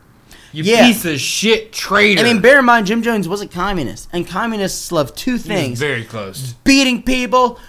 You 0.54 0.64
Yeah. 0.64 0.88
piece 0.88 1.06
of 1.06 1.20
shit 1.20 1.72
traitor. 1.74 2.22
I 2.22 2.24
mean, 2.24 2.40
bear 2.42 2.60
in 2.60 2.66
mind, 2.66 2.88
Jim 2.88 3.02
Jones 3.04 3.28
was 3.28 3.42
a 3.42 3.48
communist, 3.48 4.08
and 4.14 4.28
communists 4.28 4.92
love 4.92 5.16
two 5.16 5.38
things: 5.38 5.80
very 5.80 6.04
close. 6.04 6.54
beating 6.64 7.04
people 7.04 7.60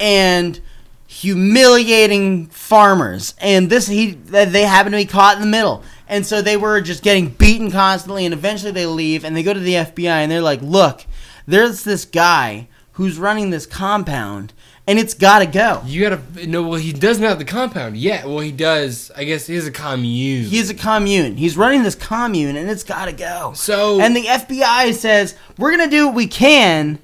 and 0.00 0.60
humiliating 1.06 2.46
farmers. 2.46 3.34
And 3.38 3.70
this, 3.70 3.86
he, 3.86 4.12
they 4.12 4.62
happen 4.62 4.92
to 4.92 4.98
be 4.98 5.04
caught 5.04 5.36
in 5.36 5.42
the 5.42 5.48
middle. 5.48 5.82
And 6.08 6.26
so 6.26 6.42
they 6.42 6.56
were 6.56 6.80
just 6.80 7.02
getting 7.02 7.28
beaten 7.28 7.70
constantly. 7.70 8.24
And 8.24 8.34
eventually 8.34 8.72
they 8.72 8.86
leave 8.86 9.24
and 9.24 9.36
they 9.36 9.42
go 9.42 9.54
to 9.54 9.60
the 9.60 9.74
FBI 9.74 10.06
and 10.22 10.30
they're 10.30 10.42
like, 10.42 10.60
look, 10.60 11.06
there's 11.46 11.84
this 11.84 12.04
guy 12.04 12.68
who's 12.92 13.18
running 13.18 13.50
this 13.50 13.64
compound 13.66 14.52
and 14.86 14.98
it's 14.98 15.14
got 15.14 15.38
to 15.38 15.46
go. 15.46 15.80
You 15.86 16.02
gotta 16.08 16.46
no. 16.46 16.62
Well, 16.62 16.78
he 16.78 16.92
doesn't 16.92 17.22
have 17.24 17.38
the 17.38 17.44
compound 17.44 17.96
yet. 17.96 18.26
Well, 18.26 18.40
he 18.40 18.52
does. 18.52 19.10
I 19.16 19.24
guess 19.24 19.46
he's 19.46 19.66
a 19.66 19.70
commune. 19.72 20.44
He's 20.44 20.68
a 20.70 20.74
commune. 20.74 21.36
He's 21.36 21.56
running 21.56 21.82
this 21.82 21.94
commune 21.94 22.56
and 22.56 22.68
it's 22.70 22.84
got 22.84 23.06
to 23.06 23.12
go. 23.12 23.52
So- 23.54 24.00
and 24.00 24.14
the 24.14 24.24
FBI 24.26 24.92
says, 24.94 25.34
we're 25.58 25.74
going 25.76 25.88
to 25.88 25.96
do 25.96 26.06
what 26.06 26.14
we 26.14 26.26
can, 26.26 26.98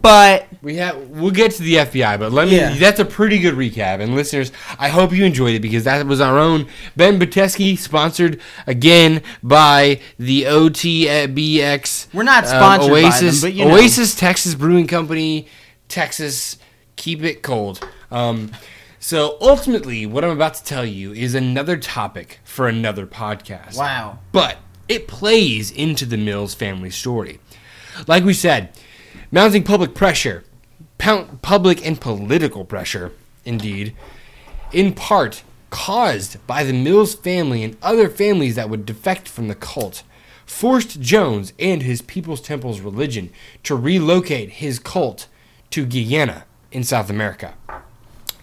but 0.00 0.46
We 0.60 0.76
have. 0.76 0.96
We'll 1.08 1.30
get 1.30 1.52
to 1.52 1.62
the 1.62 1.76
FBI, 1.76 2.18
but 2.18 2.30
let 2.32 2.48
me. 2.48 2.56
Yeah. 2.56 2.74
That's 2.76 3.00
a 3.00 3.04
pretty 3.04 3.38
good 3.38 3.54
recap, 3.54 4.00
and 4.00 4.14
listeners, 4.14 4.52
I 4.78 4.88
hope 4.88 5.12
you 5.12 5.24
enjoyed 5.24 5.54
it 5.54 5.60
because 5.60 5.84
that 5.84 6.04
was 6.06 6.20
our 6.20 6.38
own 6.38 6.66
Ben 6.96 7.18
Patesky, 7.18 7.78
sponsored 7.78 8.40
again 8.66 9.22
by 9.42 10.00
the 10.18 10.44
OTBX. 10.44 12.12
We're 12.12 12.22
not 12.22 12.44
uh, 12.44 12.46
sponsored 12.48 12.90
by 12.92 13.18
them, 13.20 13.34
but 13.40 13.54
you 13.54 13.64
know. 13.66 13.74
Oasis 13.74 14.14
Texas 14.14 14.54
Brewing 14.54 14.86
Company, 14.86 15.46
Texas. 15.88 16.58
Keep 17.02 17.24
it 17.24 17.42
cold. 17.42 17.84
Um, 18.12 18.52
so 19.00 19.36
ultimately, 19.40 20.06
what 20.06 20.22
I'm 20.22 20.30
about 20.30 20.54
to 20.54 20.62
tell 20.62 20.84
you 20.86 21.12
is 21.12 21.34
another 21.34 21.76
topic 21.76 22.38
for 22.44 22.68
another 22.68 23.08
podcast. 23.08 23.76
wow. 23.76 24.20
but 24.30 24.58
it 24.88 25.08
plays 25.08 25.72
into 25.72 26.06
the 26.06 26.16
Mills 26.16 26.54
family 26.54 26.90
story. 26.90 27.40
Like 28.06 28.22
we 28.22 28.32
said, 28.32 28.78
mounting 29.32 29.64
public 29.64 29.96
pressure, 29.96 30.44
public 30.98 31.84
and 31.84 32.00
political 32.00 32.64
pressure, 32.64 33.10
indeed, 33.44 33.96
in 34.70 34.94
part 34.94 35.42
caused 35.70 36.46
by 36.46 36.62
the 36.62 36.72
Mills 36.72 37.16
family 37.16 37.64
and 37.64 37.76
other 37.82 38.08
families 38.08 38.54
that 38.54 38.70
would 38.70 38.86
defect 38.86 39.26
from 39.26 39.48
the 39.48 39.56
cult, 39.56 40.04
forced 40.46 41.00
Jones 41.00 41.52
and 41.58 41.82
his 41.82 42.00
People's 42.00 42.40
Temple's 42.40 42.78
religion 42.80 43.30
to 43.64 43.74
relocate 43.74 44.50
his 44.50 44.78
cult 44.78 45.26
to 45.70 45.84
Guyana 45.84 46.44
in 46.72 46.84
South 46.84 47.08
America. 47.10 47.54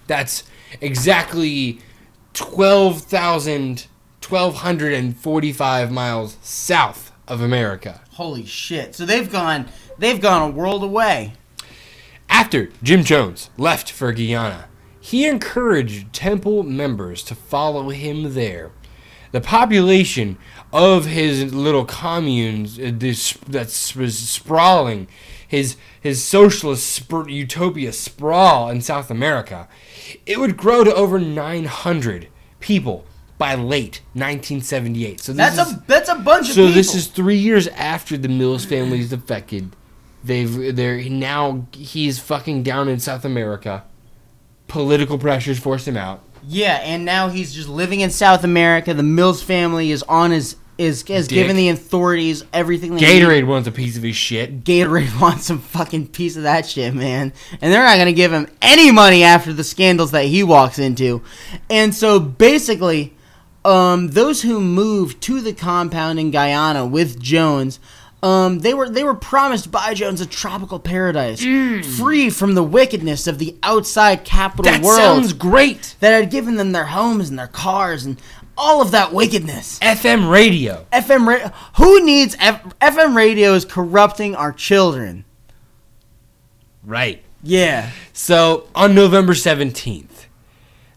That's 0.08 0.44
exactly 0.82 1.80
12,000, 2.34 3.88
1,245 4.28 5.92
miles 5.92 6.38
south 6.42 7.12
of 7.28 7.42
America. 7.42 8.02
Holy 8.14 8.46
shit! 8.46 8.96
So 8.96 9.06
they've 9.06 9.32
gone, 9.32 9.68
they've 9.98 10.22
gone 10.22 10.50
a 10.50 10.52
world 10.54 10.84
away. 10.84 11.34
After 12.30 12.70
Jim 12.84 13.04
Jones 13.04 13.50
left 13.58 13.92
for 13.92 14.12
Guyana, 14.12 14.70
he 15.00 15.28
encouraged 15.28 16.14
temple 16.14 16.64
members 16.64 17.24
to 17.24 17.36
follow 17.36 17.90
him 17.90 18.34
there. 18.34 18.72
The 19.32 19.42
population 19.42 20.38
of 20.74 21.06
his 21.06 21.54
little 21.54 21.86
communes 21.86 22.80
uh, 22.80 22.92
this, 22.94 23.34
that's 23.48 23.96
was 23.96 24.18
sprawling, 24.18 25.08
his 25.50 25.76
his 26.00 26.24
socialist 26.24 26.88
sp- 26.88 27.28
utopia 27.28 27.92
sprawl 27.92 28.70
in 28.70 28.80
South 28.82 29.10
America, 29.12 29.68
it 30.26 30.40
would 30.40 30.56
grow 30.56 30.84
to 30.86 30.94
over 30.94 31.20
900 31.20 32.28
people 32.62 33.06
by 33.40 33.56
late 33.56 34.02
1978. 34.14 35.20
So 35.22 35.34
this 35.34 35.56
That's 35.56 35.70
is, 35.72 35.76
a 35.78 35.84
that's 35.88 36.10
a 36.10 36.16
bunch 36.16 36.50
of 36.50 36.56
so 36.56 36.62
people. 36.62 36.74
this 36.76 36.94
is 36.96 37.08
three 37.08 37.38
years 37.38 37.68
after 37.70 38.16
the 38.18 38.28
Mills 38.30 38.64
family's 38.66 39.10
defected. 39.10 39.76
They've 40.24 40.76
they're 40.76 41.02
now 41.10 41.66
he's 41.72 42.20
fucking 42.20 42.64
down 42.64 42.88
in 42.88 43.00
South 43.00 43.26
America. 43.26 43.84
Political 44.68 45.18
pressures 45.18 45.58
forced 45.60 45.88
him 45.88 45.98
out. 45.98 46.22
yeah, 46.48 46.76
and 46.84 47.04
now 47.06 47.30
he's 47.30 47.54
just 47.56 47.68
living 47.68 48.02
in 48.02 48.12
South 48.12 48.44
America. 48.44 48.94
The 48.94 49.02
Mills 49.04 49.42
family 49.42 49.90
is 49.92 50.04
on 50.04 50.30
his 50.32 50.58
is 50.80 51.04
has 51.10 51.28
Dick. 51.28 51.36
given 51.36 51.56
the 51.58 51.70
authorities 51.70 52.46
everything 52.54 52.96
they 52.96 53.02
need. 53.02 53.22
Gatorade 53.22 53.46
wants 53.46 53.68
a 53.68 53.72
piece 53.72 53.98
of 53.98 54.04
his 54.04 54.16
shit. 54.16 54.64
Gatorade 54.64 55.20
wants 55.22 55.46
some 55.46 55.60
fucking 55.60 56.08
piece 56.08 56.38
of 56.38 56.44
that 56.44 56.66
shit, 56.66 56.94
man. 56.94 57.34
And 57.62 57.74
they're 57.74 57.84
not 57.84 57.96
going 57.96 58.06
to 58.08 58.14
give 58.14 58.32
him 58.32 58.48
any 58.62 58.90
money 58.92 59.24
after 59.24 59.52
the 59.52 59.64
scandals 59.66 60.12
that 60.12 60.26
he 60.26 60.42
walks 60.42 60.80
into. 60.80 61.22
And 61.70 61.94
so 61.94 62.20
basically, 62.20 63.14
um, 63.66 64.08
those 64.10 64.42
who 64.42 64.62
moved 64.62 65.22
to 65.24 65.42
the 65.42 65.54
compound 65.54 66.18
in 66.18 66.32
Guyana 66.32 66.86
with 66.86 67.22
Jones, 67.22 67.80
um, 68.24 68.60
they 68.60 68.74
were 68.74 68.90
they 68.90 69.04
were 69.04 69.14
promised 69.16 69.72
by 69.72 69.94
Jones 69.94 70.20
a 70.20 70.26
tropical 70.26 70.78
paradise, 70.80 71.40
free 71.98 72.30
from 72.30 72.54
the 72.54 72.64
wickedness 72.64 73.28
of 73.28 73.38
the 73.40 73.56
outside 73.64 74.26
capital 74.26 74.66
That 74.72 74.82
world 74.82 74.98
sounds 75.00 75.32
great. 75.34 75.96
that 76.02 76.12
had 76.12 76.30
given 76.30 76.56
them 76.56 76.74
their 76.74 76.88
homes 76.88 77.30
and 77.30 77.40
their 77.40 77.48
cars 77.48 78.04
and 78.06 78.22
all 78.60 78.82
of 78.82 78.92
that 78.92 79.14
wickedness. 79.14 79.80
FM 79.80 80.30
radio. 80.30 80.86
FM 80.94 81.26
ra- 81.28 81.52
who 81.78 82.04
needs 82.06 82.36
F- 82.40 82.64
FM 82.80 83.16
Is 83.56 83.66
corrupting 83.66 84.36
our 84.36 84.52
children? 84.52 85.26
Right. 86.84 87.24
Yeah. 87.42 87.92
So 88.14 88.68
on 88.76 88.94
November 88.94 89.34
17th, 89.34 90.26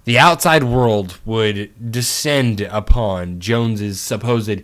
the 0.04 0.18
outside 0.18 0.64
world 0.64 1.18
would 1.24 1.92
descend 1.92 2.60
upon 2.62 3.38
Jones's 3.40 4.00
supposed 4.00 4.62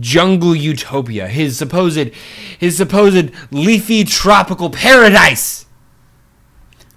jungle 0.00 0.54
utopia, 0.54 1.28
his 1.28 1.56
supposed 1.56 2.10
his 2.58 2.76
supposed 2.76 3.30
leafy 3.50 4.04
tropical 4.04 4.68
paradise. 4.68 5.64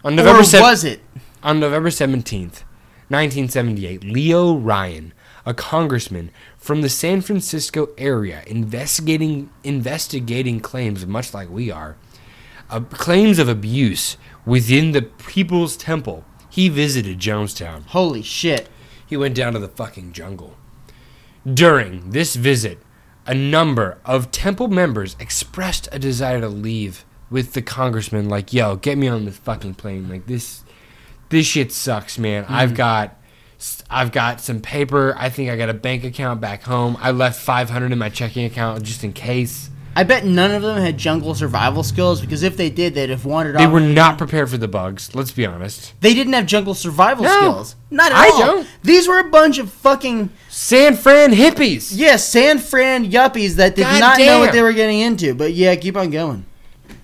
On 0.03 0.15
November 0.17 0.41
or 0.41 0.43
7th, 0.43 0.62
was 0.62 0.83
it? 0.83 0.99
On 1.41 1.59
November 1.62 1.89
17th, 1.89 2.63
1978, 3.10 4.04
Leo 4.04 4.56
Ryan, 4.56 5.13
a 5.46 5.54
congressman 5.54 6.32
from 6.58 6.82
the 6.82 6.89
San 6.89 7.22
Francisco 7.22 7.89
area 7.98 8.44
investigating 8.48 9.50
investigating 9.63 10.60
claims 10.60 11.06
much 11.06 11.34
like 11.34 11.50
we 11.50 11.70
are, 11.70 11.98
uh, 12.70 12.80
claims 12.80 13.39
of 13.39 13.50
abuse 13.50 14.18
within 14.46 14.92
the 14.92 15.02
People's 15.02 15.76
Temple. 15.76 16.24
He 16.50 16.70
visited 16.70 17.20
Jonestown. 17.20 17.86
Holy 17.88 18.22
shit. 18.22 18.70
He 19.06 19.18
went 19.18 19.36
down 19.36 19.54
to 19.54 19.60
the 19.60 19.68
fucking 19.68 20.13
jungle. 20.13 20.56
During 21.52 22.12
this 22.12 22.36
visit, 22.36 22.80
a 23.26 23.34
number 23.34 24.00
of 24.06 24.32
temple 24.32 24.68
members 24.68 25.16
expressed 25.20 25.88
a 25.92 26.00
desire 26.00 26.42
to 26.42 26.50
leave 26.50 27.06
with 27.30 27.54
the 27.54 27.62
congressman 27.62 28.30
like, 28.30 28.54
"Yo, 28.54 28.76
get 28.76 28.98
me 28.98 29.08
on 29.08 29.26
this 29.26 29.38
fucking 29.38 29.76
plane. 29.76 30.08
Like 30.08 30.28
this 30.28 30.63
this 31.34 31.48
shit 31.48 31.72
sucks, 31.72 32.19
man. 32.19 32.46
I've 32.48 32.69
mm-hmm. 32.69 32.78
got 32.78 33.19
I've 33.89 34.12
got 34.12 34.39
some 34.39 34.62
paper. 34.62 35.15
I 35.17 35.30
think 35.30 35.50
I 35.50 35.58
got 35.58 35.69
a 35.69 35.74
bank 35.74 36.04
account 36.04 36.39
back 36.39 36.63
home. 36.63 36.96
I 37.00 37.12
left 37.12 37.39
500 37.41 37.91
in 37.91 37.98
my 37.98 38.10
checking 38.10 38.46
account 38.46 38.84
just 38.84 39.04
in 39.04 39.12
case." 39.12 39.69
I 39.96 40.04
bet 40.04 40.26
none 40.26 40.50
of 40.50 40.63
them 40.63 40.80
had 40.82 40.98
jungle 40.98 41.36
survival 41.36 41.84
skills 41.84 42.19
because 42.19 42.41
if 42.41 42.58
they 42.58 42.72
did, 42.72 42.96
they'd 42.96 43.12
have 43.12 43.26
wandered 43.26 43.56
off. 43.56 43.62
They 43.62 43.67
were 43.67 43.80
not 43.80 44.17
prepared 44.17 44.50
for 44.50 44.58
the 44.58 44.67
bugs, 44.67 45.13
let's 45.13 45.32
be 45.32 45.46
honest. 45.46 45.93
They 46.02 46.15
didn't 46.15 46.34
have 46.34 46.48
jungle 46.48 46.74
survival 46.74 47.26
No, 47.26 47.38
skills. 47.38 47.76
Not 47.91 48.12
at 48.12 48.17
I 48.17 48.30
all. 48.30 48.39
don't. 48.39 48.67
These 48.82 49.08
were 49.08 49.19
a 49.19 49.30
bunch 49.30 49.60
of 49.60 49.72
fucking 49.72 50.32
San 50.50 50.96
Fran 50.96 51.32
hippies. 51.32 51.91
yeah 51.93 52.15
San 52.15 52.58
Fran 52.58 53.12
yuppies 53.12 53.58
that 53.58 53.76
did 53.76 53.84
God 53.84 54.00
not 54.00 54.17
know 54.17 54.39
what 54.39 54.52
they 54.52 54.63
were 54.63 54.74
getting 54.74 55.00
into. 55.00 55.36
But 55.36 55.54
yeah, 55.54 55.76
keep 55.76 55.96
on 55.96 56.10
going. 56.10 56.43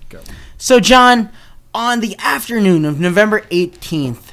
Go. 0.08 0.20
So 0.58 0.80
John, 0.80 1.30
on 1.74 2.00
the 2.00 2.16
afternoon 2.18 2.84
of 2.84 3.00
November 3.00 3.44
eighteenth, 3.50 4.32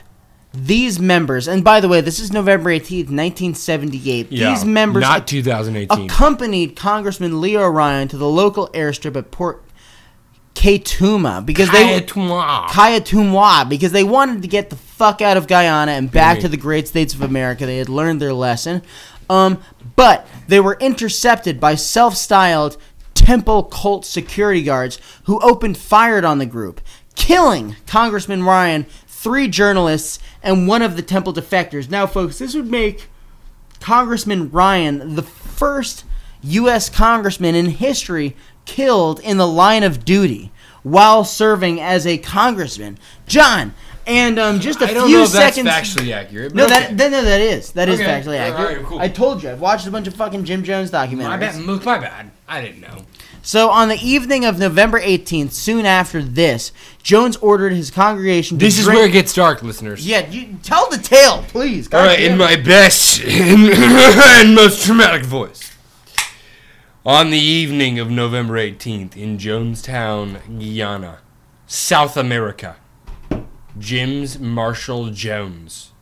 these 0.54 1.00
members, 1.00 1.48
and 1.48 1.64
by 1.64 1.80
the 1.80 1.88
way, 1.88 2.02
this 2.02 2.20
is 2.20 2.32
November 2.32 2.70
eighteenth, 2.72 3.10
nineteen 3.10 3.54
seventy-eight. 3.54 4.30
these 4.30 4.66
members 4.66 5.02
not 5.02 5.28
2018. 5.28 6.06
accompanied 6.10 6.76
Congressman 6.76 7.40
Leo 7.42 7.68
Ryan 7.68 8.08
to 8.08 8.18
the 8.18 8.28
local 8.28 8.68
airstrip 8.70 9.16
at 9.16 9.32
Port 9.32 9.64
Kaituma 10.56 11.46
because 11.46 11.70
they 11.70 12.00
Kayatuma. 12.00 12.68
Kayatumwa 12.68 13.70
because 13.70 13.92
they 13.92 14.04
wanted 14.04 14.42
to 14.42 14.48
get 14.48 14.72
the 14.72 14.76
fuck 14.76 15.22
out 15.22 15.38
of 15.38 15.48
Guyana 15.48 15.92
and 15.92 16.12
back 16.12 16.40
to 16.40 16.50
the 16.50 16.58
great 16.58 16.88
states 16.88 17.14
of 17.14 17.22
America. 17.22 17.66
They 17.66 17.78
had 17.78 17.90
learned 17.90 18.20
their 18.20 18.34
lesson. 18.34 18.82
Um, 19.30 19.62
but 19.96 20.26
they 20.48 20.60
were 20.60 20.78
intercepted 20.80 21.60
by 21.60 21.76
self-styled 21.76 22.78
temple 23.14 23.64
cult 23.64 24.06
security 24.06 24.64
guards 24.64 25.00
who 25.26 25.40
opened 25.42 25.78
fire 25.78 26.26
on 26.26 26.38
the 26.40 26.46
group, 26.46 26.82
killing 27.18 27.76
Congressman 27.88 28.44
Ryan, 28.44 28.86
three 29.08 29.48
journalists, 29.50 30.20
and 30.44 30.68
one 30.68 30.82
of 30.82 30.96
the 30.96 31.02
temple 31.02 31.34
defectors. 31.34 31.90
Now, 31.90 32.08
folks, 32.08 32.38
this 32.40 32.54
would 32.56 32.70
make 32.72 33.08
Congressman 33.82 34.50
Ryan 34.52 35.16
the 35.16 35.24
first 35.24 36.06
U.S. 36.44 36.90
congressman 36.90 37.56
in 37.56 37.66
history 37.66 38.36
killed 38.66 39.20
in 39.22 39.38
the 39.38 39.48
line 39.48 39.84
of 39.84 40.06
duty 40.06 40.52
while 40.84 41.24
serving 41.24 41.82
as 41.82 42.06
a 42.06 42.18
congressman. 42.20 42.98
John, 43.26 43.74
and 44.06 44.38
um, 44.40 44.60
just 44.60 44.80
a 44.82 44.86
I 44.86 44.94
don't 44.94 45.08
few 45.08 45.18
know 45.18 45.24
if 45.24 45.32
that's 45.32 45.56
seconds. 45.56 45.70
factually 46.00 46.14
accurate. 46.14 46.54
no, 46.54 46.66
okay. 46.66 46.94
that 46.94 47.12
no, 47.12 47.24
that 47.24 47.42
is 47.42 47.72
that 47.74 47.90
is 47.90 48.00
Okay. 48.00 48.08
factually 48.10 48.38
accurate. 48.38 48.78
right, 48.78 48.86
cool. 48.86 49.00
I 49.00 49.10
told 49.10 49.44
you, 49.44 49.50
I've 49.50 49.60
watched 49.60 49.88
a 49.88 49.92
bunch 49.92 50.08
of 50.08 50.14
fucking 50.14 50.46
Jim 50.46 50.64
Jones 50.64 50.92
documentaries. 50.92 51.28
my 51.28 51.38
bad. 51.38 51.60
My 51.60 51.98
bad. 51.98 52.32
I 52.48 52.62
didn't 52.62 52.80
know. 52.82 53.00
So 53.48 53.70
on 53.70 53.88
the 53.88 53.96
evening 54.06 54.44
of 54.44 54.60
November 54.60 55.00
18th, 55.00 55.54
soon 55.54 55.86
after 55.86 56.22
this, 56.22 56.74
Jones 57.02 57.38
ordered 57.38 57.72
his 57.72 57.90
congregation. 57.90 58.60
To 58.60 58.66
This 58.66 58.78
is 58.78 58.84
drink- 58.84 58.98
where 58.98 59.08
it 59.08 59.14
gets 59.14 59.34
dark, 59.34 59.64
listeners. 59.64 60.06
Yeah, 60.06 60.30
you, 60.30 60.58
tell 60.64 60.90
the 60.90 60.98
tale, 60.98 61.46
please. 61.48 61.88
All 61.94 62.02
right, 62.02 62.20
in 62.20 62.38
my 62.38 62.58
best 62.58 63.22
and 63.24 64.54
most 64.54 64.86
dramatic 64.86 65.24
voice. 65.24 65.72
On 67.06 67.30
the 67.30 67.40
evening 67.40 68.00
of 68.00 68.12
November 68.12 68.56
18th 68.56 69.16
in 69.16 69.38
Jonestown, 69.38 70.42
Guyana, 70.60 71.20
South 71.68 72.18
America, 72.18 72.76
James 73.80 74.40
Marshall 74.40 75.12
Jones 75.12 75.94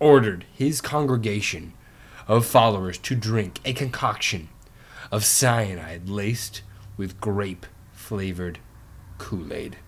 ordered 0.00 0.44
his 0.52 0.82
congregation 0.82 1.72
of 2.28 2.44
followers 2.44 2.98
to 2.98 3.14
drink 3.14 3.58
a 3.64 3.72
concoction 3.72 4.50
of 5.10 5.24
cyanide 5.24 6.06
laced 6.06 6.60
with 7.00 7.18
grape 7.18 7.64
flavored 7.94 8.58
Kool 9.16 9.54
Aid. 9.54 9.78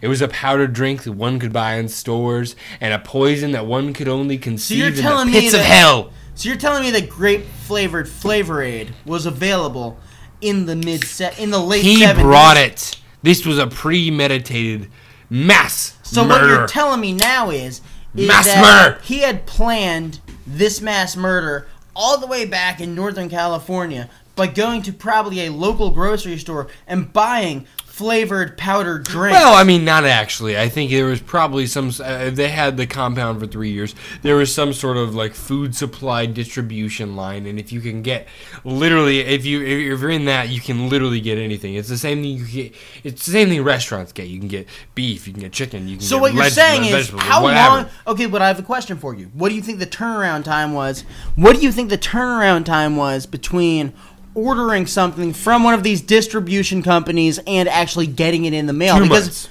It 0.00 0.08
was 0.08 0.22
a 0.22 0.28
powdered 0.28 0.72
drink 0.72 1.02
that 1.02 1.12
one 1.12 1.38
could 1.38 1.52
buy 1.52 1.74
in 1.74 1.88
stores, 1.90 2.56
and 2.80 2.94
a 2.94 2.98
poison 2.98 3.52
that 3.52 3.66
one 3.66 3.92
could 3.92 4.08
only 4.08 4.38
conceive 4.38 4.82
in 4.98 5.04
the 5.04 5.28
pits 5.30 5.52
of 5.52 5.60
hell. 5.60 6.10
So 6.34 6.48
you're 6.48 6.56
telling 6.56 6.82
me 6.84 6.90
that 6.92 7.10
grape 7.10 7.44
flavored 7.44 8.08
Flavor 8.08 8.62
Aid 8.62 8.94
was 9.04 9.26
available 9.26 9.98
in 10.40 10.64
the 10.64 10.76
mid 10.76 11.04
set 11.04 11.38
in 11.38 11.50
the 11.50 11.58
late 11.58 11.82
He 11.84 12.00
70s? 12.02 12.22
brought 12.22 12.56
it. 12.56 12.98
This 13.22 13.44
was 13.44 13.58
a 13.58 13.66
premeditated 13.66 14.90
mass 15.28 15.98
So 16.04 16.24
murder. 16.24 16.46
what 16.46 16.58
you're 16.58 16.66
telling 16.68 17.00
me 17.02 17.12
now 17.12 17.50
is, 17.50 17.82
is 18.16 18.28
Mass 18.28 18.46
that 18.46 18.62
murder. 18.62 19.00
he 19.04 19.18
had 19.18 19.44
planned 19.44 20.20
this 20.46 20.80
mass 20.80 21.16
murder 21.16 21.68
all 21.94 22.16
the 22.16 22.26
way 22.26 22.46
back 22.46 22.80
in 22.80 22.94
Northern 22.94 23.28
California 23.28 24.08
by 24.38 24.46
going 24.46 24.80
to 24.82 24.92
probably 24.92 25.46
a 25.46 25.50
local 25.50 25.90
grocery 25.90 26.38
store 26.38 26.68
and 26.86 27.12
buying 27.12 27.66
flavored 27.98 28.56
powdered 28.56 29.02
drink. 29.02 29.34
Well, 29.34 29.54
I 29.54 29.64
mean, 29.64 29.84
not 29.84 30.04
actually. 30.04 30.56
I 30.56 30.68
think 30.68 30.92
there 30.92 31.06
was 31.06 31.20
probably 31.20 31.66
some. 31.66 31.90
Uh, 32.00 32.30
they 32.30 32.48
had 32.48 32.76
the 32.76 32.86
compound 32.86 33.40
for 33.40 33.48
three 33.48 33.70
years. 33.70 33.96
There 34.22 34.36
was 34.36 34.54
some 34.54 34.72
sort 34.72 34.96
of 34.96 35.16
like 35.16 35.34
food 35.34 35.74
supply 35.74 36.26
distribution 36.26 37.16
line, 37.16 37.44
and 37.46 37.58
if 37.58 37.72
you 37.72 37.80
can 37.80 38.02
get 38.02 38.28
literally, 38.62 39.18
if 39.18 39.44
you 39.44 39.60
if 39.62 40.00
you're 40.00 40.10
in 40.10 40.26
that, 40.26 40.48
you 40.48 40.60
can 40.60 40.88
literally 40.88 41.20
get 41.20 41.38
anything. 41.38 41.74
It's 41.74 41.88
the 41.88 41.98
same 41.98 42.22
thing 42.22 42.36
you 42.36 42.46
get. 42.46 42.74
It's 43.02 43.26
the 43.26 43.32
same 43.32 43.48
thing 43.48 43.64
restaurants 43.64 44.12
get. 44.12 44.28
You 44.28 44.38
can 44.38 44.48
get 44.48 44.68
beef. 44.94 45.26
You 45.26 45.32
can 45.32 45.42
get 45.42 45.52
chicken. 45.52 45.88
You 45.88 45.96
can. 45.96 45.98
Get. 45.98 46.08
So 46.08 46.16
get 46.18 46.22
what 46.22 46.34
you're 46.34 46.50
saying 46.50 46.84
is 46.84 47.08
how 47.08 47.42
whatever. 47.42 47.76
long? 47.78 47.86
Okay, 48.06 48.26
but 48.26 48.40
I 48.40 48.46
have 48.46 48.60
a 48.60 48.62
question 48.62 48.96
for 48.96 49.12
you. 49.12 49.24
What 49.34 49.48
do 49.48 49.56
you 49.56 49.62
think 49.62 49.80
the 49.80 49.86
turnaround 49.86 50.44
time 50.44 50.72
was? 50.72 51.00
What 51.34 51.56
do 51.56 51.62
you 51.62 51.72
think 51.72 51.90
the 51.90 51.98
turnaround 51.98 52.64
time 52.64 52.94
was 52.94 53.26
between? 53.26 53.92
Ordering 54.38 54.86
something 54.86 55.32
from 55.32 55.64
one 55.64 55.74
of 55.74 55.82
these 55.82 56.00
distribution 56.00 56.82
companies 56.82 57.40
and 57.46 57.68
actually 57.68 58.06
getting 58.06 58.44
it 58.44 58.52
in 58.52 58.66
the 58.66 58.72
mail 58.72 58.96
Two 58.98 59.02
because 59.02 59.24
months. 59.24 59.48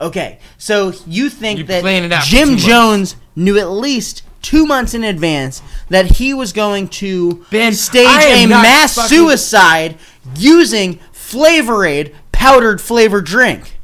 Okay, 0.00 0.38
so 0.58 0.92
you 1.06 1.28
think 1.28 1.58
You 1.58 1.64
that 1.64 1.84
it 1.84 2.12
out 2.12 2.22
for 2.24 2.30
two 2.30 2.36
Jim. 2.36 2.56
Jones 2.56 3.16
knew 3.34 3.58
at 3.58 3.68
least 3.70 4.22
two 4.40 4.64
months 4.64 4.94
in 4.94 5.02
advance 5.02 5.60
that 5.88 6.06
he 6.18 6.32
was 6.34 6.52
going 6.52 6.86
to 6.88 7.44
Ben, 7.50 7.72
stage 7.72 8.06
a 8.06 8.46
mass 8.46 8.94
fucking- 8.94 9.08
suicide 9.08 9.98
using 10.36 11.00
Flavor 11.12 11.84
Aid 11.84 12.14
powdered 12.30 12.80
flavor 12.80 13.20
drink? 13.20 13.78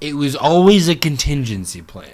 It 0.00 0.14
was 0.14 0.36
always 0.36 0.88
a 0.88 0.94
contingency 0.94 1.82
plan. 1.82 2.10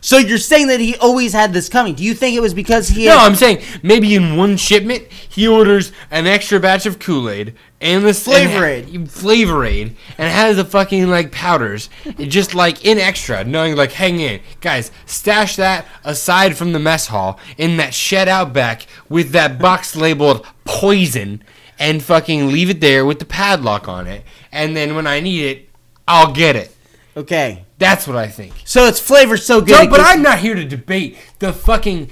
So 0.00 0.18
you're 0.18 0.38
saying 0.38 0.68
that 0.68 0.80
he 0.80 0.96
always 0.96 1.32
had 1.32 1.52
this 1.52 1.68
coming? 1.68 1.94
Do 1.94 2.04
you 2.04 2.14
think 2.14 2.36
it 2.36 2.40
was 2.40 2.54
because 2.54 2.88
he? 2.88 3.06
No, 3.06 3.18
had, 3.18 3.26
I'm 3.26 3.34
saying 3.34 3.62
maybe 3.82 4.14
in 4.14 4.36
one 4.36 4.56
shipment 4.56 5.06
he 5.10 5.46
orders 5.46 5.92
an 6.10 6.26
extra 6.26 6.60
batch 6.60 6.86
of 6.86 6.98
Kool 6.98 7.28
Aid 7.28 7.54
and 7.80 8.04
the 8.04 8.14
Flavor 8.14 8.64
Aid. 8.64 9.10
Flavor 9.10 9.64
Aid, 9.64 9.96
and 10.16 10.32
has 10.32 10.56
the 10.56 10.64
fucking 10.64 11.08
like 11.08 11.30
powders, 11.30 11.88
just 12.18 12.54
like 12.54 12.84
in 12.84 12.98
extra, 12.98 13.44
knowing 13.44 13.76
like, 13.76 13.92
hang 13.92 14.18
in, 14.18 14.40
guys, 14.60 14.90
stash 15.06 15.56
that 15.56 15.86
aside 16.04 16.56
from 16.56 16.72
the 16.72 16.78
mess 16.78 17.06
hall 17.06 17.38
in 17.56 17.76
that 17.76 17.94
shed 17.94 18.28
out 18.28 18.52
back 18.52 18.86
with 19.08 19.30
that 19.30 19.58
box 19.58 19.94
labeled 19.96 20.44
poison, 20.64 21.42
and 21.78 22.02
fucking 22.02 22.48
leave 22.48 22.70
it 22.70 22.80
there 22.80 23.06
with 23.06 23.20
the 23.20 23.24
padlock 23.24 23.86
on 23.88 24.06
it, 24.06 24.24
and 24.50 24.76
then 24.76 24.96
when 24.96 25.06
I 25.06 25.20
need 25.20 25.44
it, 25.44 25.68
I'll 26.08 26.32
get 26.32 26.56
it. 26.56 26.74
okay, 27.16 27.64
That's 27.78 28.08
what 28.08 28.16
I 28.16 28.26
think. 28.26 28.54
so 28.64 28.86
its 28.86 28.98
flavor 28.98 29.36
so 29.36 29.60
good. 29.60 29.84
No, 29.84 29.90
but 29.90 30.00
I'm 30.00 30.20
not 30.20 30.38
here 30.38 30.54
to 30.56 30.64
debate 30.64 31.16
the 31.38 31.52
fucking 31.52 32.10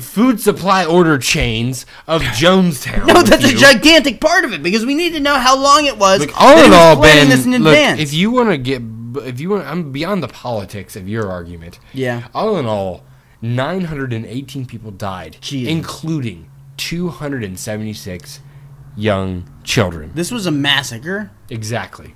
food 0.00 0.40
supply 0.40 0.84
order 0.86 1.18
chains 1.18 1.84
of 2.06 2.22
Jonestown. 2.40 3.06
No, 3.06 3.22
that's 3.22 3.44
a 3.44 3.54
gigantic 3.54 4.20
part 4.20 4.44
of 4.46 4.52
it 4.54 4.62
because 4.62 4.86
we 4.86 4.94
need 4.94 5.12
to 5.12 5.20
know 5.20 5.34
how 5.38 5.56
long 5.56 5.84
it 5.84 5.98
was. 5.98 6.20
Look, 6.20 6.40
all 6.40 6.64
in 6.64 6.72
all, 6.72 7.00
Ben. 7.00 7.28
this 7.28 7.44
in 7.44 7.52
look, 7.52 7.74
advance. 7.74 8.00
if 8.00 8.14
you 8.14 8.30
want 8.30 8.48
to 8.50 8.56
get, 8.56 8.80
if 9.26 9.38
you 9.38 9.50
want, 9.50 9.66
I'm 9.66 9.92
beyond 9.92 10.22
the 10.22 10.28
politics 10.28 10.96
of 10.96 11.06
your 11.08 11.30
argument. 11.30 11.78
Yeah. 11.92 12.28
All 12.34 12.56
in 12.56 12.64
all, 12.64 13.04
918 13.42 14.64
people 14.66 14.90
died, 14.90 15.36
Jesus. 15.42 15.70
including 15.70 16.50
276 16.78 18.40
young 18.96 19.46
children. 19.62 20.10
this 20.14 20.30
was 20.30 20.46
a 20.46 20.50
massacre. 20.50 21.30
Exactly. 21.50 22.14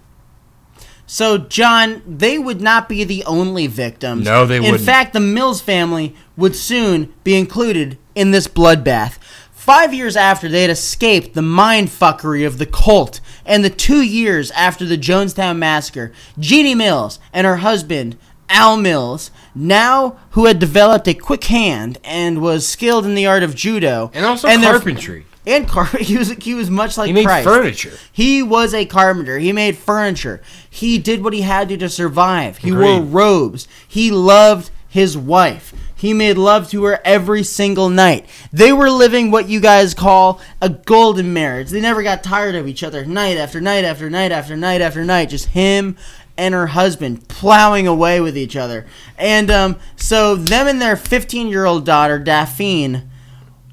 So, 1.12 1.38
John, 1.38 2.02
they 2.06 2.38
would 2.38 2.60
not 2.60 2.88
be 2.88 3.02
the 3.02 3.24
only 3.24 3.66
victims. 3.66 4.24
No, 4.24 4.46
they 4.46 4.58
In 4.58 4.62
wouldn't. 4.62 4.82
fact, 4.82 5.12
the 5.12 5.18
Mills 5.18 5.60
family 5.60 6.14
would 6.36 6.54
soon 6.54 7.12
be 7.24 7.36
included 7.36 7.98
in 8.14 8.30
this 8.30 8.46
bloodbath. 8.46 9.18
Five 9.50 9.92
years 9.92 10.14
after 10.16 10.48
they 10.48 10.60
had 10.62 10.70
escaped 10.70 11.34
the 11.34 11.40
mindfuckery 11.40 12.46
of 12.46 12.58
the 12.58 12.64
cult, 12.66 13.20
and 13.44 13.64
the 13.64 13.70
two 13.70 14.02
years 14.02 14.52
after 14.52 14.84
the 14.84 14.96
Jonestown 14.96 15.58
massacre, 15.58 16.12
Jeannie 16.38 16.76
Mills 16.76 17.18
and 17.32 17.44
her 17.44 17.56
husband, 17.56 18.16
Al 18.48 18.76
Mills, 18.76 19.32
now 19.52 20.16
who 20.30 20.44
had 20.46 20.60
developed 20.60 21.08
a 21.08 21.14
quick 21.14 21.42
hand 21.44 21.98
and 22.04 22.40
was 22.40 22.68
skilled 22.68 23.04
in 23.04 23.16
the 23.16 23.26
art 23.26 23.42
of 23.42 23.56
judo, 23.56 24.12
And 24.14 24.24
also 24.24 24.46
their- 24.46 24.60
carpentry. 24.60 25.26
And 25.46 25.68
car- 25.68 25.84
he 26.00 26.16
was 26.18 26.30
he 26.32 26.54
was 26.54 26.70
much 26.70 26.96
like 26.98 27.08
He 27.08 27.12
made 27.12 27.24
Christ. 27.26 27.44
furniture. 27.48 27.92
He 28.12 28.42
was 28.42 28.74
a 28.74 28.84
carpenter. 28.84 29.38
He 29.38 29.52
made 29.52 29.76
furniture. 29.76 30.40
He 30.68 30.98
did 30.98 31.22
what 31.24 31.32
he 31.32 31.42
had 31.42 31.68
to 31.70 31.76
to 31.78 31.88
survive. 31.88 32.58
He 32.58 32.72
wore 32.72 33.00
robes. 33.00 33.66
He 33.86 34.10
loved 34.10 34.70
his 34.88 35.16
wife. 35.16 35.72
He 35.94 36.14
made 36.14 36.38
love 36.38 36.70
to 36.70 36.84
her 36.84 36.98
every 37.04 37.42
single 37.42 37.90
night. 37.90 38.26
They 38.52 38.72
were 38.72 38.90
living 38.90 39.30
what 39.30 39.48
you 39.50 39.60
guys 39.60 39.92
call 39.92 40.40
a 40.60 40.70
golden 40.70 41.32
marriage. 41.34 41.68
They 41.68 41.80
never 41.80 42.02
got 42.02 42.24
tired 42.24 42.54
of 42.54 42.66
each 42.66 42.82
other 42.82 43.04
night 43.04 43.36
after 43.36 43.60
night 43.60 43.84
after 43.84 44.08
night 44.08 44.32
after 44.32 44.56
night 44.56 44.80
after 44.80 45.04
night. 45.04 45.28
Just 45.28 45.48
him 45.48 45.96
and 46.38 46.54
her 46.54 46.68
husband 46.68 47.28
plowing 47.28 47.86
away 47.86 48.18
with 48.20 48.36
each 48.36 48.56
other. 48.56 48.86
And 49.18 49.50
um, 49.50 49.76
so 49.96 50.34
them 50.36 50.66
and 50.66 50.80
their 50.80 50.96
15 50.96 51.48
year 51.48 51.66
old 51.66 51.84
daughter, 51.84 52.18
Daphne, 52.18 53.02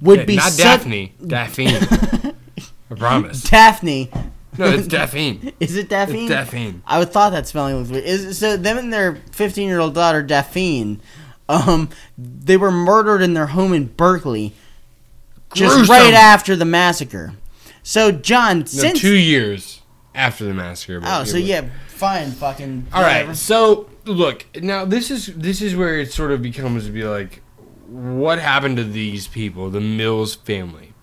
would 0.02 0.26
be 0.26 0.36
Not 0.36 0.52
such- 0.52 0.64
Daphne. 0.64 1.14
Daphne. 1.26 1.68
I 2.90 2.96
promise. 2.96 3.44
Daphne. 3.50 4.10
No, 4.58 4.66
it's 4.72 4.88
Daphne. 4.88 5.54
Is 5.60 5.76
it 5.76 5.88
Daphne? 5.90 6.22
It's 6.26 6.30
Daphne. 6.32 6.82
I 6.88 6.98
would 7.00 7.12
thought 7.12 7.30
that 7.32 7.48
spelling 7.48 7.78
was 7.78 7.92
weird. 7.92 8.06
Is 8.06 8.38
so 8.40 8.58
them 8.58 8.78
and 8.78 8.92
their 8.92 9.16
15 9.34 9.68
year 9.68 9.80
old 9.80 9.94
daughter 9.94 10.24
Daphne, 10.24 11.00
um, 11.48 11.90
they 12.18 12.58
were 12.58 12.72
murdered 12.72 13.22
in 13.22 13.34
their 13.36 13.46
home 13.48 13.72
in 13.74 13.86
Berkeley, 13.86 14.54
just 15.54 15.76
Gruesome. 15.76 15.94
right 15.94 16.14
after 16.14 16.56
the 16.56 16.66
massacre. 16.66 17.34
So 17.84 18.12
John, 18.12 18.60
No, 18.60 18.66
since 18.66 19.00
two 19.00 19.16
years 19.16 19.82
after 20.16 20.44
the 20.46 20.54
massacre. 20.54 21.02
but 21.02 21.10
oh, 21.10 21.22
it 21.22 21.26
so 21.28 21.36
was- 21.36 21.44
yeah, 21.44 21.66
fine, 21.88 22.32
fucking. 22.32 22.88
All 22.94 23.02
right. 23.04 23.18
whatever. 23.22 23.36
So 23.36 23.88
look, 24.06 24.46
now 24.56 24.86
this 24.86 25.12
is 25.12 25.28
this 25.28 25.62
is 25.62 25.76
where 25.76 26.00
it 26.00 26.12
sort 26.12 26.32
of 26.32 26.42
becomes 26.42 26.86
to 26.86 26.92
be 26.92 27.04
like, 27.04 27.44
what 27.88 28.40
happened 28.40 28.78
to 28.78 28.84
these 28.84 29.28
people, 29.28 29.70
the 29.70 29.82
Mills 29.82 30.36
family? 30.36 30.94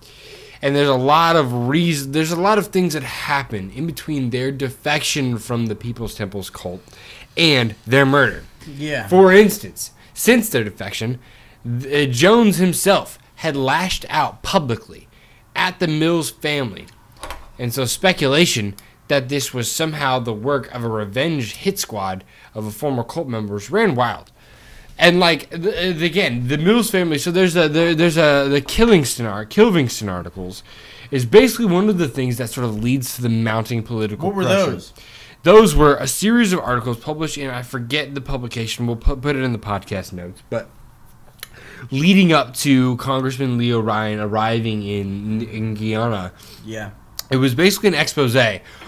And 0.62 0.74
there's 0.74 0.88
a 0.88 0.94
lot 0.94 1.36
of 1.36 1.68
reason. 1.68 2.12
There's 2.12 2.32
a 2.32 2.40
lot 2.40 2.58
of 2.58 2.68
things 2.68 2.94
that 2.94 3.02
happen 3.02 3.70
in 3.72 3.86
between 3.86 4.30
their 4.30 4.50
defection 4.50 5.38
from 5.38 5.66
the 5.66 5.74
People's 5.74 6.14
Temple's 6.14 6.48
cult 6.48 6.80
and 7.36 7.74
their 7.86 8.06
murder. 8.06 8.44
Yeah. 8.66 9.08
For 9.08 9.32
instance, 9.32 9.90
since 10.14 10.48
their 10.48 10.64
defection, 10.64 11.18
uh, 11.66 12.06
Jones 12.06 12.56
himself 12.56 13.18
had 13.36 13.56
lashed 13.56 14.06
out 14.08 14.42
publicly 14.42 15.08
at 15.54 15.80
the 15.80 15.88
Mills 15.88 16.30
family. 16.30 16.86
And 17.58 17.72
so 17.72 17.84
speculation 17.84 18.74
that 19.08 19.28
this 19.28 19.52
was 19.52 19.70
somehow 19.70 20.18
the 20.18 20.32
work 20.32 20.72
of 20.74 20.82
a 20.82 20.88
revenge 20.88 21.56
hit 21.56 21.78
squad 21.78 22.24
of 22.54 22.66
a 22.66 22.70
former 22.70 23.04
cult 23.04 23.28
members 23.28 23.70
ran 23.70 23.94
wild. 23.94 24.32
And 24.98 25.18
like 25.18 25.50
th- 25.50 26.00
again, 26.02 26.46
the 26.48 26.56
Mills 26.58 26.90
family. 26.90 27.18
So 27.18 27.30
there's 27.30 27.56
a 27.56 27.68
there, 27.68 27.94
there's 27.94 28.16
a 28.16 28.48
the 28.48 28.62
Killingston 28.62 29.28
art, 29.30 29.50
Kilvingston 29.50 30.10
articles, 30.10 30.62
is 31.10 31.26
basically 31.26 31.66
one 31.66 31.88
of 31.88 31.98
the 31.98 32.08
things 32.08 32.36
that 32.38 32.50
sort 32.50 32.64
of 32.66 32.82
leads 32.82 33.16
to 33.16 33.22
the 33.22 33.28
mounting 33.28 33.82
political. 33.82 34.28
What 34.28 34.36
were 34.36 34.44
pressure. 34.44 34.70
those? 34.72 34.92
Those 35.42 35.74
were 35.76 35.96
a 35.96 36.06
series 36.06 36.52
of 36.52 36.60
articles 36.60 36.98
published 36.98 37.36
in 37.36 37.50
I 37.50 37.62
forget 37.62 38.14
the 38.14 38.20
publication. 38.20 38.86
We'll 38.86 38.96
put, 38.96 39.20
put 39.20 39.36
it 39.36 39.42
in 39.42 39.52
the 39.52 39.58
podcast 39.58 40.12
notes, 40.12 40.42
but 40.48 40.70
leading 41.90 42.32
up 42.32 42.54
to 42.54 42.96
Congressman 42.96 43.58
Leo 43.58 43.80
Ryan 43.80 44.20
arriving 44.20 44.82
in 44.84 45.42
in 45.42 45.74
Guyana, 45.74 46.32
Yeah. 46.64 46.90
it 47.30 47.36
was 47.36 47.54
basically 47.54 47.88
an 47.88 47.94
expose 47.94 48.36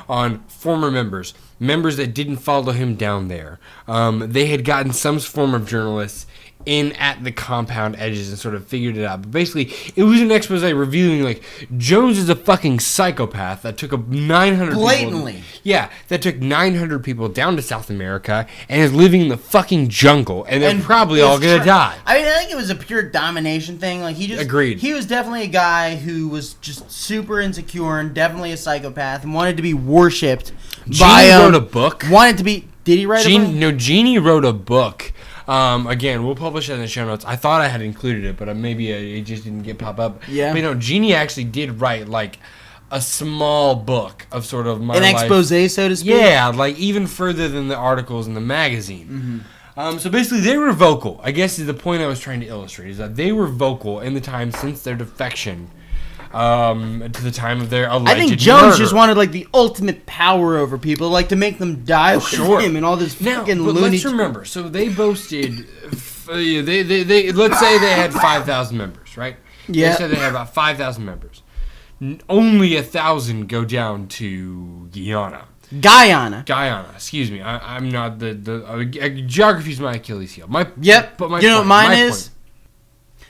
on 0.09 0.45
former 0.49 0.91
members, 0.91 1.35
members 1.59 1.97
that 1.97 2.15
didn't 2.15 2.37
follow 2.37 2.73
him 2.73 2.95
down 2.97 3.29
there. 3.29 3.59
Um, 3.89 4.31
they 4.33 4.47
had 4.47 4.65
gotten 4.65 4.93
some 4.93 5.19
form 5.19 5.55
of 5.55 5.67
journalists 5.67 6.27
in 6.67 6.93
at 6.95 7.23
the 7.25 7.31
compound 7.33 7.97
edges 7.99 8.29
and 8.29 8.39
sort 8.39 8.55
of 8.55 8.67
figured 8.67 8.97
it 8.97 9.05
out. 9.05 9.23
But 9.23 9.31
basically, 9.31 9.73
it 9.95 10.03
was 10.03 10.21
an 10.21 10.31
expose 10.31 10.63
revealing 10.65 11.23
like 11.23 11.43
Jones 11.79 12.19
is 12.19 12.29
a 12.29 12.35
fucking 12.37 12.81
psychopath 12.81 13.63
that 13.63 13.79
took 13.79 13.93
a 13.93 13.97
900 13.97 14.71
people- 14.73 14.83
Blatantly. 14.83 15.43
yeah, 15.63 15.89
that 16.09 16.23
took 16.23 16.37
900 16.39 17.03
people 17.05 17.29
down 17.29 17.57
to 17.57 17.63
South 17.63 17.89
America 17.89 18.47
and 18.69 18.83
is 18.83 18.93
living 18.93 19.21
in 19.23 19.29
the 19.29 19.37
fucking 19.37 19.89
jungle, 19.89 20.45
and 20.49 20.63
they're 20.63 20.71
And 20.71 20.83
probably 20.83 21.21
all 21.23 21.39
gonna 21.39 21.59
tr- 21.59 21.65
die. 21.65 21.95
I 22.05 22.19
mean, 22.19 22.27
I 22.27 22.39
think 22.39 22.51
it 22.51 22.57
was 22.57 22.69
a 22.71 22.75
pure 22.75 23.03
domination 23.03 23.79
thing. 23.79 24.03
Like 24.03 24.17
he 24.17 24.27
just 24.27 24.43
Agreed. 24.43 24.79
He 24.81 24.93
was 24.93 25.07
definitely 25.07 25.43
a 25.45 25.47
guy 25.49 25.95
who 25.97 26.29
was 26.29 26.55
just 26.55 26.91
super 26.91 27.41
insecure 27.41 27.99
and 28.01 28.13
definitely 28.13 28.51
a 28.53 28.57
psychopath 28.57 29.23
and 29.23 29.33
wanted 29.33 29.57
to 29.57 29.63
be 29.63 29.73
worshipped 29.75 30.53
by. 30.87 30.93
Jeannie 31.27 31.31
Um, 31.33 31.43
wrote 31.43 31.55
a 31.55 31.61
book. 31.61 32.05
Wanted 32.11 32.39
to 32.39 32.45
be. 32.45 32.65
Did 32.85 32.99
he 32.99 33.07
write 33.07 33.27
a 33.27 33.39
book? 33.39 33.49
No, 33.55 33.73
Jeannie 33.73 34.19
wrote 34.19 34.45
a 34.45 34.53
book. 34.53 35.13
Um, 35.49 35.87
again, 35.87 36.25
we'll 36.25 36.35
publish 36.35 36.69
it 36.69 36.75
in 36.75 36.81
the 36.81 36.89
show 36.89 37.07
notes. 37.07 37.25
I 37.25 37.37
thought 37.37 37.61
I 37.61 37.69
had 37.69 37.81
included 37.81 38.25
it, 38.25 38.37
but 38.37 38.49
uh, 38.49 38.55
maybe 38.55 38.93
uh, 38.93 38.97
it 38.97 39.23
just 39.23 39.45
didn't 39.45 39.63
get 39.63 39.79
pop 39.79 39.99
up. 39.99 40.23
Yeah. 40.29 40.53
But 40.53 40.57
you 40.57 40.63
know, 40.63 40.75
Jeannie 40.75 41.15
actually 41.15 41.45
did 41.45 41.81
write 41.81 42.09
like 42.09 42.39
a 42.91 43.01
small 43.01 43.75
book 43.75 44.27
of 44.33 44.45
sort 44.45 44.67
of 44.67 44.81
my 44.81 44.97
An 44.97 45.03
life. 45.03 45.23
expose, 45.23 45.49
so 45.73 45.89
to 45.89 45.97
speak. 45.97 46.11
Yeah, 46.11 46.49
like 46.49 46.77
even 46.79 47.07
further 47.07 47.49
than 47.49 47.69
the 47.69 47.77
articles 47.77 48.27
in 48.27 48.35
the 48.35 48.41
magazine. 48.41 49.07
Mm-hmm. 49.07 49.79
Um, 49.79 49.99
so 49.99 50.09
basically, 50.09 50.41
they 50.41 50.57
were 50.57 50.73
vocal. 50.73 51.21
I 51.23 51.33
guess 51.33 51.59
is 51.59 51.67
the 51.67 51.75
point 51.75 52.03
I 52.03 52.07
was 52.07 52.19
trying 52.19 52.41
to 52.41 52.47
illustrate 52.47 52.91
is 52.91 52.99
that 52.99 53.17
they 53.17 53.31
were 53.31 53.47
vocal 53.47 54.01
in 54.01 54.15
the 54.15 54.21
time 54.21 54.51
since 54.51 54.83
their 54.83 54.97
defection 54.97 55.71
um, 56.37 57.11
to 57.13 57.23
the 57.23 57.31
time 57.31 57.61
of 57.61 57.71
their 57.71 57.89
alleged 57.89 58.11
I 58.11 58.27
think 58.29 58.39
Jones 58.39 58.63
murder. 58.63 58.77
just 58.77 58.93
wanted 58.95 59.17
like 59.17 59.33
the 59.33 59.47
ultimate 59.55 60.05
power 60.07 60.57
over 60.59 60.77
people, 60.79 61.09
like 61.09 61.29
to 61.31 61.37
make 61.37 61.59
them 61.59 61.85
die 61.85 62.17
with 62.17 62.25
Sure. 62.27 62.61
him 62.61 62.77
and 62.77 62.85
all 62.85 62.97
this 62.97 63.21
Now, 63.21 63.39
fucking 63.41 63.59
but 63.65 63.75
loony. 63.75 63.91
let's 63.93 64.05
remember. 64.05 64.45
So 64.45 64.69
they 64.69 64.89
boasted. 64.89 65.67
f- 65.93 66.29
uh, 66.29 66.35
They, 66.35 66.83
they, 66.83 67.03
they, 67.05 67.33
let's 67.33 67.59
say 67.59 67.79
they 67.79 67.93
had 67.93 68.13
five 68.13 68.45
thousand 68.45 68.77
members, 68.79 69.17
right? 69.17 69.37
Yeah. 69.69 69.91
They 69.91 69.97
said 69.97 70.11
they 70.11 70.17
had 70.17 70.31
about 70.31 70.53
five 70.55 70.77
thousand 70.77 71.05
members. 71.05 71.43
Only 72.29 72.77
a 72.77 72.83
thousand 72.83 73.49
go 73.49 73.65
down 73.65 74.07
to 74.09 74.89
Guyana. 74.93 75.45
Guyana. 75.81 76.45
Guyana, 76.47 76.91
excuse 76.95 77.31
me. 77.31 77.41
I, 77.41 77.77
I'm 77.77 77.89
not 77.91 78.19
the 78.19 78.35
the 78.35 78.65
uh, 78.67 78.85
geography 79.27 79.73
is 79.73 79.81
my 79.81 79.95
Achilles 79.95 80.33
heel. 80.35 80.47
My 80.49 80.69
Yep. 80.81 81.17
But 81.19 81.31
my 81.31 81.41
you 81.41 81.49
know 81.49 81.59
what 81.59 81.67
mine 81.67 81.99
is? 81.99 82.29
point- 82.29 82.31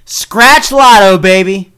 Scratch 0.04 0.70
Lotto, 0.72 1.16
baby. 1.18 1.72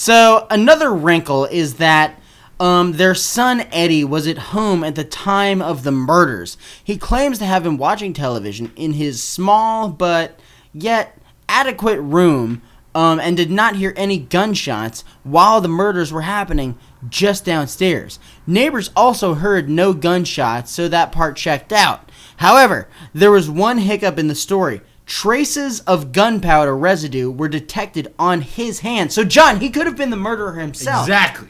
So 0.00 0.46
another 0.48 0.94
wrinkle 0.94 1.46
is 1.46 1.74
that 1.74 2.20
um, 2.60 2.92
their 2.92 3.16
son 3.16 3.62
Eddie 3.72 4.04
was 4.04 4.28
at 4.28 4.38
home 4.38 4.84
at 4.84 4.94
the 4.94 5.02
time 5.02 5.60
of 5.60 5.82
the 5.82 5.90
murders. 5.90 6.56
He 6.84 6.96
claims 6.96 7.38
to 7.38 7.46
have 7.46 7.64
been 7.64 7.78
watching 7.78 8.12
television 8.12 8.70
in 8.76 8.92
his 8.92 9.20
small 9.20 9.88
but 9.88 10.38
yet 10.72 11.18
adequate 11.48 12.00
room 12.00 12.62
um, 12.94 13.18
and 13.18 13.36
did 13.36 13.50
not 13.50 13.74
hear 13.74 13.92
any 13.96 14.18
gunshots 14.18 15.02
while 15.24 15.60
the 15.60 15.66
murders 15.66 16.12
were 16.12 16.22
happening 16.22 16.78
just 17.08 17.44
downstairs. 17.44 18.20
Neighbors 18.46 18.92
also 18.94 19.34
heard 19.34 19.68
no 19.68 19.92
gunshots, 19.92 20.70
so 20.70 20.86
that 20.86 21.10
part 21.10 21.36
checked 21.36 21.72
out. 21.72 22.08
However, 22.36 22.86
there 23.12 23.32
was 23.32 23.50
one 23.50 23.78
hiccup 23.78 24.16
in 24.16 24.28
the 24.28 24.36
story. 24.36 24.80
Traces 25.08 25.80
of 25.80 26.12
gunpowder 26.12 26.76
residue 26.76 27.30
were 27.30 27.48
detected 27.48 28.12
on 28.18 28.42
his 28.42 28.80
hands. 28.80 29.14
So, 29.14 29.24
John, 29.24 29.58
he 29.60 29.70
could 29.70 29.86
have 29.86 29.96
been 29.96 30.10
the 30.10 30.16
murderer 30.18 30.52
himself. 30.60 31.04
Exactly. 31.06 31.48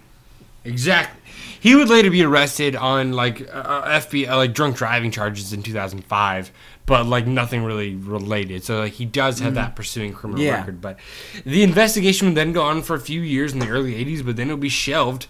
Exactly. 0.64 1.20
He 1.58 1.74
would 1.74 1.88
later 1.88 2.08
be 2.08 2.22
arrested 2.22 2.76
on 2.76 3.14
like 3.14 3.40
uh, 3.52 3.56
uh, 3.58 4.00
FBI, 4.00 4.28
uh, 4.28 4.36
like 4.36 4.54
drunk 4.54 4.76
driving 4.76 5.10
charges 5.10 5.52
in 5.52 5.64
2005, 5.64 6.52
but 6.86 7.06
like 7.06 7.26
nothing 7.26 7.64
really 7.64 7.96
related. 7.96 8.62
So 8.62 8.78
like 8.78 8.92
he 8.92 9.04
does 9.04 9.40
have 9.40 9.54
that 9.54 9.74
pursuing 9.74 10.12
criminal 10.12 10.40
Mm. 10.40 10.46
Yeah. 10.46 10.58
record. 10.60 10.80
But 10.80 11.00
the 11.44 11.64
investigation 11.64 12.28
would 12.28 12.36
then 12.36 12.52
go 12.52 12.62
on 12.62 12.82
for 12.82 12.94
a 12.94 13.00
few 13.00 13.20
years 13.22 13.52
in 13.52 13.58
the 13.58 13.68
early 13.70 13.92
80s, 14.04 14.24
but 14.24 14.36
then 14.36 14.50
it 14.50 14.52
would 14.52 14.60
be 14.60 14.68
shelved 14.68 15.26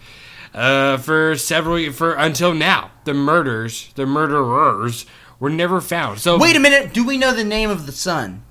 uh, 0.52 0.98
for 0.98 1.34
several 1.34 1.90
for 1.92 2.12
until 2.12 2.52
now. 2.52 2.90
The 3.04 3.14
murders, 3.14 3.90
the 3.94 4.04
murderers, 4.04 5.06
were 5.40 5.50
never 5.50 5.80
found. 5.80 6.18
So 6.20 6.38
Wait 6.38 6.56
a 6.56 6.60
minute. 6.60 6.92
Do 6.92 7.04
we 7.06 7.18
know 7.18 7.32
the 7.32 7.44
name 7.44 7.70
of 7.70 7.86
the 7.86 7.92
son? 7.92 8.42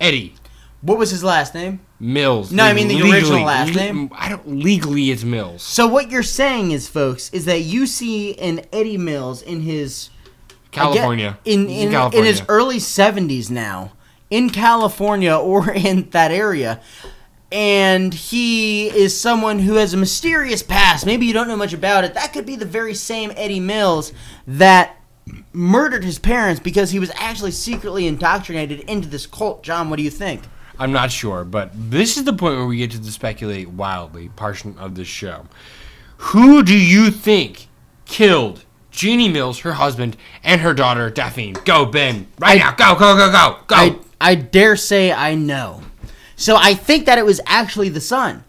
Eddie 0.00 0.34
What 0.82 0.98
was 0.98 1.10
his 1.10 1.24
last 1.24 1.54
name? 1.54 1.80
Mills. 2.00 2.52
No, 2.52 2.64
I 2.64 2.74
mean 2.74 2.88
the 2.88 3.00
original 3.00 3.42
last 3.42 3.74
name. 3.74 4.10
I 4.12 4.28
don't 4.28 4.46
legally 4.46 5.10
it's 5.10 5.24
Mills. 5.24 5.62
So, 5.62 5.86
what 5.86 6.10
you're 6.10 6.22
saying 6.22 6.72
is, 6.72 6.88
folks, 6.88 7.30
is 7.32 7.46
that 7.46 7.60
you 7.60 7.86
see 7.86 8.36
an 8.38 8.62
Eddie 8.72 8.98
Mills 8.98 9.40
in 9.40 9.62
his 9.62 10.10
I 10.50 10.52
get- 10.52 10.72
California. 10.72 11.38
in 11.44 11.68
He's 11.68 11.84
in, 11.84 11.94
in 12.12 12.24
his 12.24 12.42
early 12.48 12.78
70s 12.78 13.48
now 13.50 13.92
in 14.28 14.50
California 14.50 15.34
or 15.38 15.70
in 15.70 16.10
that 16.10 16.30
area 16.32 16.80
and 17.52 18.12
he 18.12 18.88
is 18.88 19.18
someone 19.18 19.60
who 19.60 19.74
has 19.74 19.94
a 19.94 19.96
mysterious 19.96 20.62
past 20.62 21.06
maybe 21.06 21.24
you 21.26 21.32
don't 21.32 21.46
know 21.46 21.56
much 21.56 21.72
about 21.72 22.02
it 22.02 22.14
that 22.14 22.32
could 22.32 22.44
be 22.44 22.56
the 22.56 22.64
very 22.64 22.94
same 22.94 23.30
Eddie 23.36 23.60
Mills 23.60 24.12
that 24.46 24.96
murdered 25.54 26.04
his 26.04 26.18
parents 26.18 26.60
because 26.60 26.90
he 26.90 26.98
was 26.98 27.10
actually 27.14 27.50
secretly 27.50 28.06
indoctrinated 28.06 28.80
into 28.80 29.08
this 29.08 29.26
cult 29.26 29.62
John 29.62 29.90
what 29.90 29.96
do 29.96 30.02
you 30.02 30.10
think 30.10 30.42
I'm 30.78 30.92
not 30.92 31.12
sure, 31.12 31.44
but 31.44 31.70
this 31.72 32.16
is 32.16 32.24
the 32.24 32.32
point 32.32 32.56
where 32.56 32.66
we 32.66 32.78
get 32.78 32.90
to 32.92 32.98
the 32.98 33.10
speculate 33.12 33.68
wildly 33.68 34.28
portion 34.30 34.76
of 34.78 34.96
this 34.96 35.06
show. 35.06 35.46
Who 36.16 36.62
do 36.62 36.76
you 36.76 37.10
think 37.10 37.68
killed 38.06 38.64
Jeannie 38.90 39.28
Mills, 39.28 39.60
her 39.60 39.74
husband, 39.74 40.16
and 40.42 40.60
her 40.60 40.74
daughter 40.74 41.10
Daphne? 41.10 41.52
Go, 41.64 41.86
Ben. 41.86 42.26
Right 42.40 42.60
I- 42.60 42.64
now. 42.64 42.72
Go, 42.72 42.94
go, 42.98 43.16
go, 43.16 43.30
go, 43.30 43.58
go. 43.66 43.76
I, 43.76 43.98
I 44.20 44.34
dare 44.34 44.76
say 44.76 45.12
I 45.12 45.34
know. 45.34 45.82
So 46.36 46.56
I 46.56 46.74
think 46.74 47.06
that 47.06 47.18
it 47.18 47.24
was 47.24 47.40
actually 47.46 47.88
the 47.90 48.00
son. 48.00 48.44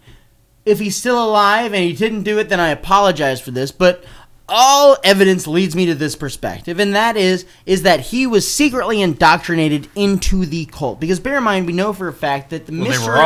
If 0.64 0.80
he's 0.80 0.96
still 0.96 1.24
alive 1.24 1.72
and 1.72 1.84
he 1.84 1.92
didn't 1.92 2.24
do 2.24 2.40
it, 2.40 2.48
then 2.48 2.58
I 2.58 2.70
apologize 2.70 3.40
for 3.40 3.52
this. 3.52 3.70
But 3.70 4.04
all 4.48 4.96
evidence 5.02 5.46
leads 5.46 5.74
me 5.74 5.86
to 5.86 5.94
this 5.94 6.14
perspective, 6.14 6.78
and 6.78 6.94
that 6.94 7.16
is 7.16 7.46
is 7.64 7.82
that 7.82 8.00
he 8.00 8.26
was 8.26 8.50
secretly 8.50 9.02
indoctrinated 9.02 9.88
into 9.94 10.46
the 10.46 10.66
cult. 10.66 11.00
Because 11.00 11.20
bear 11.20 11.38
in 11.38 11.44
mind, 11.44 11.66
we 11.66 11.72
know 11.72 11.92
for 11.92 12.08
a 12.08 12.12
fact 12.12 12.50
that 12.50 12.66
the 12.66 12.72
Well, 12.72 12.86
Mr. 12.86 13.16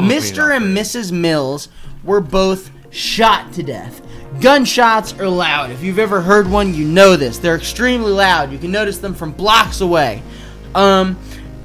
Mr. 0.00 0.56
and 0.56 0.76
Mrs. 0.76 1.12
Mills 1.12 1.68
were 2.04 2.20
both 2.20 2.70
shot 2.90 3.52
to 3.54 3.62
death. 3.62 4.00
Gunshots 4.40 5.12
are 5.14 5.28
loud. 5.28 5.70
If 5.70 5.82
you've 5.82 5.98
ever 5.98 6.20
heard 6.20 6.50
one, 6.50 6.74
you 6.74 6.86
know 6.86 7.16
this. 7.16 7.38
They're 7.38 7.56
extremely 7.56 8.12
loud. 8.12 8.50
You 8.50 8.58
can 8.58 8.72
notice 8.72 8.98
them 8.98 9.14
from 9.14 9.32
blocks 9.32 9.80
away. 9.82 10.22
Um, 10.74 11.18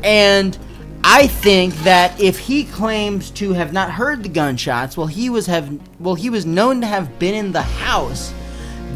and 0.04 0.58
I 1.04 1.28
think 1.28 1.74
that 1.80 2.20
if 2.20 2.38
he 2.38 2.66
claims 2.66 3.32
to 3.32 3.54
have 3.54 3.72
not 3.72 3.92
heard 3.92 4.24
the 4.24 4.30
gunshots, 4.30 4.98
well, 4.98 5.08
he 5.08 5.30
was 5.30 5.46
have 5.46 5.80
well, 6.00 6.16
he 6.16 6.30
was 6.30 6.46
known 6.46 6.82
to 6.82 6.88
have 6.88 7.18
been 7.20 7.34
in 7.34 7.54
the 7.54 7.62
house, 7.62 8.34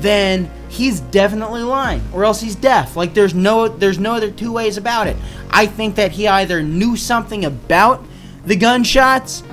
then 0.01 0.49
he's 0.69 0.99
definitely 0.99 1.63
lying, 1.63 2.01
or 2.13 2.23
else 2.25 2.41
he's 2.41 2.55
deaf. 2.55 2.95
Like 2.95 3.13
there's 3.13 3.33
no 3.33 3.67
there's 3.67 3.99
no 3.99 4.13
other 4.13 4.31
two 4.31 4.51
ways 4.51 4.77
about 4.77 5.07
it. 5.07 5.17
I 5.49 5.65
think 5.65 5.95
that 5.95 6.11
he 6.11 6.27
either 6.27 6.61
knew 6.61 6.95
something 6.95 7.45
about 7.45 8.03
the 8.45 8.55
gunshots, 8.55 9.43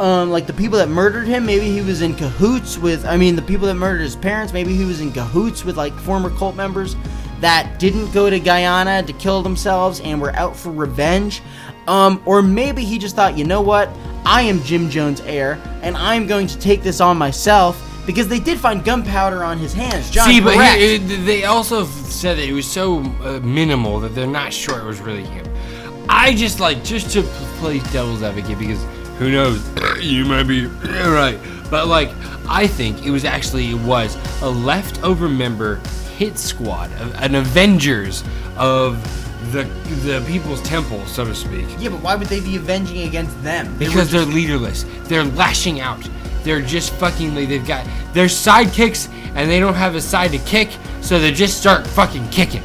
um, 0.00 0.30
like 0.30 0.46
the 0.46 0.52
people 0.52 0.78
that 0.78 0.88
murdered 0.88 1.26
him. 1.26 1.46
Maybe 1.46 1.66
he 1.66 1.80
was 1.80 2.02
in 2.02 2.14
cahoots 2.14 2.78
with. 2.78 3.04
I 3.04 3.16
mean, 3.16 3.36
the 3.36 3.42
people 3.42 3.66
that 3.66 3.74
murdered 3.74 4.02
his 4.02 4.16
parents. 4.16 4.52
Maybe 4.52 4.74
he 4.74 4.84
was 4.84 5.00
in 5.00 5.12
cahoots 5.12 5.64
with 5.64 5.76
like 5.76 5.92
former 5.94 6.30
cult 6.30 6.56
members 6.56 6.96
that 7.40 7.78
didn't 7.78 8.12
go 8.12 8.30
to 8.30 8.38
Guyana 8.38 9.02
to 9.02 9.12
kill 9.14 9.42
themselves 9.42 10.00
and 10.00 10.20
were 10.20 10.34
out 10.36 10.56
for 10.56 10.70
revenge. 10.70 11.42
Um, 11.88 12.22
or 12.24 12.40
maybe 12.40 12.84
he 12.84 12.98
just 12.98 13.16
thought, 13.16 13.36
you 13.36 13.44
know 13.44 13.60
what? 13.60 13.88
I 14.24 14.42
am 14.42 14.62
Jim 14.62 14.88
Jones' 14.88 15.20
heir, 15.22 15.60
and 15.82 15.96
I'm 15.96 16.28
going 16.28 16.46
to 16.46 16.58
take 16.58 16.84
this 16.84 17.00
on 17.00 17.18
myself 17.18 17.91
because 18.06 18.28
they 18.28 18.40
did 18.40 18.58
find 18.58 18.84
gunpowder 18.84 19.44
on 19.44 19.58
his 19.58 19.72
hands. 19.72 20.10
John, 20.10 20.28
See, 20.28 20.40
but 20.40 20.56
he, 20.78 20.98
they 20.98 21.44
also 21.44 21.84
said 21.84 22.38
that 22.38 22.44
it 22.48 22.52
was 22.52 22.70
so 22.70 23.00
uh, 23.22 23.40
minimal 23.42 24.00
that 24.00 24.14
they're 24.14 24.26
not 24.26 24.52
sure 24.52 24.78
it 24.78 24.84
was 24.84 25.00
really 25.00 25.24
him. 25.24 25.46
I 26.08 26.34
just 26.34 26.60
like 26.60 26.82
just 26.84 27.10
to 27.12 27.22
play 27.58 27.78
devil's 27.92 28.22
advocate 28.22 28.58
because 28.58 28.82
who 29.18 29.30
knows, 29.30 29.64
you 30.00 30.24
might 30.24 30.44
be 30.44 30.66
right, 31.06 31.38
but 31.70 31.86
like 31.86 32.10
I 32.48 32.66
think 32.66 33.06
it 33.06 33.10
was 33.10 33.24
actually 33.24 33.70
it 33.70 33.80
was 33.80 34.16
a 34.42 34.50
leftover 34.50 35.28
member 35.28 35.76
hit 36.16 36.38
squad, 36.38 36.90
of- 37.00 37.14
an 37.22 37.34
Avengers 37.36 38.24
of 38.56 39.00
the 39.52 39.64
the 40.04 40.24
People's 40.26 40.60
Temple, 40.62 41.04
so 41.06 41.24
to 41.24 41.34
speak. 41.34 41.66
yeah, 41.78 41.88
but 41.90 42.00
why 42.02 42.14
would 42.16 42.28
they 42.28 42.40
be 42.40 42.56
avenging 42.56 43.02
against 43.08 43.40
them? 43.42 43.76
They 43.78 43.86
Because 43.86 44.10
they're 44.10 44.24
leaderless. 44.24 44.84
They're 45.04 45.24
lashing 45.24 45.80
out. 45.80 46.08
They're 46.44 46.60
just 46.62 46.92
fucking. 46.94 47.34
like, 47.34 47.48
They've 47.48 47.66
got 47.66 47.86
their 48.12 48.26
sidekicks, 48.26 49.08
and 49.34 49.50
they 49.50 49.60
don't 49.60 49.74
have 49.74 49.94
a 49.94 50.00
side 50.00 50.32
to 50.32 50.38
kick, 50.38 50.70
so 51.00 51.18
they 51.18 51.32
just 51.32 51.58
start 51.58 51.86
fucking 51.86 52.28
kicking. 52.30 52.62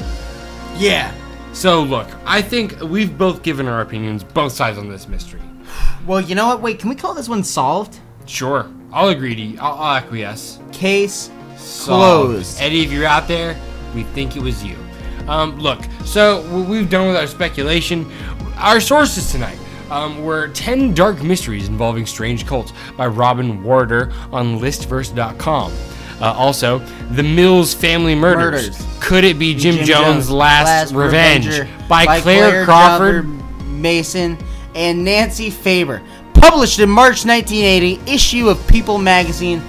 yeah. 0.77 1.13
So 1.53 1.81
look, 1.81 2.07
I 2.23 2.41
think 2.43 2.79
we've 2.81 3.17
both 3.17 3.41
given 3.41 3.67
our 3.67 3.81
opinions, 3.81 4.23
both 4.23 4.51
sides 4.51 4.77
on 4.77 4.89
this 4.89 5.07
mystery. 5.07 5.41
Well, 6.05 6.21
you 6.21 6.35
know 6.35 6.47
what? 6.47 6.61
Wait, 6.61 6.79
can 6.79 6.87
we 6.89 6.95
call 6.95 7.13
this 7.13 7.27
one 7.27 7.43
solved? 7.43 7.99
Sure, 8.25 8.69
I'll 8.93 9.09
agree 9.09 9.35
to 9.35 9.41
you. 9.41 9.59
I'll, 9.59 9.73
I'll 9.73 9.95
acquiesce. 9.97 10.59
Case 10.71 11.29
Solved. 11.57 12.27
closed. 12.27 12.61
Eddie, 12.61 12.81
if 12.83 12.91
you're 12.93 13.05
out 13.05 13.27
there, 13.27 13.57
we 13.93 14.03
think 14.03 14.37
it 14.37 14.41
was 14.41 14.63
you. 14.63 14.77
Um, 15.27 15.57
look, 15.59 15.79
so 16.05 16.41
we've 16.63 16.89
done 16.89 17.07
with 17.07 17.17
our 17.17 17.27
speculation. 17.27 18.09
Our 18.55 18.79
sources 18.79 19.29
tonight 19.31 19.57
um, 19.89 20.23
were 20.23 20.49
10 20.49 20.93
Dark 20.93 21.23
Mysteries 21.23 21.67
Involving 21.67 22.05
Strange 22.05 22.45
Cults 22.45 22.73
by 22.95 23.07
Robin 23.07 23.63
Warder 23.63 24.11
on 24.31 24.59
listverse.com. 24.59 25.71
Uh, 26.19 26.33
also, 26.33 26.79
The 27.11 27.23
Mills 27.23 27.73
Family 27.73 28.15
Murders. 28.15 28.69
Murders. 28.69 28.97
Could 28.99 29.23
it 29.23 29.37
be 29.37 29.53
Jim, 29.53 29.85
Jones' 29.85 30.29
Last, 30.29 30.93
Revenge? 30.93 31.45
Revenger 31.45 31.69
By, 31.87 32.19
Claire, 32.21 32.65
Crawford. 32.65 33.25
Crawford 33.25 33.65
Mason 33.67 34.37
and 34.73 35.03
Nancy 35.03 35.49
Faber. 35.49 36.01
Published 36.33 36.79
in 36.79 36.89
March 36.89 37.25
1980, 37.25 38.11
issue 38.11 38.49
of 38.49 38.65
People 38.67 38.97
magazine. 38.97 39.61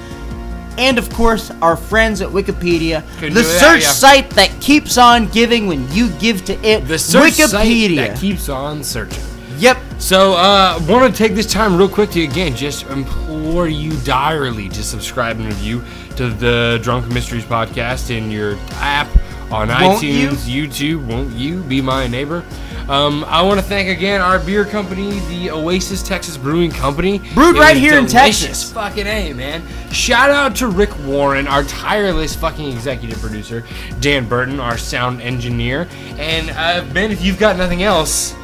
And 0.78 0.96
of 0.96 1.12
course, 1.12 1.50
our 1.60 1.76
friends 1.76 2.20
at 2.22 2.28
Wikipedia, 2.28 3.02
Couldn't 3.18 3.34
the 3.34 3.42
do 3.42 3.48
that, 3.48 3.60
search 3.60 3.82
yeah. 3.82 3.90
site 3.90 4.30
that 4.30 4.60
keeps 4.60 4.96
on 4.96 5.26
giving 5.28 5.66
when 5.66 5.90
you 5.92 6.08
give 6.18 6.44
to 6.44 6.54
it. 6.64 6.86
The 6.86 6.98
search 6.98 7.32
site 7.34 7.96
that 7.96 8.18
keeps 8.18 8.48
on 8.48 8.84
searching. 8.84 9.22
Yep. 9.58 9.78
So, 9.98 10.34
uh, 10.34 10.80
want 10.88 11.12
to 11.12 11.16
take 11.16 11.34
this 11.34 11.50
time 11.50 11.76
real 11.76 11.88
quick 11.88 12.10
to 12.10 12.22
again 12.22 12.54
just 12.54 12.86
implore 12.86 13.68
you 13.68 13.92
direly 14.00 14.68
to 14.70 14.82
subscribe 14.82 15.36
and 15.36 15.46
review 15.46 15.82
to 16.16 16.30
the 16.30 16.80
Drunken 16.82 17.12
Mysteries 17.12 17.44
podcast 17.44 18.10
in 18.16 18.30
your 18.30 18.56
app 18.74 19.08
on 19.50 19.68
Won't 19.68 20.02
iTunes, 20.02 20.46
YouTube. 20.46 21.06
Won't 21.06 21.30
you 21.32 21.62
be 21.62 21.80
my 21.80 22.06
neighbor? 22.06 22.44
Um, 22.88 23.24
I 23.24 23.42
want 23.42 23.60
to 23.60 23.66
thank 23.66 23.90
again 23.90 24.22
our 24.22 24.38
beer 24.38 24.64
company, 24.64 25.18
the 25.28 25.50
Oasis 25.50 26.02
Texas 26.02 26.38
Brewing 26.38 26.70
Company. 26.70 27.18
Brewed 27.34 27.56
It 27.56 27.60
right 27.60 27.76
here 27.76 27.98
in. 27.98 28.06
Texas. 28.06 28.72
Fucking 28.72 29.06
A, 29.06 29.34
man. 29.34 29.62
Shout 29.92 30.30
out 30.30 30.56
to 30.56 30.68
Rick 30.68 30.98
Warren, 31.04 31.46
our 31.46 31.64
tireless 31.64 32.34
fucking 32.34 32.66
executive 32.72 33.20
producer. 33.20 33.62
Dan 34.00 34.26
Burton, 34.26 34.58
our 34.58 34.78
sound 34.78 35.20
engineer. 35.20 35.86
And 36.16 36.48
uh, 36.50 36.90
Ben, 36.94 37.10
if 37.10 37.22
you've 37.22 37.38
got 37.38 37.58
nothing 37.58 37.82
else, 37.82 38.34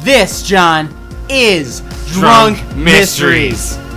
This, 0.00 0.42
John, 0.42 0.88
is 1.28 1.80
Drunk, 2.12 2.58
Drunk 2.58 2.76
Mysteries. 2.76 3.76
Mysteries. 3.76 3.87